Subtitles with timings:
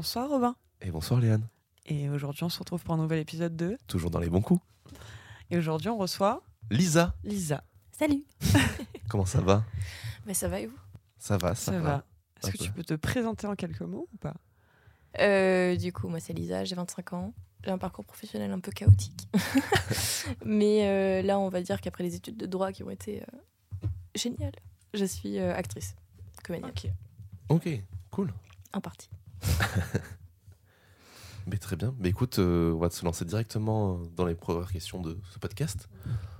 [0.00, 0.56] Bonsoir Robin.
[0.80, 1.46] Et bonsoir Léane,
[1.84, 3.76] Et aujourd'hui on se retrouve pour un nouvel épisode 2.
[3.86, 4.62] toujours dans les bons coups.
[5.50, 7.62] Et aujourd'hui on reçoit Lisa, Lisa.
[7.92, 8.24] Salut.
[9.10, 9.62] comment ça va?
[10.24, 10.78] Mais ça va et vous?
[11.18, 12.06] Ça va, ça, Ça, va.
[12.42, 12.64] Est-ce que peu.
[12.64, 14.32] tu peux te présenter en quelques mots ou pas?
[15.18, 17.34] Euh, Du coup, moi c'est Lisa, j'ai 25 ans.
[17.62, 19.28] J'ai un parcours professionnel un peu chaotique.
[20.46, 23.86] Mais euh, là, on va dire qu'après les études de droit qui ont été euh,
[24.14, 24.54] géniales,
[24.94, 25.94] je suis euh, actrice,
[26.42, 26.90] comédienne, Ok.
[27.50, 27.68] Ok,
[28.10, 28.32] cool.
[28.72, 29.10] en partie.
[31.46, 31.94] Mais très bien.
[31.98, 35.88] Mais écoute, euh, on va se lancer directement dans les premières questions de ce podcast.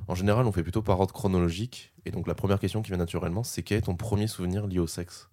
[0.08, 1.92] En général, on fait plutôt par ordre chronologique.
[2.04, 4.78] Et donc, la première question qui vient naturellement, c'est quel est ton premier souvenir lié
[4.78, 5.28] au sexe?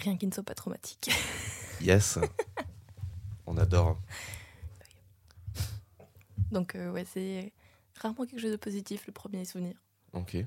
[0.00, 1.10] Rien qui ne soit pas traumatique.
[1.80, 2.18] Yes
[3.46, 4.00] On adore.
[6.50, 7.52] Donc, euh, ouais, c'est
[7.94, 9.76] rarement quelque chose de positif, le premier souvenir.
[10.12, 10.38] Ok.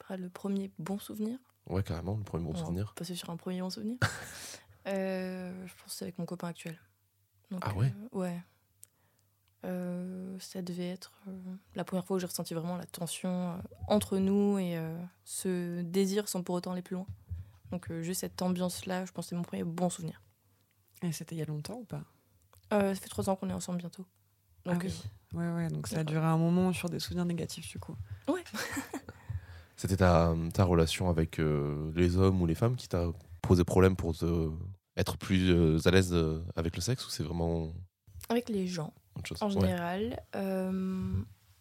[0.00, 1.38] Après, le premier bon souvenir.
[1.68, 2.94] Ouais, carrément, le premier bon On souvenir.
[2.94, 3.96] Passer sur un premier bon souvenir.
[4.86, 6.80] Euh, je pense que c'est avec mon copain actuel.
[7.50, 8.42] Donc, Ah ouais euh, Ouais?
[9.66, 11.32] Euh, ça devait être euh,
[11.74, 13.56] la première fois où j'ai ressenti vraiment la tension euh,
[13.88, 17.06] entre nous et euh, ce désir sans pour autant aller plus loin.
[17.70, 20.22] Donc euh, juste cette ambiance-là, je pense que c'est mon premier bon souvenir.
[21.02, 22.04] Et c'était il y a longtemps ou pas?
[22.72, 24.06] Euh, ça fait trois ans qu'on est ensemble bientôt.
[24.64, 25.02] Donc, Ah oui.
[25.34, 27.96] Ouais, ouais, donc ça a duré un moment sur des souvenirs négatifs du coup.
[29.78, 33.94] C'était ta, ta relation avec euh, les hommes ou les femmes qui t'a posé problème
[33.94, 34.50] pour te
[34.96, 37.72] être plus euh, à l'aise euh, avec le sexe ou c'est vraiment
[38.28, 38.92] avec les gens.
[39.40, 40.20] en général.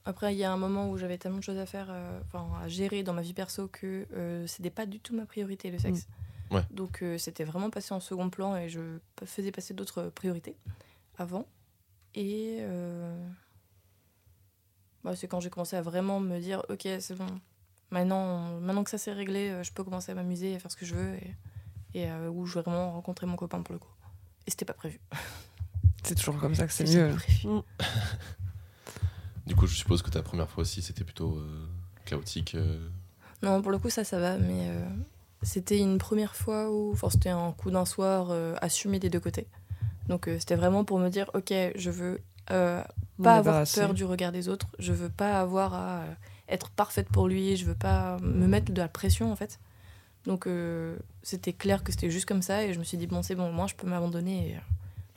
[0.03, 3.03] Après, il y a un moment où j'avais tellement de choses à faire, à gérer
[3.03, 4.07] dans ma vie perso que
[4.47, 6.07] c'était pas du tout ma priorité le sexe.
[6.50, 6.56] Mm.
[6.56, 6.63] Ouais.
[6.72, 8.79] Donc c'était vraiment passé en second plan et je
[9.25, 10.56] faisais passer d'autres priorités
[11.17, 11.45] avant.
[12.16, 12.61] Et
[15.03, 17.27] bah, c'est quand j'ai commencé à vraiment me dire ok c'est bon,
[17.92, 20.78] maintenant, maintenant que ça s'est réglé, euh, je peux commencer à m'amuser, à faire ce
[20.78, 21.36] que je veux et,
[21.94, 23.92] et euh, où je vais vraiment rencontrer mon copain pour le coup.
[24.46, 25.00] Et c'était pas prévu.
[26.03, 27.14] C'est toujours comme ça que c'est mieux.
[27.16, 27.50] prévu.
[29.46, 31.68] Du coup, je suppose que ta première fois aussi, c'était plutôt euh,
[32.06, 32.56] chaotique.
[32.56, 32.90] euh.
[33.42, 34.86] Non, pour le coup, ça, ça va, mais euh,
[35.42, 36.92] c'était une première fois où.
[36.92, 39.48] Enfin, c'était un coup d'un soir euh, assumé des deux côtés.
[40.08, 42.22] Donc, euh, c'était vraiment pour me dire ok, je veux
[42.52, 42.84] euh,
[43.24, 46.14] pas avoir peur du regard des autres, je veux pas avoir à euh,
[46.50, 49.59] être parfaite pour lui, je veux pas me mettre de la pression, en fait.
[50.25, 53.24] Donc, euh, c'était clair que c'était juste comme ça, et je me suis dit bon,
[53.24, 54.50] c'est bon, moi, je peux m'abandonner.
[54.50, 54.59] Et, euh,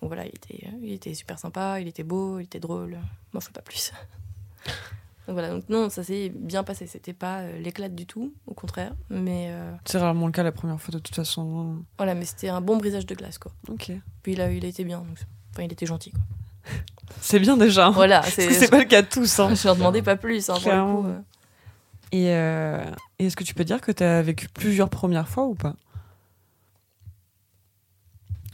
[0.01, 2.91] donc voilà, il était, il était super sympa, il était beau, il était drôle.
[3.33, 3.93] Moi, je fais pas plus.
[5.27, 6.87] donc voilà, donc non, ça s'est bien passé.
[6.87, 8.95] C'était pas euh, l'éclate du tout, au contraire.
[9.11, 11.85] Mais euh, C'est rarement le cas la première fois de toute façon.
[11.99, 13.53] voilà, mais c'était un bon brisage de glace, quoi.
[13.69, 13.93] Ok.
[14.23, 14.99] Puis là, il a été bien.
[15.01, 15.19] donc-
[15.53, 16.21] Enfin, il était gentil, quoi.
[17.21, 17.91] C'est bien déjà.
[17.91, 18.71] Voilà, c'est.
[18.71, 19.39] pas le cas de tous.
[19.41, 19.55] hein.
[19.55, 21.07] Je leur demandais pas plus, hein, pour le coup.
[21.09, 21.21] euh.
[22.13, 22.83] Et, euh,
[23.19, 25.75] et est-ce que tu peux dire que tu as vécu plusieurs premières fois ou pas?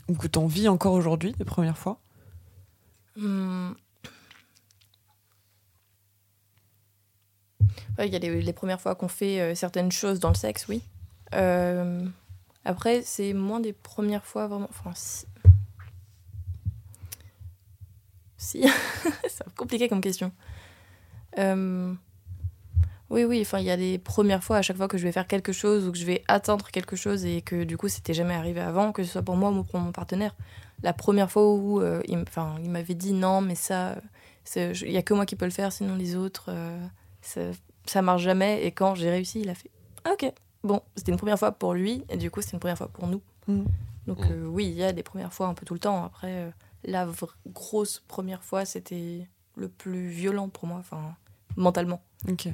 [0.09, 1.99] Ou que tu en vis encore aujourd'hui des premières fois?
[3.17, 3.71] Hmm.
[7.99, 10.35] Ouais, Il y a les, les premières fois qu'on fait euh, certaines choses dans le
[10.35, 10.83] sexe, oui.
[11.35, 12.05] Euh,
[12.65, 14.69] après, c'est moins des premières fois vraiment.
[14.71, 14.93] Enfin,
[18.47, 18.65] si.
[19.29, 20.33] C'est compliqué comme question.
[21.39, 21.93] Euh,
[23.11, 25.13] Oui, oui, enfin, il y a des premières fois à chaque fois que je vais
[25.13, 28.15] faire quelque chose ou que je vais atteindre quelque chose et que du coup, c'était
[28.15, 30.35] jamais arrivé avant, que ce soit pour moi ou pour mon partenaire.
[30.83, 33.97] La première fois où euh, il, m- enfin, il m'avait dit non, mais ça,
[34.55, 36.85] je- il y a que moi qui peux le faire, sinon les autres, euh,
[37.23, 37.41] ça,
[37.87, 38.65] ça marche jamais.
[38.65, 39.71] Et quand j'ai réussi, il a fait
[40.05, 40.33] ah, ok.
[40.65, 43.07] Bon, c'était une première fois pour lui et du coup, c'était une première fois pour
[43.07, 43.21] nous.
[43.47, 43.65] Mm.
[44.09, 44.33] Donc, Mm.
[44.33, 46.05] euh, oui, il y a des premières fois un peu tout le temps.
[46.05, 46.51] Après, euh,
[46.87, 47.07] la
[47.53, 51.15] grosse première fois, c'était le plus violent pour moi, enfin,
[51.57, 52.03] mentalement.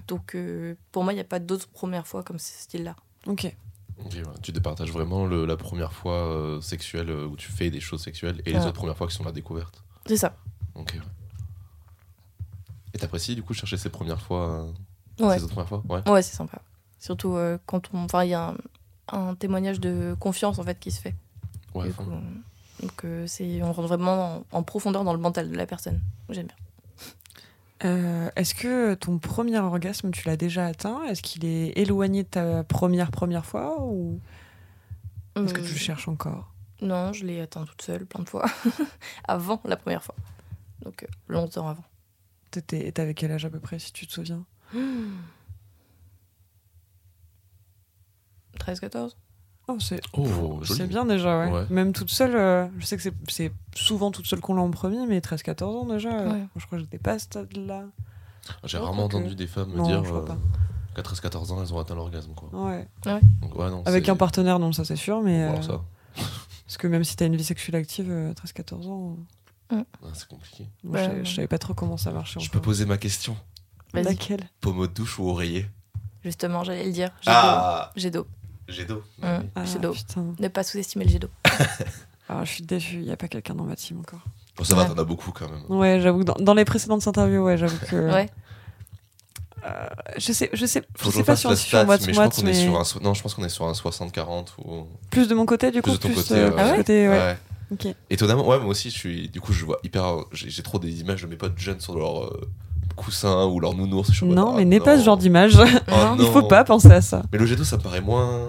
[0.09, 2.97] Donc, euh, pour moi, il n'y a pas d'autres premières fois comme ce style-là.
[3.27, 3.55] Ok.
[4.05, 4.23] Ok, ouais.
[4.43, 8.03] Tu départages vraiment le- la première fois euh, sexuelle euh, où tu fais des choses
[8.03, 9.83] sexuelles et les autres premières fois qui sont la découverte.
[10.07, 10.35] C'est ça.
[10.75, 10.93] Ok.
[10.95, 11.01] ouais.
[12.95, 14.49] Et t'apprécies du coup chercher ces premières fois
[15.21, 15.83] euh, Ouais, Ces autres premières fois?
[15.89, 16.09] Ouais.
[16.11, 16.61] ouais c'est sympa.
[16.99, 18.05] Surtout euh, quand on.
[18.05, 18.55] Enfin, il y a
[19.09, 21.15] un, un témoignage de confiance en fait qui se fait.
[21.75, 21.91] Ouais.
[22.83, 26.01] Donc euh, c'est on rentre vraiment en, en profondeur dans le mental de la personne.
[26.29, 26.57] J'aime bien.
[27.85, 31.03] Euh, Est-ce que ton premier orgasme, tu l'as déjà atteint?
[31.05, 34.21] Est-ce qu'il est éloigné de ta première première fois ou
[35.37, 36.53] est-ce que tu Euh, le cherches encore?
[36.81, 38.45] Non, je l'ai atteint toute seule plein de fois.
[39.29, 40.15] avant la première fois.
[40.85, 41.85] Donc euh, longtemps avant.
[42.51, 44.45] T'étais- T'avais quel âge à peu près, si tu te souviens?
[48.59, 49.17] 13-14
[49.69, 51.51] Oh, c'est Oh, c'est bien déjà, ouais.
[51.53, 51.67] Ouais.
[51.71, 54.71] Même toute seule, euh, je sais que c'est- c'est souvent toute seule qu'on l'a en
[54.71, 56.11] premier, mais 13-14 ans déjà.
[56.13, 56.45] euh, Ouais.
[56.57, 57.85] je crois que j'étais pas à ce stade-là.
[58.65, 60.37] J'ai Oh, rarement entendu des femmes me Non, dire je crois euh, pas.
[60.97, 62.33] qu'à 13-14 ans, elles ont atteint l'orgasme.
[62.35, 62.49] quoi.
[62.53, 62.89] Ouais.
[63.41, 65.45] Donc, ouais, non, Avec un partenaire, non, ça c'est sûr, mais.
[65.45, 65.81] Euh, ça,
[66.67, 69.17] Parce que même si t'as une vie sexuelle active, euh, 13-14 ans,
[69.71, 69.77] ah,
[70.13, 70.69] c'est compliqué.
[70.83, 72.41] moi, Ouais, je, je savais pas trop comment ça marchait.
[72.41, 73.37] Je peux poser ma question
[73.95, 74.05] Vas-y.
[74.05, 74.49] Laquelle?
[74.61, 75.67] Pommeau de douche ou oreiller?
[76.25, 77.09] Justement, j'allais le dire.
[77.23, 78.27] Jet Ah d'eau.
[78.73, 79.03] Jet d'eau.
[79.23, 79.45] J'ai d'eau.
[79.55, 79.95] Ah, jet d'eau.
[80.41, 81.29] Ne pas sous-estimer le jet d'eau.
[82.29, 84.21] Alors, je suis déçue, il n'y a pas quelqu'un dans ma team encore.
[84.57, 84.89] Bon, ça va, Ouais.
[84.89, 85.63] t'en as beaucoup quand même.
[85.69, 88.13] Ouais, j'avoue que dans, dans les précédentes interviews, ouais, j'avoue que.
[88.13, 88.29] Ouais.
[89.65, 89.87] Euh,
[90.19, 91.85] je sais, je sais, Faut je sais pas fasse si on la est sur stat,
[91.85, 92.85] moite mais je pense moite, qu'on est mais sur un...
[92.85, 94.87] so- Non, je pense qu'on est sur un 60-40 ou...
[95.11, 96.77] plus de mon côté, du Plus coup, de ton plus côté, euh, Ah de ouais
[96.79, 97.37] côté, ouais.
[98.11, 99.29] Étonnamment, ouais, moi aussi, je suis...
[99.29, 100.17] Du coup, je vois hyper...
[100.33, 102.51] J'ai j'ai trop des images de mes potes jeunes sur leur euh,
[102.93, 104.11] coussin ou leur nounours.
[104.11, 105.01] je suis en mode, Non, ah, mais n'aie pas non.
[105.01, 105.55] ce genre d'image.
[105.89, 106.49] Non, Il faut non.
[106.49, 107.23] pas penser à ça.
[107.33, 108.47] Mais le jet d'eau, ça me paraît moins...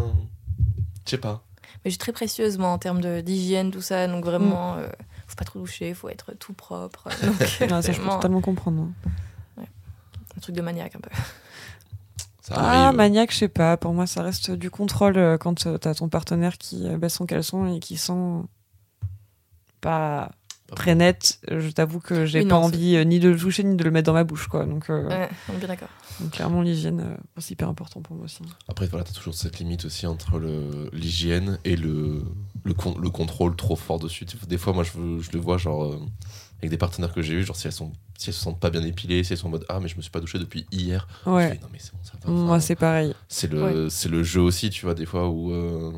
[1.06, 1.44] Je sais pas.
[1.84, 4.08] Mais je suis très précieuse, moi, en termes de- d'hygiène, tout ça.
[4.08, 4.88] Donc vraiment, euh,
[5.28, 7.10] faut pas trop doucher, faut être tout propre.
[7.24, 8.88] Donc, Non, ça, je peux vraiment, totalement comprendre.
[9.58, 11.10] un truc de maniaque un peu.
[12.42, 12.98] Ça Ah, arrive.
[12.98, 13.78] maniaque, je sais pas.
[13.78, 17.14] Pour moi, ça reste du contrôle euh, quand euh, t'as ton partenaire qui euh, baisse
[17.16, 18.14] son caleçon et qui sent
[19.82, 20.43] pas Pas
[20.76, 21.40] très net.
[21.50, 23.84] Je t'avoue que j'ai Oui, pas non, envie euh, ni de le toucher ni de
[23.84, 24.66] le mettre dans ma bouche, quoi.
[24.66, 25.90] Donc, euh, Ouais, on est bien d'accord.
[26.20, 28.40] donc clairement, l'hygiène, euh, c'est hyper important pour moi aussi.
[28.68, 32.24] Après, voilà, t'as toujours cette limite aussi entre le- l'hygiène et le,
[32.64, 34.26] le, con- le contrôle trop fort dessus.
[34.48, 36.00] Des fois, moi, je, je le vois, genre, euh,
[36.60, 38.70] avec des partenaires que j'ai eu, genre, si elles, sont, si elles se sentent pas
[38.70, 40.66] bien épilées, si elles sont en mode Ah, mais je me suis pas douché depuis
[40.72, 41.08] hier.
[41.26, 41.50] Je Ouais.
[41.52, 42.32] fais, non, mais c'est bon, ça va.
[42.32, 43.14] Moi, c'est pareil.
[43.28, 45.52] c'est le, c'est le jeu aussi, tu vois, des fois où.
[45.52, 45.92] euh,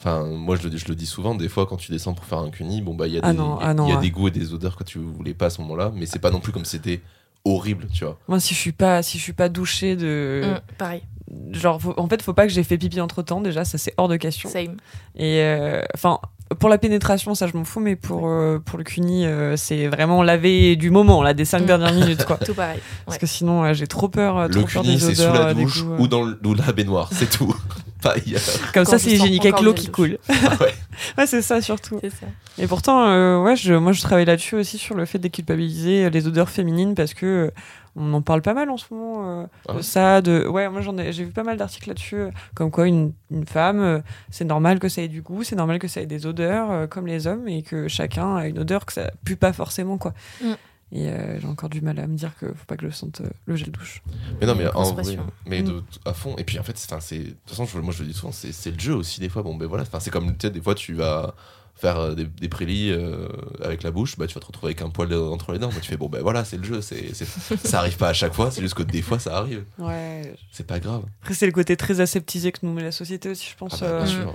[0.00, 2.24] Enfin, moi, je le, dis- je le dis souvent, des fois, quand tu descends pour
[2.24, 3.74] faire un cuni, bon, bah, il y a, Ah des, non, il y a- ah
[3.74, 4.00] non, il y a ouais.
[4.02, 6.30] des goûts et des odeurs que tu voulais pas à ce moment-là, mais c'est pas
[6.30, 7.00] non plus comme c'était
[7.44, 8.16] horrible, tu vois.
[8.28, 11.02] Moi, si je suis pas, si je suis pas douchée de, Hum, pareil,
[11.50, 13.40] genre, faut- en fait, faut pas que j'ai fait pipi entre temps.
[13.40, 14.48] Déjà, ça c'est hors de question.
[14.48, 14.76] same.
[15.16, 16.20] Et euh, enfin,
[16.60, 19.88] pour la pénétration, ça je m'en fous, mais pour euh, pour le cuni, euh, c'est
[19.88, 21.66] vraiment laver du moment, là, des cinq Mm.
[21.66, 22.36] dernières minutes, quoi.
[22.46, 22.80] Tout pareil.
[23.04, 25.54] Parce que sinon, euh, j'ai trop peur, euh, Le trop peur cuni, c'est sous la
[25.54, 25.98] douche goûts, euh.
[25.98, 27.54] ou dans le- ou la baignoire, c'est tout.
[28.00, 28.40] Pas ailleurs.
[28.72, 30.18] Comme Quand ça, c'est hygiénique avec l'eau le qui coule.
[30.28, 30.74] Ah ouais.
[31.18, 32.00] ouais, c'est ça surtout.
[32.02, 32.26] Ça.
[32.62, 36.10] Et pourtant, euh, ouais, je, moi je travaille là-dessus aussi sur le fait de déculpabiliser
[36.10, 37.50] les odeurs féminines parce que euh,
[37.96, 39.40] on en parle pas mal en ce moment.
[39.42, 42.16] euh, Ah ouais ça, de ouais, moi j'en ai, j'ai vu pas mal d'articles là-dessus,
[42.16, 43.98] euh, comme quoi une, une femme, euh,
[44.30, 46.86] c'est normal que ça ait du goût, c'est normal que ça ait des odeurs euh,
[46.86, 50.12] comme les hommes et que chacun a une odeur que ça pue pas forcément quoi.
[50.42, 50.52] Mm.
[50.90, 53.20] Et euh, j'ai encore du mal à me dire que faut pas que je sente
[53.20, 54.02] euh, le gel douche.
[54.40, 55.64] Mais non, mais en vrai, mais Mm.
[55.66, 56.34] de, à fond.
[56.38, 58.52] Et puis en fait, c'est- de toute façon, je- moi je le dis souvent, c'est,
[58.52, 59.42] c'est le jeu aussi des fois.
[59.42, 61.34] Bon, ben voilà, enfin, c'est comme tu sais, des fois tu vas
[61.74, 63.28] faire euh, des, des prélis euh,
[63.62, 65.68] avec la bouche, bah tu vas te retrouver avec un poil entre les dents.
[65.68, 66.80] Bah, tu fais bon, ben voilà, c'est le jeu.
[66.80, 67.26] C'est, c'est-
[67.66, 69.64] ça arrive pas à chaque fois, c'est juste que des fois ça arrive.
[69.78, 70.34] Ouais.
[70.50, 71.02] C'est pas grave.
[71.22, 73.80] Après c'est le côté très aseptisé que nous met la société aussi, je Ah pense.
[73.80, 74.34] bah, euh, bien sûr.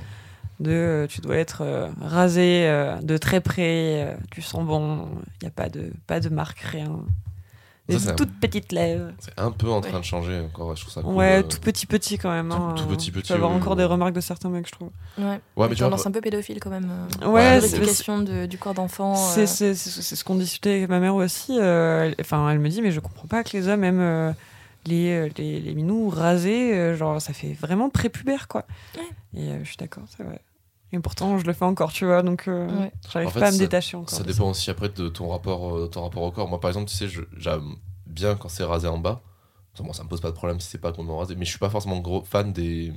[0.63, 5.07] De euh, tu dois être euh, rasé euh, de très près, euh, tu sens bon,
[5.41, 6.99] il y a pas de pas de marque rien.
[7.89, 9.11] Des Ça, toutes petites lèvres.
[9.19, 9.99] C'est un peu en train Ouais.
[9.99, 10.73] de changer encore.
[10.73, 11.15] Je trouve ça cool.
[11.15, 11.43] Ouais, euh.
[11.43, 12.49] tout petit petit quand même.
[12.53, 12.75] hein.
[12.77, 13.77] tout petit, Tu vas avoir oui, encore oui.
[13.79, 14.89] des remarques de certains mecs, je trouve.
[15.17, 15.41] Ouais.
[15.57, 16.89] Ouais, mais tu vois, tendance un peu pédophile quand même.
[17.25, 19.15] Ouais, c'est- de- du corps d'enfant.
[19.15, 21.57] C'est euh, c'est- c'est- c'est ce qu'on discutait avec ma mère aussi.
[21.59, 24.31] euh, elle- Enfin, elle me dit, mais je comprends pas que les hommes aiment euh,
[24.85, 26.73] les, les, les minous rasés.
[26.73, 28.63] euh, genre, ça fait vraiment prépubère, quoi.
[28.95, 29.41] Ouais.
[29.41, 30.39] Et euh, je suis d'accord, c'est vrai.
[30.93, 32.91] Et pourtant, je le fais encore, tu vois, donc euh, Ouais.
[33.11, 34.09] j'arrive En fait, pas à me ça- détacher encore.
[34.15, 36.47] Ça de dépend aussi après de ton rapport, euh, ton rapport au corps.
[36.47, 39.21] Moi, par exemple, tu sais, je- j'aime bien quand c'est rasé en bas.
[39.79, 41.57] Bon, ça me pose pas de problème si c'est pas complètement rasé, mais je suis
[41.59, 42.93] pas forcément gros fan des,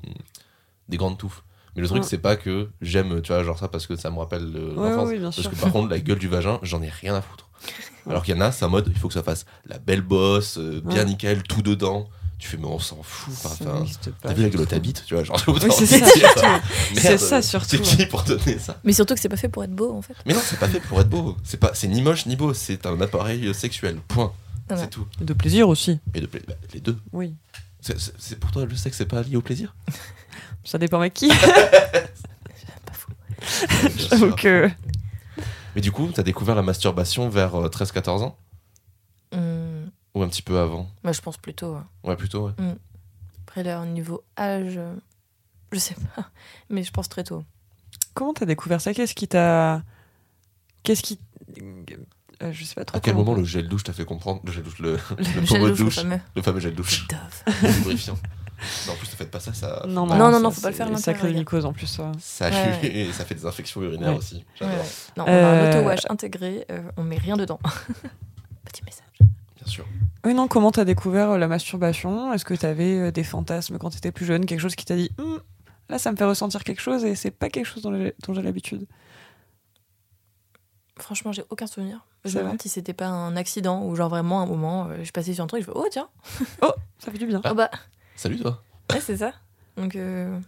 [0.91, 1.43] des grandes touffes.
[1.75, 2.09] Mais le truc, Ouais.
[2.09, 4.91] c'est pas que j'aime, tu vois, genre ça parce que ça me rappelle euh, Ouais,
[4.91, 5.09] l'enfance.
[5.09, 5.51] oui, bien parce sûr.
[5.51, 7.49] que par contre, la gueule du vagin, j'en ai rien à foutre.
[8.07, 10.03] Alors qu'il y en a, c'est en mode, il faut que ça fasse la belle
[10.03, 11.05] bosse, euh, bien Ouais.
[11.07, 12.09] nickel, tout dedans.
[12.39, 13.33] Tu fais, mais on s'en fout.
[13.45, 13.85] Enfin,
[14.21, 16.41] T'as vu la gueule bite, tu vois, genre, Oui, c'est ça, surtout.
[16.95, 17.67] C'est Merde, ça, surtout.
[17.71, 20.03] C'est qui pour donner ça Mais surtout que c'est pas fait pour être beau en
[20.03, 20.13] fait.
[20.27, 21.37] mais non, c'est pas fait pour être beau.
[21.45, 22.53] C'est pas, c'est ni moche ni beau.
[22.53, 24.01] C'est un appareil sexuel.
[24.09, 24.33] Point.
[24.69, 25.07] C'est tout.
[25.21, 26.99] De plaisir aussi, Et de pla- bah, les deux.
[27.13, 27.35] oui.
[27.81, 29.75] C'est, pour toi le sexe, c'est pas lié au plaisir.
[30.65, 31.29] Ça dépend avec qui.
[32.85, 33.13] Pas fou.
[33.39, 34.69] Bien J'avoue que.
[35.77, 38.37] Mais du coup, t'as découvert la masturbation vers euh, 13-14 ans
[39.33, 39.66] Hum,
[40.17, 41.77] ou un petit peu avant Moi, je pense plutôt.
[42.03, 42.53] Ouais, plutôt, ouais.
[43.47, 44.95] Après, là, au niveau âge, euh,
[45.73, 46.31] je sais pas.
[46.71, 47.45] Mais je pense très tôt.
[48.15, 48.93] Comment t'as découvert ça?
[48.95, 49.83] Qu'est-ce qui t'a.
[50.83, 51.19] Qu'est-ce qui.
[52.43, 52.97] Euh, je sais pas trop.
[52.97, 55.17] À quel comment- moment le gel douche t'a fait comprendre Le gel douche, le, Le
[55.19, 56.21] le gel pommeau de douche, le fameux.
[56.35, 57.55] le fameux gel douche, Dove.
[57.63, 58.17] le lubrifiant.
[58.87, 59.85] Non, en plus, ne faites pas ça, ça.
[59.87, 60.07] Non.
[60.07, 61.39] Non, non, ça, non, faut pas le faire Ça crée l'intérieur.
[61.41, 61.87] mycoses en plus.
[61.87, 62.11] ça.
[62.19, 64.17] Ça, Ouais, ça fait des infections urinaires Ouais.
[64.19, 64.45] aussi.
[64.63, 64.67] Ouais.
[65.17, 67.61] Non, on a Euh, un auto-wash intégré, euh, on met rien dedans.
[68.65, 69.29] Petit message.
[69.67, 69.87] Bien sûr.
[70.25, 72.33] Oui, non, comment t'as découvert euh, la masturbation?
[72.33, 75.11] Est-ce que t'avais euh, des fantasmes quand t'étais plus jeune Quelque chose qui t'a dit
[75.19, 75.41] Hum,
[75.89, 78.87] là, ça me fait ressentir quelque chose et c'est pas quelque chose dont j'ai l'habitude?
[80.99, 82.07] Franchement, j'ai aucun souvenir.
[82.25, 85.13] Je me demande si c'était pas un accident ou genre vraiment un moment, euh, je
[85.13, 86.09] passais sur un truc, je fais oh tiens,
[86.99, 87.41] Ça fait du bien.
[87.45, 87.51] Ah.
[87.53, 87.71] oh bah,
[88.17, 88.63] Salut toi.
[88.93, 89.33] ouais, c'est ça.
[89.77, 90.41] Donc, euh,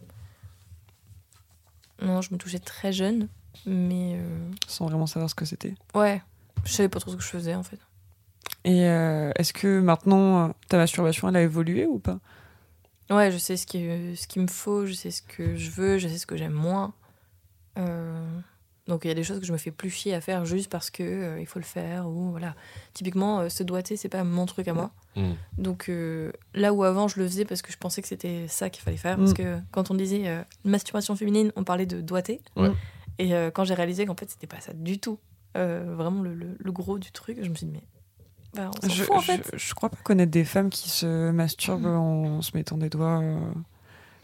[2.01, 3.29] non, je me touchais très jeune,
[3.67, 5.75] mais euh, Sans vraiment savoir ce que c'était.
[5.95, 6.23] ouais,
[6.65, 7.79] je savais pas trop ce que je faisais en fait.
[8.69, 12.19] Et euh, est-ce que maintenant, ta masturbation, elle a évolué ou pas?
[13.11, 13.79] Ouais, je sais ce qui,
[14.17, 16.53] ce qu'il me faut, je sais ce que je veux, je sais ce que j'aime
[16.53, 16.93] moins.
[17.79, 18.23] Euh,
[18.87, 20.71] donc il y a des choses que je me fais plus chier à faire juste
[20.71, 22.55] parce que euh, il faut le faire ou voilà.
[22.95, 24.91] Typiquement, euh, se doiter, c'est pas mon truc à moi.
[25.17, 25.33] Hmm.
[25.57, 28.69] Donc euh, là où avant je le faisais parce que je pensais que c'était ça
[28.71, 29.35] qu'il fallait faire, parce Mm.
[29.35, 32.05] que quand on disait euh, masturbation féminine, on parlait de.
[32.57, 32.71] Ouais.
[33.19, 35.19] Et euh, quand j'ai réalisé qu'en fait c'était pas ça du tout,
[35.57, 37.83] euh, vraiment le, le- le gros du truc, je me suis dit mais
[38.55, 39.51] bah, on je, fout en je- fait.
[39.55, 43.21] je crois pas connaître des femmes qui se masturbent en se mettant des doigts.
[43.23, 43.39] euh.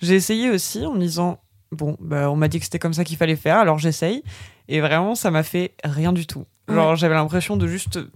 [0.02, 1.38] J'ai essayé aussi en me disant
[1.72, 4.22] bon, bah, on m'a dit que c'était comme ça qu'il fallait faire, alors j'essaye.
[4.68, 6.44] Et vraiment, ça m'a fait rien du tout.
[6.68, 7.96] Genre, j'avais l'impression de juste.
[7.98, 8.10] euh,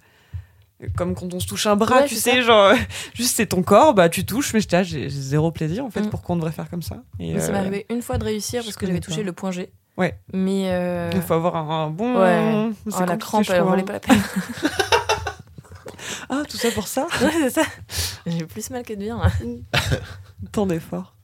[0.97, 2.41] Comme quand on se touche un bras, Ouais, tu sais, ça.
[2.43, 2.73] genre,
[3.15, 6.03] juste c'est ton corps, bah tu touches, mais là, j'ai j'ai zéro plaisir en fait,
[6.03, 6.09] Mm.
[6.11, 8.25] pourquoi on devrait faire comme ça Et, Mais Ça euh, m'est arrivé une fois de
[8.25, 9.71] réussir parce que j'avais touché le point G.
[9.97, 10.17] Ouais.
[10.33, 12.17] Mais euh, Il faut avoir un, un bon.
[12.21, 12.71] Ouais.
[12.87, 14.23] oh, la crampe, elle valait pas la peine.
[16.29, 17.63] Ah, tout ça pour ça ouais, c'est ça.
[18.27, 19.21] J'ai plus mal que de bien.
[20.53, 21.15] Tant d'efforts.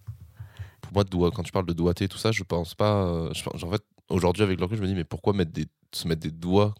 [0.81, 3.05] Pour moi, doigt, quand tu parles de doigté, tout ça, je pense pas.
[3.05, 5.53] euh, je pense- en fait, aujourd'hui, avec le recul, je me dis, mais pourquoi mettre
[5.53, 6.75] des, se mettre des doigts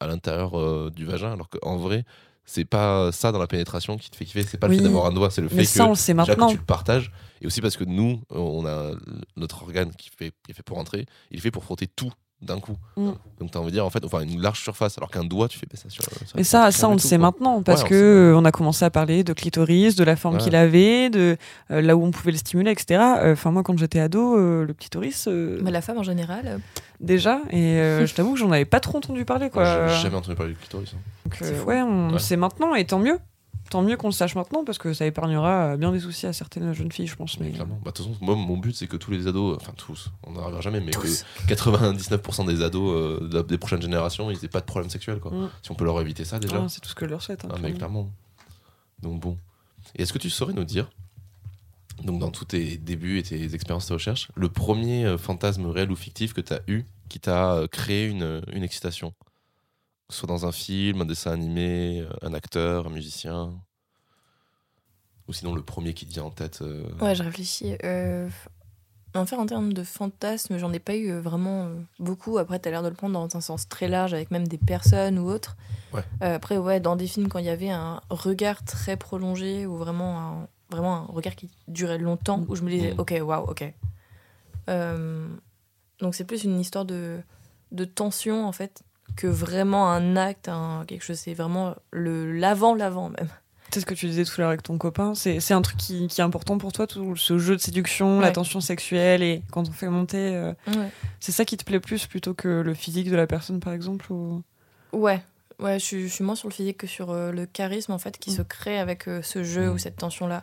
[0.00, 2.04] à l'intérieur euh, du vagin alors qu'en vrai,
[2.44, 4.42] c'est pas ça dans la pénétration qui te fait kiffer.
[4.42, 4.76] C'est pas Oui.
[4.76, 6.34] le fait d'avoir un doigt, c'est le Mais fait ça, on que le sait déjà
[6.34, 7.12] que tu le partages.
[7.40, 8.92] Et aussi parce que nous, euh, on a
[9.36, 12.10] notre organe qui, fait, qui est fait pour rentrer, il est fait pour frotter tout
[12.42, 12.76] d'un coup.
[12.96, 13.10] Mm.
[13.38, 15.46] Donc, tu as envie de dire, en fait, enfin, une large surface, alors qu'un doigt,
[15.48, 16.02] tu fais ça sur.
[16.04, 17.26] sur- Mais ça, ça on le sait quoi.
[17.26, 20.40] maintenant parce Ouais, que on a commencé à parler de clitoris, de la forme Ouais.
[20.42, 21.36] qu'il avait, de
[21.70, 23.00] euh, là où on pouvait le stimuler, etc.
[23.18, 26.42] Euh, Enfin moi, quand j'étais ado, euh, le clitoris euh, Mais la femme en général,
[26.46, 26.58] euh,
[27.00, 29.88] déjà, et euh, je t'avoue que j'en avais pas trop entendu parler quoi.
[29.88, 30.92] J'ai jamais entendu parler du clitoris.
[30.94, 30.98] hein.
[31.26, 32.18] Donc, euh, ouais, on le Ouais.
[32.18, 33.18] sait maintenant et tant mieux.
[33.70, 36.32] Tant mieux qu'on le sache maintenant parce que ça épargnera euh, bien des soucis à
[36.32, 37.38] certaines jeunes filles, je pense.
[37.38, 37.78] Mais Mais clairement.
[37.84, 40.32] Bah, de toute façon, moi, mon but, c'est que tous les ados, enfin tous, on
[40.32, 41.24] n'arrivera jamais, mais tous.
[41.46, 45.20] que 99% des ados euh, des prochaines générations, ils n'aient pas de problème sexuel.
[45.20, 45.30] Quoi.
[45.32, 45.50] Mm.
[45.62, 46.60] Si on peut leur éviter ça déjà.
[46.62, 47.44] Ah, c'est tout ce que je leur souhaite.
[47.44, 48.10] hein, Ah, mais clairement.
[49.00, 49.38] Donc bon.
[49.94, 50.90] Et est-ce que tu saurais nous dire,
[52.04, 55.90] donc dans tous tes débuts et tes expériences de recherche, le premier euh, fantasme réel
[55.90, 59.14] ou fictif que tu as eu qui t'a euh, créé une, une excitation?
[60.10, 63.52] Que ce soit dans un film, un dessin animé, euh, un acteur, un musicien
[65.28, 67.76] Ou sinon le premier qui te vient en tête euh, Ouais, je réfléchis.
[67.84, 68.28] Euh,
[69.14, 71.68] en fait, en termes de fantasmes, j'en ai pas eu euh, vraiment
[72.00, 72.38] beaucoup.
[72.38, 75.16] Après, t'as l'air de le prendre dans un sens très large, avec même des personnes
[75.20, 75.56] ou autres.
[75.92, 76.02] Ouais.
[76.22, 79.76] Euh, après, ouais, dans des films, quand il y avait un regard très prolongé ou
[79.76, 83.00] vraiment un, vraiment un regard qui durait longtemps, où je me disais, Mm.
[83.00, 83.72] ok, waouh, ok.
[84.68, 85.28] Euh,
[86.00, 87.20] donc, c'est plus une histoire de,
[87.70, 88.82] de tension, en fait,
[89.16, 91.18] que vraiment un acte, un, quelque chose.
[91.18, 93.28] C'est vraiment le l'avant-l'avant, même.
[93.72, 95.14] C'est ce que tu disais tout à l'heure avec ton copain.
[95.14, 98.18] C'est c'est un truc qui, qui est important pour toi, tout ce jeu de séduction,
[98.18, 100.34] la tension sexuelle et quand on fait monter.
[100.34, 100.90] euh, Ouais.
[101.20, 104.12] c'est ça qui te plaît plus plutôt que le physique de la personne, par exemple
[104.12, 104.42] ou...
[104.92, 105.22] Ouais,
[105.60, 107.98] ouais, je suis, je suis moins sur le physique que sur euh, le charisme en
[107.98, 108.36] fait qui Mm.
[108.38, 109.72] se crée avec euh, ce jeu Mm.
[109.74, 110.42] ou cette tension là.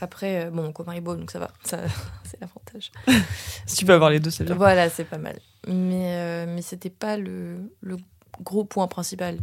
[0.00, 1.76] Après, bon, mon copain est beau donc ça va, ça,
[2.24, 2.90] c'est l'avantage.
[3.66, 4.54] Si tu peux avoir les deux, c'est bien.
[4.54, 5.38] Voilà, c'est pas mal.
[5.66, 7.96] Mais, euh, mais c'était pas le, le
[8.40, 9.38] gros point principal.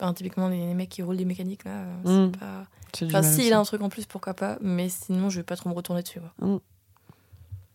[0.00, 2.32] Enfin, typiquement, les, les mecs qui roulent des mécaniques là, euh, Mm.
[2.32, 2.66] c'est pas.
[2.96, 5.42] C'est du Enfin, s'il a un truc en plus, pourquoi pas, mais sinon, je vais
[5.44, 6.20] pas trop me retourner dessus.
[6.38, 6.60] quoi.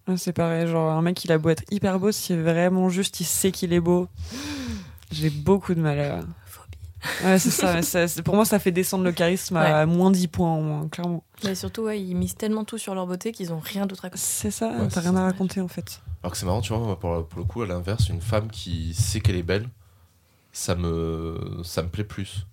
[0.08, 3.20] Ouais, C'est pareil, genre un mec il a beau être hyper beau, si vraiment juste
[3.20, 4.08] il sait qu'il est beau,
[5.12, 6.20] j'ai beaucoup de mal à.
[6.46, 6.78] Phobie.
[7.24, 10.10] Ouais, c'est ça, mais ça- c'est- pour moi ça fait descendre le charisme à moins
[10.12, 11.24] 10 points en moins, clairement.
[11.44, 14.10] Mais surtout, ouais, ils misent tellement tout sur leur beauté qu'ils ont rien d'autre à
[14.10, 14.22] côté.
[14.24, 16.02] C'est ça, Ouais, t'as rien à raconter en fait.
[16.24, 18.94] Alors que c'est marrant, tu vois, pour, pour le coup, à l'inverse, une femme qui
[18.94, 19.70] sait qu'elle est belle,
[20.52, 22.46] ça me, ça me plaît plus.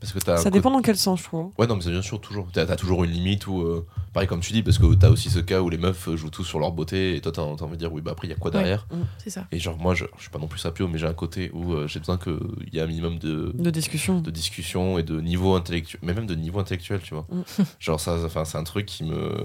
[0.00, 1.50] Parce que t'as Ça dépend dans quel sens, je trouve.
[1.58, 2.48] Ouais, non, mais c'est bien sûr, toujours.
[2.50, 3.60] T'as as toujours une limite où.
[3.60, 6.30] euh, pareil comme tu dis, parce que t'as aussi ce cas où les meufs jouent
[6.30, 8.30] tout sur leur beauté et toi t'as t'as envie de dire oui, bah après il
[8.30, 8.86] y a quoi derrière
[9.18, 9.46] C'est ça.
[9.52, 11.74] Et genre, moi je, je suis pas non plus sapio, mais j'ai un côté où
[11.74, 12.38] euh, j'ai besoin qu'il
[12.72, 14.22] y ait un minimum de, De discussion.
[14.22, 17.26] de discussion et de niveau intellectuel, mais même de niveau intellectuel, tu vois.
[17.30, 17.42] Mm.
[17.78, 19.36] Genre, ça, enfin, c'est un truc qui me.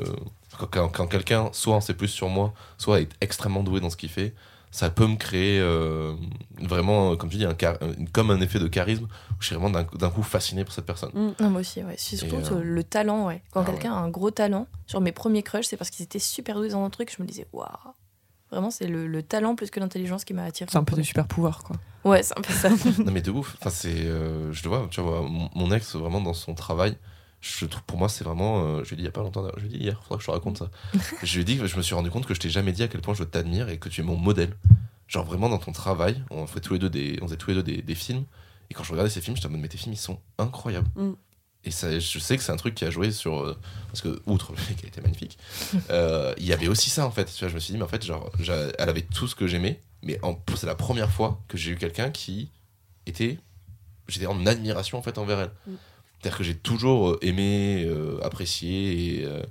[0.58, 3.90] Quand, quand- quand quelqu'un, soit en sait plus sur moi, soit est extrêmement doué dans
[3.90, 4.34] ce qu'il fait,
[4.72, 6.14] ça peut me créer euh,
[6.62, 9.46] vraiment, euh, comme tu dis, un char- un- comme un effet de charisme, où je
[9.48, 11.12] suis vraiment d'un coup fasciné pour cette personne.
[11.14, 11.96] Non, moi aussi, ouais.
[11.98, 13.42] C'est surtout euh, le talent, ouais.
[13.52, 16.20] Quand ah quelqu'un a un gros talent, sur mes premiers crushs, c'est parce qu'ils étaient
[16.20, 17.68] super doués dans un truc, je me disais, waouh.
[18.52, 20.70] Vraiment, c'est le, le talent plus que l'intelligence qui m'a attiré.
[20.72, 21.78] C'est un peu des super pouvoirs, quoi.
[22.04, 22.70] Ouais, c'est un peu ça.
[23.04, 23.56] non, mais de ouf.
[23.60, 23.90] Enfin, c'est.
[24.06, 26.98] euh, je le vois, tu vois, mon, mon ex, vraiment, dans son travail.
[27.48, 28.66] Je pour moi, c'est vraiment.
[28.66, 30.02] euh, je lui ai dit il y a pas longtemps, je lui ai dit hier,
[30.02, 30.70] faudra que je te raconte ça.
[31.24, 32.82] je lui ai dit que je me suis rendu compte que je t'ai jamais dit
[32.82, 34.56] à quel point je t'admire et que tu es mon modèle.
[35.08, 37.56] Genre, vraiment, dans ton travail, on fait tous les deux des, on faisait tous les
[37.58, 38.24] deux des, des films.
[38.72, 40.90] Et quand je regardais ces films, je me mode, mais tes films, ils sont incroyables.
[40.96, 41.12] Mm.
[41.66, 43.40] Et ça, je sais que c'est un truc qui a joué sur.
[43.40, 43.56] euh,
[43.88, 45.38] parce que, outre le fait qu'elle était magnifique,
[45.92, 47.26] euh, il y avait aussi ça, en fait.
[47.26, 49.46] Tu vois, je me suis dit, mais en fait, genre, elle avait tout ce que
[49.46, 49.84] j'aimais.
[50.02, 52.50] Mais en- c'est la première fois que j'ai eu quelqu'un qui
[53.06, 53.38] était
[54.08, 55.52] j'étais en admiration en fait envers elle.
[55.68, 55.76] Mm.
[56.26, 59.44] C'est-à-dire que j'ai toujours euh, aimé, euh, apprécié et, euh,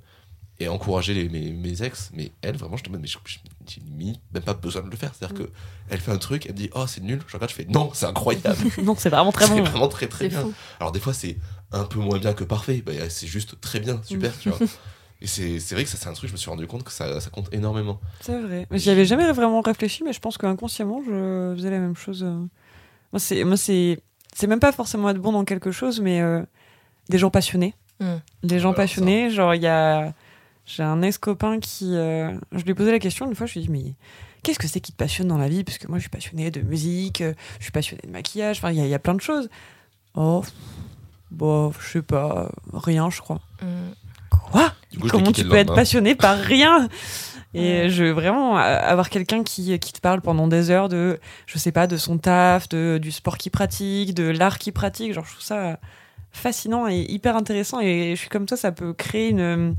[0.59, 3.81] et encouragé les- mes, mes ex, mais elle vraiment je te demande, mais j'ai
[4.33, 5.13] même pas besoin de le faire.
[5.15, 5.47] C'est-à-dire Mm.
[5.47, 5.51] que
[5.91, 7.91] elle fait un truc, elle me dit oh c'est nul, je regarde, je fais non
[7.95, 9.63] c'est incroyable, non, c'est vraiment très c'est bon.
[9.63, 10.41] vraiment très très C'est bien.
[10.43, 10.53] fou.
[10.81, 11.37] Alors des fois c'est
[11.71, 14.59] un peu moins bien que parfait, bah, c'est juste très bien, super, tu vois.
[15.21, 16.93] Et c'est c'est vrai que ça c'est un truc, je me suis rendu compte que
[16.93, 18.01] ça, ça compte énormément.
[18.21, 18.67] C'est vrai.
[18.71, 22.25] Mais J'y avais jamais vraiment réfléchi, mais je pense qu'inconsciemment, je faisais la même chose.
[22.25, 22.35] euh.
[23.13, 24.01] Moi, c'est, c'est,
[24.35, 26.43] c'est même pas forcément être bon dans quelque chose, mais euh,
[27.09, 27.75] des gens passionnés.
[28.01, 28.15] Mm.
[28.43, 29.31] Des gens passionnés.
[29.31, 30.13] Genre, il y a,
[30.67, 33.61] j'ai un ex-copain qui, euh, je lui ai posé la question une fois, je lui
[33.61, 33.95] ai dit, mais
[34.43, 35.65] qu'est-ce que c'est qui te passionne dans la vie?
[35.65, 38.59] Parce que moi, je suis passionnée de musique, euh, je suis passionnée de maquillage.
[38.59, 39.49] Enfin, il y, a- il y a plein de choses.
[40.15, 40.43] Oh,
[41.31, 43.41] bon, je sais pas, rien, je crois.
[43.63, 43.67] Mm.
[44.31, 44.73] Quoi?
[45.01, 46.89] Coup, Comment tu peux être passionné par rien?
[47.57, 51.57] Et je veux vraiment avoir quelqu'un qui, qui te parle pendant des heures de, je
[51.59, 55.13] sais pas, de son taf, de, du sport qu'il pratique, de l'art qu'il pratique.
[55.13, 55.79] Genre, je trouve ça
[56.35, 57.81] fascinant et hyper intéressant.
[57.81, 59.77] Et je suis comme toi, ça peut créer une,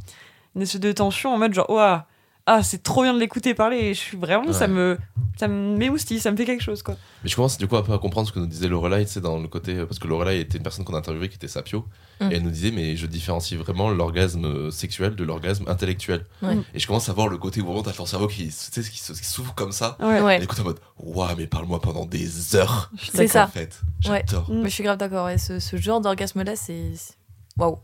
[0.56, 2.08] une espèce de tension en mode genre, ouah,
[2.48, 3.78] ah, c'est trop bien de l'écouter parler.
[3.78, 4.98] Et je suis vraiment, ça me,
[5.38, 6.96] ça me m'émoustille, ça me fait quelque chose, quoi.
[7.24, 9.12] Mais je commence du coup un peu à comprendre ce que nous disait Lorelai, tu
[9.14, 9.84] sais, dans le côté.
[9.86, 11.86] Parce que Lorelai était une personne qu'on a interviewée qui était sapio.
[12.22, 12.32] Mm.
[12.32, 16.24] Et elle nous disait, mais je différencie vraiment l'orgasme sexuel de l'orgasme intellectuel.
[16.44, 16.58] Ouais.
[16.76, 18.82] Et je commence à voir le côté où vraiment t'as ton cerveau qui, tu sais,
[18.84, 19.98] qui, s'ouvre comme ça.
[20.00, 20.40] Ouais.
[20.40, 22.92] Et écoute en mode, waouh, mais parle-moi pendant des heures.
[23.12, 23.46] C'est ça.
[23.46, 24.50] En fait, j'adore.
[24.52, 24.62] Mm.
[24.62, 25.40] Mais je suis grave d'accord, ouais.
[25.40, 26.94] ce, ce genre d'orgasme-là, c'est.
[26.96, 27.16] c'est-
[27.58, 27.80] Waouh!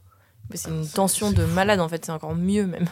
[0.50, 1.54] Mais C'est une C'est- tension c'est de fou.
[1.54, 2.88] malade en fait, c'est encore mieux même.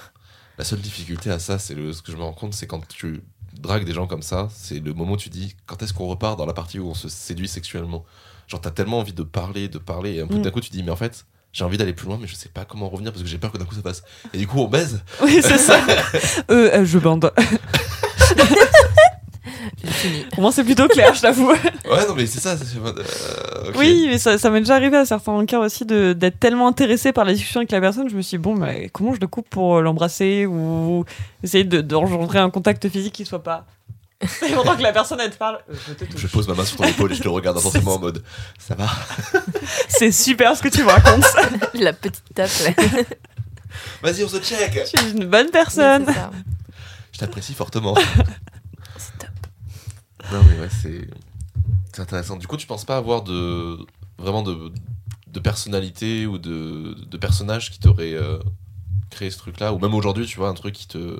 [0.60, 3.24] La seule difficulté à ça, c'est ce que je me rends compte, c'est quand tu
[3.54, 6.38] dragues des gens comme ça, c'est le moment où tu dis, quand est-ce qu'on repart
[6.38, 8.04] dans la partie où on se séduit sexuellement?
[8.48, 10.41] Genre, t'as tellement envie de parler, de parler, et un peu Mm.
[10.41, 12.50] d'un coup, tu dis, mais en fait, j'ai envie d'aller plus loin, mais je sais
[12.50, 14.04] pas comment revenir parce que j'ai peur que d'un coup ça passe.
[14.34, 15.02] Et du coup, on baise.
[15.24, 15.80] Oui, c'est ça.
[16.52, 17.32] euh, euh, je bande.
[19.86, 20.26] Fini.
[20.32, 21.50] Pour moi, c'est plutôt clair, je t'avoue.
[21.89, 22.52] Ouais, non, mais c'est ça.
[22.56, 23.72] euh.
[23.76, 27.12] Oui, mais ça, ça m'est déjà arrivé à certains cas aussi de- d'être tellement intéressé
[27.13, 29.28] par la discussion avec la personne, je me suis dit, bon, mais comment je le
[29.28, 31.04] coupe pour euh, l'embrasser ou
[31.43, 33.65] essayer de- d'engendrer un contact physique qui soit pas.
[34.22, 36.22] Et pendant que la personne elle te parle, euh, je te touche.
[36.22, 38.22] Je pose ma main sur ton épaule et je te regarde intensément en mode,
[38.58, 38.88] ça va?
[39.88, 41.24] C'est super ce que tu me racontes.
[41.74, 43.06] La petite tape, ouais.
[44.04, 46.06] Vas-y, on se check tu es une bonne personne.
[47.13, 47.95] Je t'apprécie fortement.
[50.32, 51.08] Non, mais ouais, c'est.
[51.98, 52.38] Intéressant.
[52.38, 53.78] Du coup, tu penses pas avoir de.
[54.18, 54.72] Vraiment de.
[55.42, 58.39] Personnalité ou de, de personnage qui t'aurait euh,
[59.10, 59.74] créé ce truc-là?
[59.74, 61.20] Ou même aujourd'hui, tu vois, un truc qui te.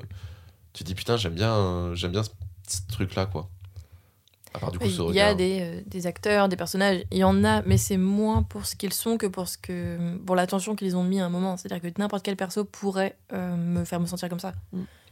[0.72, 2.28] Tu dis, putain, j'aime bien, j'aime bien ce,
[2.68, 3.48] ce truc-là, quoi.
[3.48, 4.39] À part du coup, ce
[4.82, 7.96] Il y a des, euh, des acteurs, des personnages, il y en a, mais c'est
[7.96, 11.26] moins pour ce qu'ils sont que pour, ce que, pour l'attention qu'ils ont mis à
[11.26, 11.56] un moment.
[11.56, 14.52] C'est-à-dire que n'importe quel perso pourrait euh, me faire me sentir comme ça.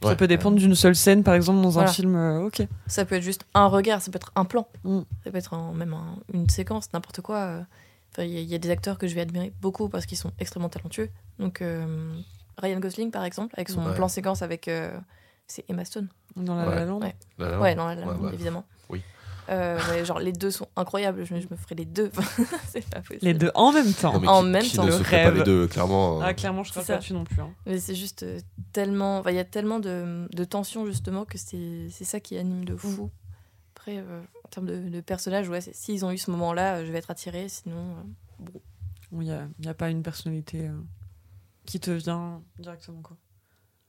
[0.01, 0.15] Ça Ouais.
[0.15, 1.91] peut dépendre d'une seule scène, par exemple, dans un Voilà.
[1.91, 2.15] film.
[2.15, 2.67] euh, ok.
[2.87, 4.99] Ça peut être juste un regard, ça peut être un plan, Mm.
[5.23, 7.65] ça peut être un- même un- une séquence, n'importe quoi.
[8.11, 10.31] Enfin, Il y, y a des acteurs que je vais admirer beaucoup parce qu'ils sont
[10.39, 11.09] extrêmement talentueux.
[11.37, 12.13] Donc euh,
[12.57, 13.93] Ryan Gosling, par exemple, avec son Ouais.
[13.95, 14.67] plan séquence avec...
[14.67, 14.91] euh,
[15.47, 16.07] c'est Emma Stone.
[16.35, 16.75] Dans la, Ouais.
[16.75, 16.99] La Land.
[16.99, 17.15] Ouais.
[17.37, 18.33] Dans la La Ouais, Land, ouais.
[18.33, 18.63] évidemment.
[18.89, 19.01] Oui.
[19.49, 21.23] Euh, genre, les deux sont incroyables.
[21.25, 22.11] Je me, je me ferai les deux.
[22.69, 23.19] c'est pas possible.
[23.25, 24.19] Les deux en même temps.
[24.19, 24.83] Non, En même qui temps.
[24.83, 25.37] ne Le se ferait pas rêve.
[25.37, 26.19] les deux, clairement.
[26.21, 26.83] euh, Ah, clairement, je ça.
[26.83, 27.41] pas dessus non plus.
[27.41, 27.49] hein.
[27.65, 28.39] Mais c'est juste euh,
[28.73, 29.23] tellement.
[29.27, 32.75] Il y a tellement de, de tension, justement, que c'est c'est ça qui anime de
[32.75, 33.09] fou.
[33.75, 36.91] Après, euh, en termes de, de personnages, ouais, s'ils ont eu ce moment-là, euh, je
[36.91, 37.47] vais être attirée.
[37.49, 38.03] Sinon, euh,
[38.39, 38.61] bon.
[39.13, 40.71] Il n'y a, il y a pas une personnalité euh,
[41.65, 43.01] qui te vient directement.
[43.01, 43.17] quoi.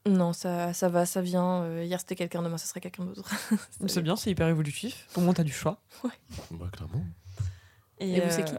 [0.06, 1.62] Non, ça, ça va, ça vient.
[1.62, 3.30] Euh, hier, c'était quelqu'un, demain, ce serait quelqu'un d'autre.
[3.86, 5.06] C'est bien, c'est hyper évolutif.
[5.16, 5.78] Au moins, t'as du choix.
[6.50, 7.04] bah, clairement.
[7.98, 8.54] Et vous, c'est qui?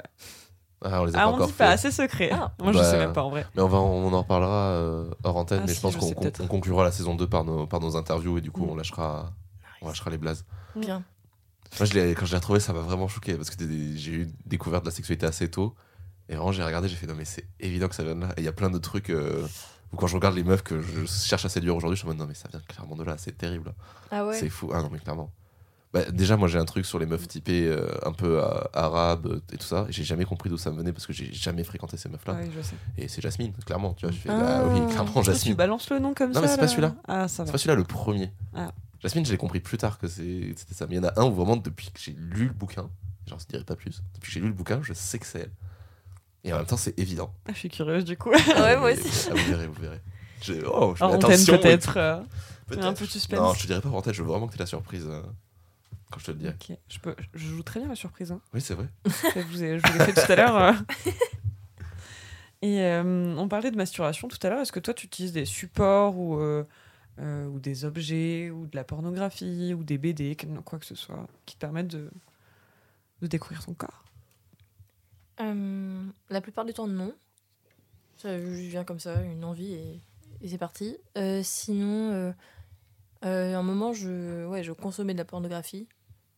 [0.83, 1.57] Ah, on les a Ah, pas on encore dit fait.
[1.63, 2.29] pas, assez secret.
[2.31, 2.53] Ah.
[2.59, 3.45] Moi, je Bah, sais même pas en vrai.
[3.55, 6.29] Mais on, va, on en reparlera euh, hors antenne, Ah, mais si, je pense je
[6.31, 8.69] qu'on conclura la saison 2 par nos, par nos interviews et du coup Mm.
[8.69, 9.31] on, lâchera,
[9.81, 10.45] on lâchera les blazes.
[10.75, 11.03] Bien.
[11.79, 14.11] Moi, je l'ai- quand je l'ai retrouvé, ça m'a vraiment choqué parce que des- j'ai
[14.11, 15.73] eu découvert de la sexualité assez tôt.
[16.29, 18.29] Et vraiment, j'ai regardé, j'ai fait non, mais c'est évident que ça vient de là.
[18.37, 19.47] Et il y a plein de trucs euh,
[19.91, 22.17] où quand je regarde les meufs que je cherche à séduire aujourd'hui, je me dis
[22.19, 23.73] non, mais ça vient clairement de là, c'est terrible.
[24.11, 24.33] Ah ouais.
[24.39, 24.71] C'est fou.
[24.73, 25.31] Ah non, mais clairement.
[25.93, 29.41] Bah, déjà, moi j'ai un truc sur les meufs typées euh, un peu euh, arabes
[29.51, 29.85] et tout ça.
[29.89, 32.37] J'ai jamais compris d'où ça venait parce que j'ai jamais fréquenté ces meufs-là.
[32.37, 32.75] Ah oui, je sais.
[32.97, 33.93] Et c'est Jasmine, clairement.
[33.95, 34.61] Tu vois, je fais Ah.
[34.61, 35.55] ah oui, clairement Toi, tu Jasmine.
[35.55, 36.95] balances le nom comme Non, ça mais c'est pas là celui-là.
[37.09, 38.31] Ah, ça C'est pas celui-là le premier.
[38.55, 38.71] Ah.
[39.01, 40.87] Jasmine, je l'ai compris plus tard que c'était ça.
[40.87, 42.89] Mais il y en a un où vraiment, depuis que j'ai lu le bouquin,
[43.27, 45.39] genre je dirais pas plus, depuis que j'ai lu le bouquin, je sais que c'est
[45.39, 45.51] elle.
[46.43, 47.33] Et en même temps, c'est évident.
[47.47, 48.29] Ah, je suis curieuse du coup.
[48.47, 49.27] Ouais, moi aussi.
[49.29, 50.01] ah, vous verrez, vous verrez.
[50.41, 51.97] Je, oh, je attention, peut-être.
[51.97, 52.19] euh,
[52.67, 52.85] Peut-être.
[52.85, 53.39] un peu de suspense.
[53.39, 55.21] Non, je te dirais pas en tête, je veux vraiment que tu la surprise euh,
[56.09, 56.53] quand je te le dirai.
[56.69, 58.31] Ok, je, peux, je joue très bien la surprise.
[58.31, 58.41] Hein.
[58.53, 58.87] Oui, c'est vrai.
[59.05, 60.55] je vous ai, je vous l'ai fait tout à l'heure.
[60.55, 60.73] euh.
[62.63, 64.59] Et euh, on parlait de masturbation tout à l'heure.
[64.61, 66.39] Est-ce que toi, tu utilises des supports ou,
[67.19, 71.55] ou des objets ou de la pornographie ou des BD, quoi que ce soit, qui
[71.55, 72.09] te permettent de,
[73.21, 74.03] de découvrir ton corps?
[75.41, 77.13] Euh, la plupart du temps, non.
[78.17, 79.99] Ça vient comme ça, une envie et,
[80.41, 80.97] et c'est parti.
[81.17, 82.31] Euh, sinon, euh,
[83.25, 85.87] euh, à un moment, je, ouais, je consommais de la pornographie,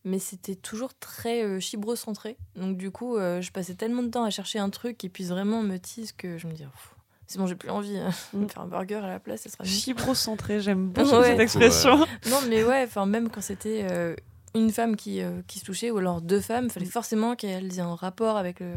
[0.04, 2.36] mais c'était toujours très euh, chibro-centré.
[2.56, 5.28] Donc, du coup, euh, je passais tellement de temps à chercher un truc qui puisse
[5.28, 6.94] vraiment me tease que je me dis, Pff,
[7.26, 8.10] c'est bon, j'ai plus envie hein.
[8.32, 8.46] Mm.
[8.48, 9.64] faire un burger à la place, ça sera.
[9.64, 11.30] Chibrocentré, j'aime beaucoup Ouais.
[11.32, 11.98] cette expression.
[12.30, 14.16] Non, mais ouais, enfin, même quand c'était euh,
[14.54, 17.76] une femme qui, euh, qui se touchait ou alors deux femmes, il fallait forcément qu'elles
[17.78, 18.72] aient un rapport avec le.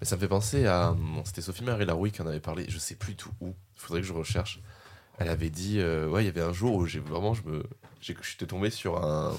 [0.00, 0.94] Mais ça me fait penser à.
[1.24, 4.00] C'était Sophie Marie Laroui qui en avait parlé, je sais plus tout où, il faudrait
[4.00, 4.60] que je recherche.
[5.18, 5.76] Elle avait dit.
[5.80, 7.34] euh, ouais, il y avait un jour où j'ai vraiment.
[7.34, 7.62] Je me,
[8.00, 9.36] j'ai- j'étais tombé sur un,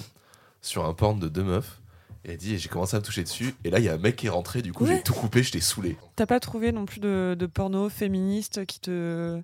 [0.62, 1.80] sur un porn de deux meufs.
[2.24, 3.56] Et elle dit, et j'ai commencé à me toucher dessus.
[3.63, 4.98] Et là, il y a un mec qui est rentré, du coup, Ouais.
[4.98, 5.98] j'ai tout coupé, j'étais saoulé.
[6.15, 9.41] T'as pas trouvé non plus de, de porno féministe qui te,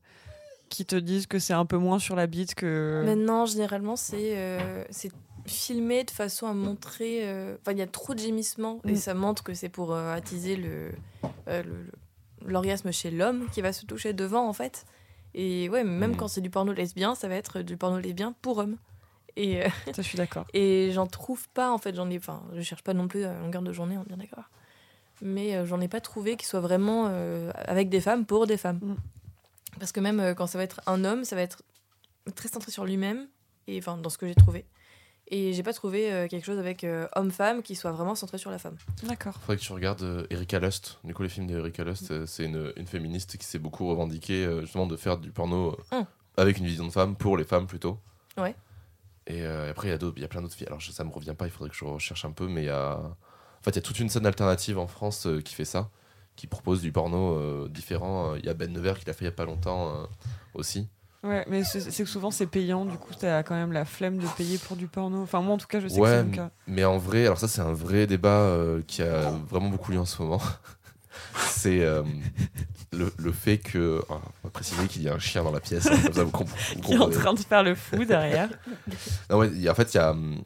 [0.69, 3.01] qui te disent que c'est un peu moins sur la bite que.
[3.03, 5.09] Maintenant, généralement, c'est euh, c'est
[5.47, 7.27] filmé de façon à montrer.
[7.27, 8.95] euh, Enfin, il y a trop de gémissements et Mm.
[8.97, 10.91] ça montre que c'est pour euh, attiser le
[11.47, 11.91] euh, le-
[12.45, 14.85] l'orgasme chez l'homme qui va se toucher devant, en fait.
[15.33, 16.15] Et ouais, même Mm.
[16.17, 18.77] quand c'est du porno lesbien, ça va être du porno lesbien pour hommes.
[19.35, 20.45] Et, euh, Ça, je suis d'accord.
[20.53, 21.95] et j'en trouve pas, en fait.
[21.95, 22.17] J'en ai.
[22.17, 24.45] Enfin, je cherche pas non plus à longueur de journée, on est bien d'accord.
[25.21, 28.57] Mais euh, j'en ai pas trouvé qui soit vraiment euh, avec des femmes pour des
[28.57, 28.79] femmes.
[28.81, 28.95] Mm.
[29.79, 31.61] Parce que même euh, quand ça va être un homme, ça va être
[32.35, 33.27] très centré sur lui-même,
[33.67, 34.65] et enfin dans ce que j'ai trouvé.
[35.29, 38.49] Et j'ai pas trouvé euh, quelque chose avec euh, homme-femme qui soit vraiment centré sur
[38.49, 38.77] la femme.
[39.03, 39.33] D'accord.
[39.41, 40.99] Faudrait que tu regardes euh, Erika Lust.
[41.03, 44.45] Du coup, les films d'Erika Lust, euh, c'est une, une féministe qui s'est beaucoup revendiquée
[44.45, 46.05] euh, justement de faire du porno euh, Hum.
[46.37, 47.99] avec une vision de femme pour les femmes plutôt.
[48.37, 48.55] Ouais.
[49.25, 50.67] Et euh, après, il y a d'autres, il y a plein d'autres filles.
[50.67, 52.67] Alors, je- ça me revient pas, il faudrait que je recherche un peu, mais il
[52.67, 52.97] y a.
[52.97, 55.89] En fait, il y a toute une scène alternative en France euh, qui fait ça,
[56.37, 58.35] qui propose du porno euh, différent.
[58.35, 60.05] Il y a Ben Nevers qui l'a fait il y a pas longtemps euh,
[60.53, 60.87] aussi.
[61.27, 64.27] Ouais, mais c'est que souvent c'est payant, du coup t'as quand même la flemme de
[64.37, 65.21] payer pour du porno.
[65.21, 66.51] Enfin, moi en tout cas, je sais que c'est mon cas.
[66.67, 69.99] mais en vrai, alors ça, c'est un vrai débat euh, qui a vraiment beaucoup lieu
[69.99, 70.41] en ce moment.
[71.47, 72.03] c'est euh,
[72.93, 74.01] le, le fait que.
[74.09, 74.13] oh,
[74.43, 75.87] on va préciser qu'il y a un chien dans la pièce.
[75.87, 77.15] hein, comme ça, vous comp- vous Qui est en comprenez.
[77.21, 78.49] train de faire le fou derrière.
[79.29, 80.41] Non, ouais, il y a- en fait, il y a hum,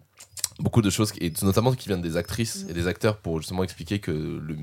[0.60, 4.00] beaucoup de choses, et notamment qui viennent des actrices et des acteurs pour justement expliquer
[4.00, 4.58] que le-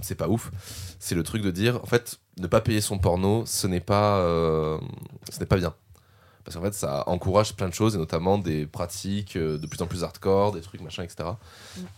[0.00, 0.50] c'est pas ouf.
[0.98, 4.18] C'est le truc de dire, en fait, ne pas payer son porno, ce n'est pas,
[4.18, 4.78] euh,
[5.30, 5.74] ce n'est pas bien.
[6.44, 9.80] Parce qu'en fait, ça encourage plein de choses, et notamment des pratiques euh, de plus
[9.80, 11.30] en plus hardcore, des trucs machin, etc.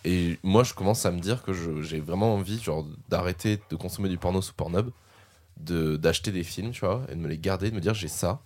[0.04, 4.08] Et moi, je commence à me dire que j'ai vraiment envie genre, d'arrêter de consommer
[4.08, 4.90] du porno sous Pornhub,
[5.58, 8.08] de- d'acheter des films, tu vois, et de me les garder, de me dire j'ai
[8.08, 8.40] ça.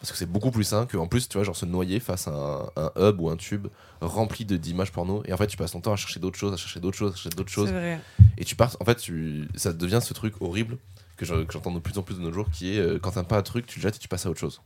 [0.00, 2.32] Parce que c'est beaucoup plus sain qu'en plus, tu vois, genre se noyer face à
[2.32, 3.68] un, un hub ou un tube
[4.00, 5.22] rempli de- d'images porno.
[5.26, 7.12] Et en fait, tu passes ton temps à chercher d'autres choses, à chercher d'autres choses,
[7.12, 7.70] à chercher d'autres C'est choses.
[7.70, 8.00] vrai.
[8.38, 10.78] Et tu pars, en fait, tu, ça devient ce truc horrible
[11.22, 13.12] que je- que j'entends de plus en plus de nos jours qui est euh, quand
[13.12, 14.60] t'aimes pas un truc, tu le jettes et tu passes à autre chose.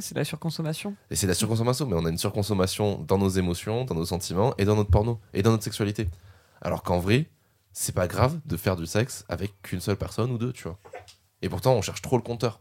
[0.00, 0.96] C'est la surconsommation.
[1.10, 4.52] Et c'est la surconsommation, mais on a une surconsommation dans nos émotions, dans nos sentiments
[4.58, 6.08] et dans notre porno et dans notre sexualité.
[6.60, 7.30] Alors qu'en vrai,
[7.72, 10.78] c'est pas grave de faire du sexe avec qu'une seule personne ou deux, tu vois.
[11.42, 12.60] Et pourtant, on cherche trop le compteur.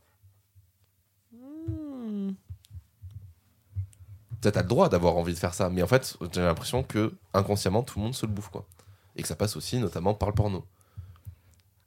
[4.42, 7.12] Peut-être t'as le droit d'avoir envie de faire ça, mais en fait, j'ai l'impression que
[7.34, 8.68] inconsciemment, tout le monde se le bouffe, quoi.
[9.16, 10.64] Et que ça passe aussi notamment par le porno.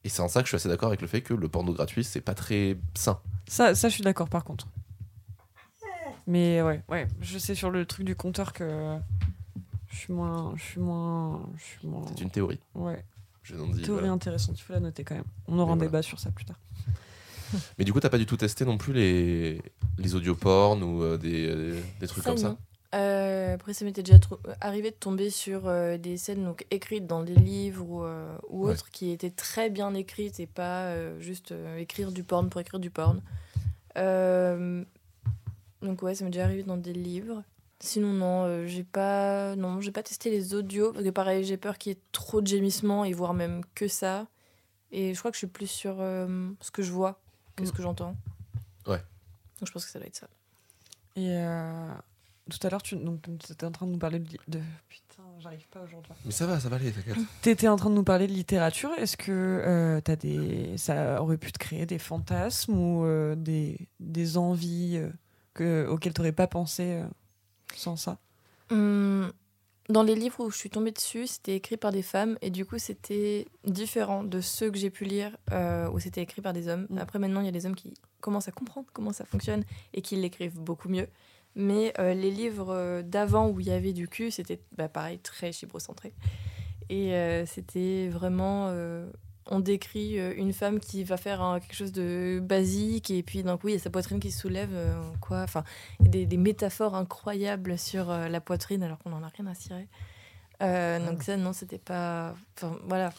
[0.04, 1.72] Et c'est en ça que je suis assez d'accord avec le fait que le porno
[1.72, 3.20] gratuit, c'est pas très sain.
[3.48, 4.68] Ça, ça, je suis d'accord par contre.
[6.26, 8.98] Mais ouais, ouais, je sais sur le truc du compteur que
[9.90, 12.04] je suis moins, je suis moins, je suis moins.
[12.14, 12.60] C'est une théorie.
[12.74, 13.02] Ouais,
[13.42, 14.12] Je n'en dis, théorie voilà.
[14.12, 14.58] intéressante.
[14.58, 15.24] Il faut la noter quand même.
[15.46, 15.88] On aura Mais un voilà.
[15.90, 16.58] débat sur ça plus tard.
[17.78, 19.62] Mais du coup, t'as pas du tout testé non plus les,
[19.96, 22.56] les audios porn ou euh, des, euh, des trucs Ça, comme ça.
[22.94, 27.06] Euh, après, ça m'était déjà tro- arrivé de tomber sur euh, des scènes donc, écrites
[27.06, 28.72] dans des livres ou, euh, ou Ouais.
[28.72, 32.60] autres qui étaient très bien écrites et pas euh, juste euh, écrire du porn pour
[32.62, 33.20] écrire du porn.
[33.98, 34.84] Euh,
[35.82, 37.42] donc ouais, ça m'est déjà arrivé dans des livres.
[37.80, 41.56] Sinon non, euh, j'ai pas non, j'ai pas testé les audios parce que pareil, j'ai
[41.56, 44.26] peur qu'il y ait trop de gémissements et voire même que ça.
[44.90, 47.20] Et je crois que je suis plus sur euh, ce que je vois
[47.54, 47.74] que ce Mm.
[47.74, 48.16] que j'entends.
[48.86, 48.98] Ouais.
[49.60, 50.28] Donc je pense que ça doit être ça.
[51.16, 51.92] Et euh,
[52.50, 52.96] tout à l'heure, tu
[53.50, 54.60] étais en train de nous parler de.
[54.88, 56.12] Putain, j'arrive pas aujourd'hui.
[56.24, 57.16] Mais ça va, ça va aller, t'inquiète.
[57.42, 58.90] Tu étais en train de nous parler de littérature.
[58.98, 60.76] Est-ce que euh, t'as des...
[60.76, 65.10] ça aurait pu te créer des fantasmes ou euh, des, des envies euh,
[65.54, 65.86] que...
[65.86, 67.06] auxquelles tu n'aurais pas pensé euh,
[67.74, 68.18] sans ça?
[68.70, 69.32] Hum,
[69.88, 72.66] dans les livres où je suis tombée dessus, c'était écrit par des femmes et du
[72.66, 76.68] coup c'était différent de ceux que j'ai pu lire euh, où c'était écrit par des
[76.68, 76.86] hommes.
[76.90, 76.98] Mm.
[76.98, 80.02] Après maintenant il y a des hommes qui commencent à comprendre comment ça fonctionne et
[80.02, 81.08] qui l'écrivent beaucoup mieux.
[81.56, 85.18] Mais euh, les livres euh, d'avant où il y avait du cul, c'était bah, pareil
[85.18, 86.12] très chibrocentré.
[86.88, 88.66] Et euh, c'était vraiment...
[88.68, 89.06] euh,
[89.50, 93.68] on décrit une femme qui va faire quelque chose de basique et puis d'un coup
[93.68, 94.68] il y a sa poitrine qui se soulève.
[94.74, 95.40] euh, quoi.
[95.40, 95.64] Enfin,
[96.00, 99.88] des, des métaphores incroyables sur euh, la poitrine alors qu'on en a rien à cirer.
[100.62, 102.34] Euh, donc ça, non, c'était pas...
[102.56, 103.10] Enfin, voilà.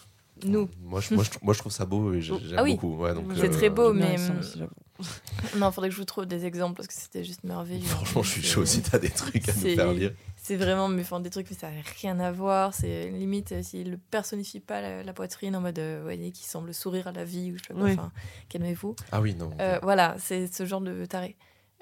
[0.46, 0.70] Nous.
[0.84, 2.76] Moi je, moi, je, trou- moi, je trouve ça beau et j'aime Ah oui.
[2.76, 2.96] beaucoup.
[2.98, 4.68] Ouais, C'est euh, très beau, J'aime mais-.
[5.58, 7.86] Non, faudrait que je vous trouve des exemples parce que c'était juste merveilleux.
[7.88, 10.14] Franchement, je suis chaud si t'as des trucs à nous faire lire.
[10.36, 12.74] C'est vraiment mais, enfin, des trucs, mais ça n'a rien à voir.
[12.74, 16.32] C'est limite euh, s'il ne personnifie pas la, la poitrine en mode, euh, vous voyez,
[16.32, 17.80] qui semble sourire à la vie ou je sais pas.
[17.82, 17.94] Oui.
[17.94, 18.12] Enfin,
[18.50, 18.96] calmez-vous.
[19.12, 19.52] Ah oui, non.
[19.60, 21.36] Euh, voilà, c'est ce genre de taré.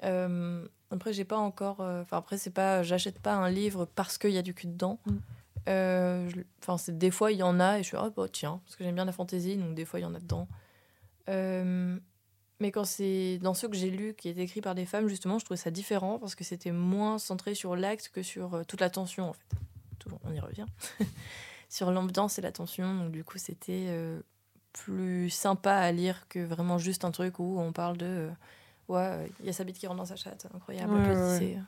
[0.04, 1.80] Euh, après, j'ai pas encore.
[1.80, 2.82] euh, Enfin, après, c'est pas.
[2.82, 4.98] J'achète pas un livre parce qu'il y a du cul dedans.
[5.06, 5.12] Mm.
[5.68, 6.30] Euh,
[6.62, 8.76] Enfin, c'est des fois il y en a et je suis ah bah tiens parce
[8.76, 10.48] que j'aime bien la fantaisie donc des fois il y en a dedans.
[11.28, 11.98] Euh,
[12.60, 15.38] mais quand c'est dans ceux que j'ai lus qui étaient écrits par des femmes justement,
[15.38, 18.80] je trouvais ça différent parce que c'était moins centré sur l'acte que sur euh, toute
[18.80, 19.56] la tension en fait.
[19.98, 20.66] Toujours, on y revient.
[21.68, 24.20] sur l'ambiance et la tension donc du coup c'était euh,
[24.72, 28.30] plus sympa à lire que vraiment juste un truc où on parle de euh,
[28.88, 31.58] ouais, il y a sa bite qui rentre dans sa chatte, incroyable, Ouais, ouais, applaudissez.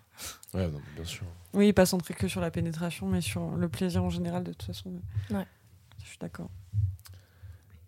[0.55, 1.27] Ouais, non, bien sûr.
[1.53, 4.63] Oui, pas centré que sur la pénétration, mais sur le plaisir en général, de toute
[4.63, 4.91] façon.
[5.31, 5.47] Ouais.
[6.03, 6.49] Je suis d'accord.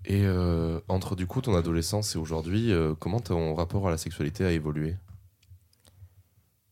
[0.05, 3.99] Et euh, entre du coup ton adolescence et aujourd'hui, euh, comment ton rapport à la
[3.99, 4.97] sexualité a évolué?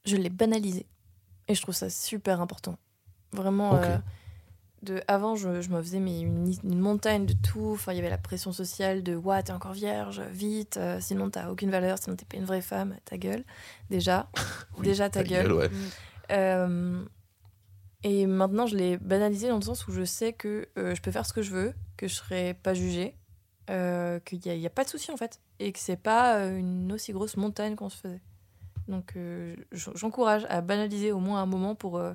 [0.04, 0.86] Je l'ai banalisé
[1.46, 2.76] et je trouve ça super important.
[3.32, 3.98] Vraiment, euh,
[4.82, 7.70] de avant je, je me faisais mais une, une montagne de tout.
[7.72, 11.50] Enfin, il y avait la pression sociale de ouais t'es encore vierge, vite, sinon t'as
[11.50, 13.44] aucune valeur, sinon t'es pas une vraie femme, ta gueule.
[13.90, 14.28] Déjà,
[14.78, 15.52] Oui, déjà ta, gueule.
[15.52, 15.70] ouais.
[18.02, 21.26] Et maintenant, je l'ai banalisé dans le sens où je sais que je peux faire
[21.26, 23.14] ce que je veux, que je serai pas jugée,
[23.70, 25.96] euh, qu'il n'y a, il y a pas de souci en fait, et que c'est
[25.96, 28.20] pas euh, une aussi grosse montagne qu'on se faisait.
[28.88, 32.12] Donc, euh, j'encourage à banaliser au moins un moment pour euh,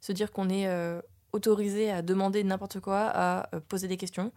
[0.00, 1.00] se dire qu'on est euh,
[1.32, 4.32] autorisé à demander n'importe quoi, à poser des questions,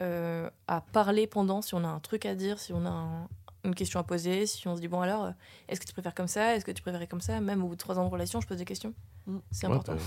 [0.00, 3.28] euh, à parler pendant si on a un truc à dire, si on a un-
[3.64, 5.32] une question à poser, si on se dit bon alors,
[5.68, 7.74] est-ce que tu préfères comme ça, est-ce que tu préférais comme ça, même au bout
[7.76, 8.92] de trois ans de relation, je pose des questions.
[9.26, 9.38] Mm.
[9.52, 9.94] C'est Ouais, important.
[9.94, 10.00] bah.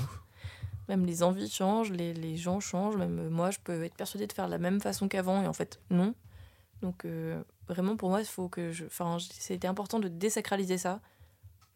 [0.88, 4.28] Même les envies changent, les, les gens changent, même euh, moi je peux être persuadée
[4.28, 6.14] de faire la même façon qu'avant et en fait non.
[6.82, 8.86] Donc euh, vraiment pour moi il faut que je...
[8.86, 11.02] Enfin c'était important de désacraliser ça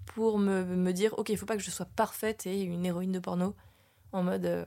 [0.06, 3.12] pour me, me dire ok il faut pas que je sois parfaite et une héroïne
[3.12, 3.56] de porno
[4.12, 4.66] en mode euh,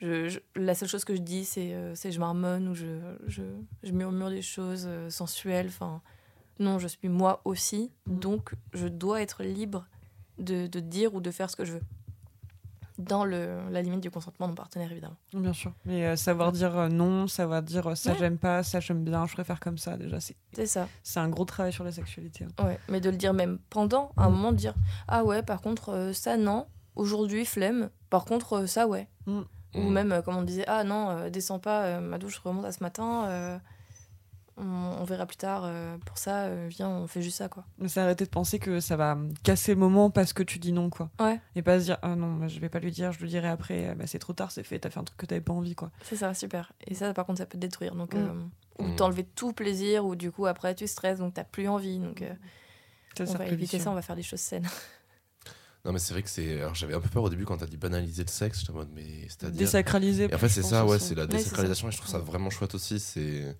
[0.00, 2.86] je, je- la seule chose que je dis c'est euh, je marmonne ou je,
[3.26, 3.42] je,
[3.82, 6.00] je murmure des choses sensuelles enfin
[6.58, 8.18] non je suis moi aussi Mm.
[8.18, 9.86] donc je dois être libre
[10.38, 11.82] de, de dire ou de faire ce que je veux
[12.98, 15.72] dans le, la limite du consentement de mon partenaire évidemment Bien sûr.
[15.84, 18.18] Mais euh, savoir dire euh, non, savoir dire euh, ça Ouais.
[18.18, 21.28] j'aime pas, ça j'aime bien, je préfère comme ça, déjà, c'est c'est ça c'est un
[21.28, 22.44] gros travail sur la sexualité.
[22.58, 22.64] hein.
[22.64, 24.32] Ouais, mais de le dire même pendant, à un Mm.
[24.32, 24.74] moment de dire
[25.08, 29.08] Ah ouais, par contre, euh, ça non, aujourd'hui flemme, par contre, euh, ça ouais.
[29.26, 29.42] Ou
[29.74, 29.92] Mm.
[29.92, 32.72] même, euh, comme on disait Ah non, euh, descends pas, euh, ma douche remonte à
[32.72, 33.58] ce matin, euh,
[34.58, 34.64] on,
[35.00, 37.64] on verra plus tard, euh, pour ça, euh, viens, on fait juste ça quoi.
[37.78, 40.72] Mais c'est arrêter de penser que ça va casser le moment parce que tu dis
[40.72, 41.10] non, quoi.
[41.20, 41.40] Ouais.
[41.54, 43.48] Et pas se dire, ah non, moi, je vais pas lui dire, je le dirai
[43.48, 45.52] après, euh, bah, c'est trop tard, c'est fait, t'as fait un truc que t'avais pas
[45.52, 45.90] envie, quoi.
[46.02, 46.72] C'est ça, super.
[46.86, 47.94] Et ça, par contre, ça peut te détruire.
[47.94, 48.18] Donc, Mm.
[48.18, 48.32] euh,
[48.78, 48.96] ou Mm.
[48.96, 51.98] t'enlever tout plaisir, ou du coup, après, tu stresses, donc t'as plus envie.
[51.98, 52.32] Donc, euh,
[53.16, 53.78] Ça, on va éviter vicieux.
[53.78, 54.66] ça, on va faire des choses saines.
[55.84, 56.60] Non, mais c'est vrai que c'est.
[56.62, 58.58] Alors, j'avais un peu peur au début quand t'as dit banaliser le sexe.
[58.58, 59.56] J'étais en mode, mais c'est-à-dire.
[59.60, 60.24] Désacraliser.
[60.24, 62.50] Et en fait, c'est ça, ouais, c'est la Ouais, désacralisation et je trouve ça vraiment
[62.50, 62.98] chouette aussi.
[62.98, 63.56] C'est-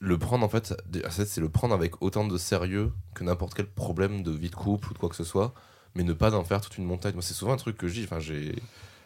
[0.00, 0.74] le prendre en fait,
[1.10, 4.90] c'est le prendre avec autant de sérieux que n'importe quel problème de vie de couple
[4.90, 5.52] ou de quoi que ce soit,
[5.94, 7.12] mais ne pas en faire toute une montagne.
[7.14, 8.04] Moi, c'est souvent un truc que je dis.
[8.04, 8.54] Enfin, j'ai,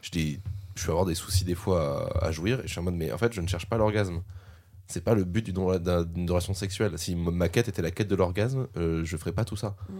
[0.03, 0.41] j'ai des-
[0.77, 2.95] je vais avoir des soucis des fois à, à jouir et je suis en mode,
[2.95, 4.23] mais en fait, je ne cherche pas l'orgasme.
[4.87, 6.99] C'est pas le but d'une d'un- d'une relation sexuelle.
[6.99, 9.77] Si ma quête était la quête de l'orgasme, euh, je ferais pas tout ça.
[9.89, 9.95] Mm.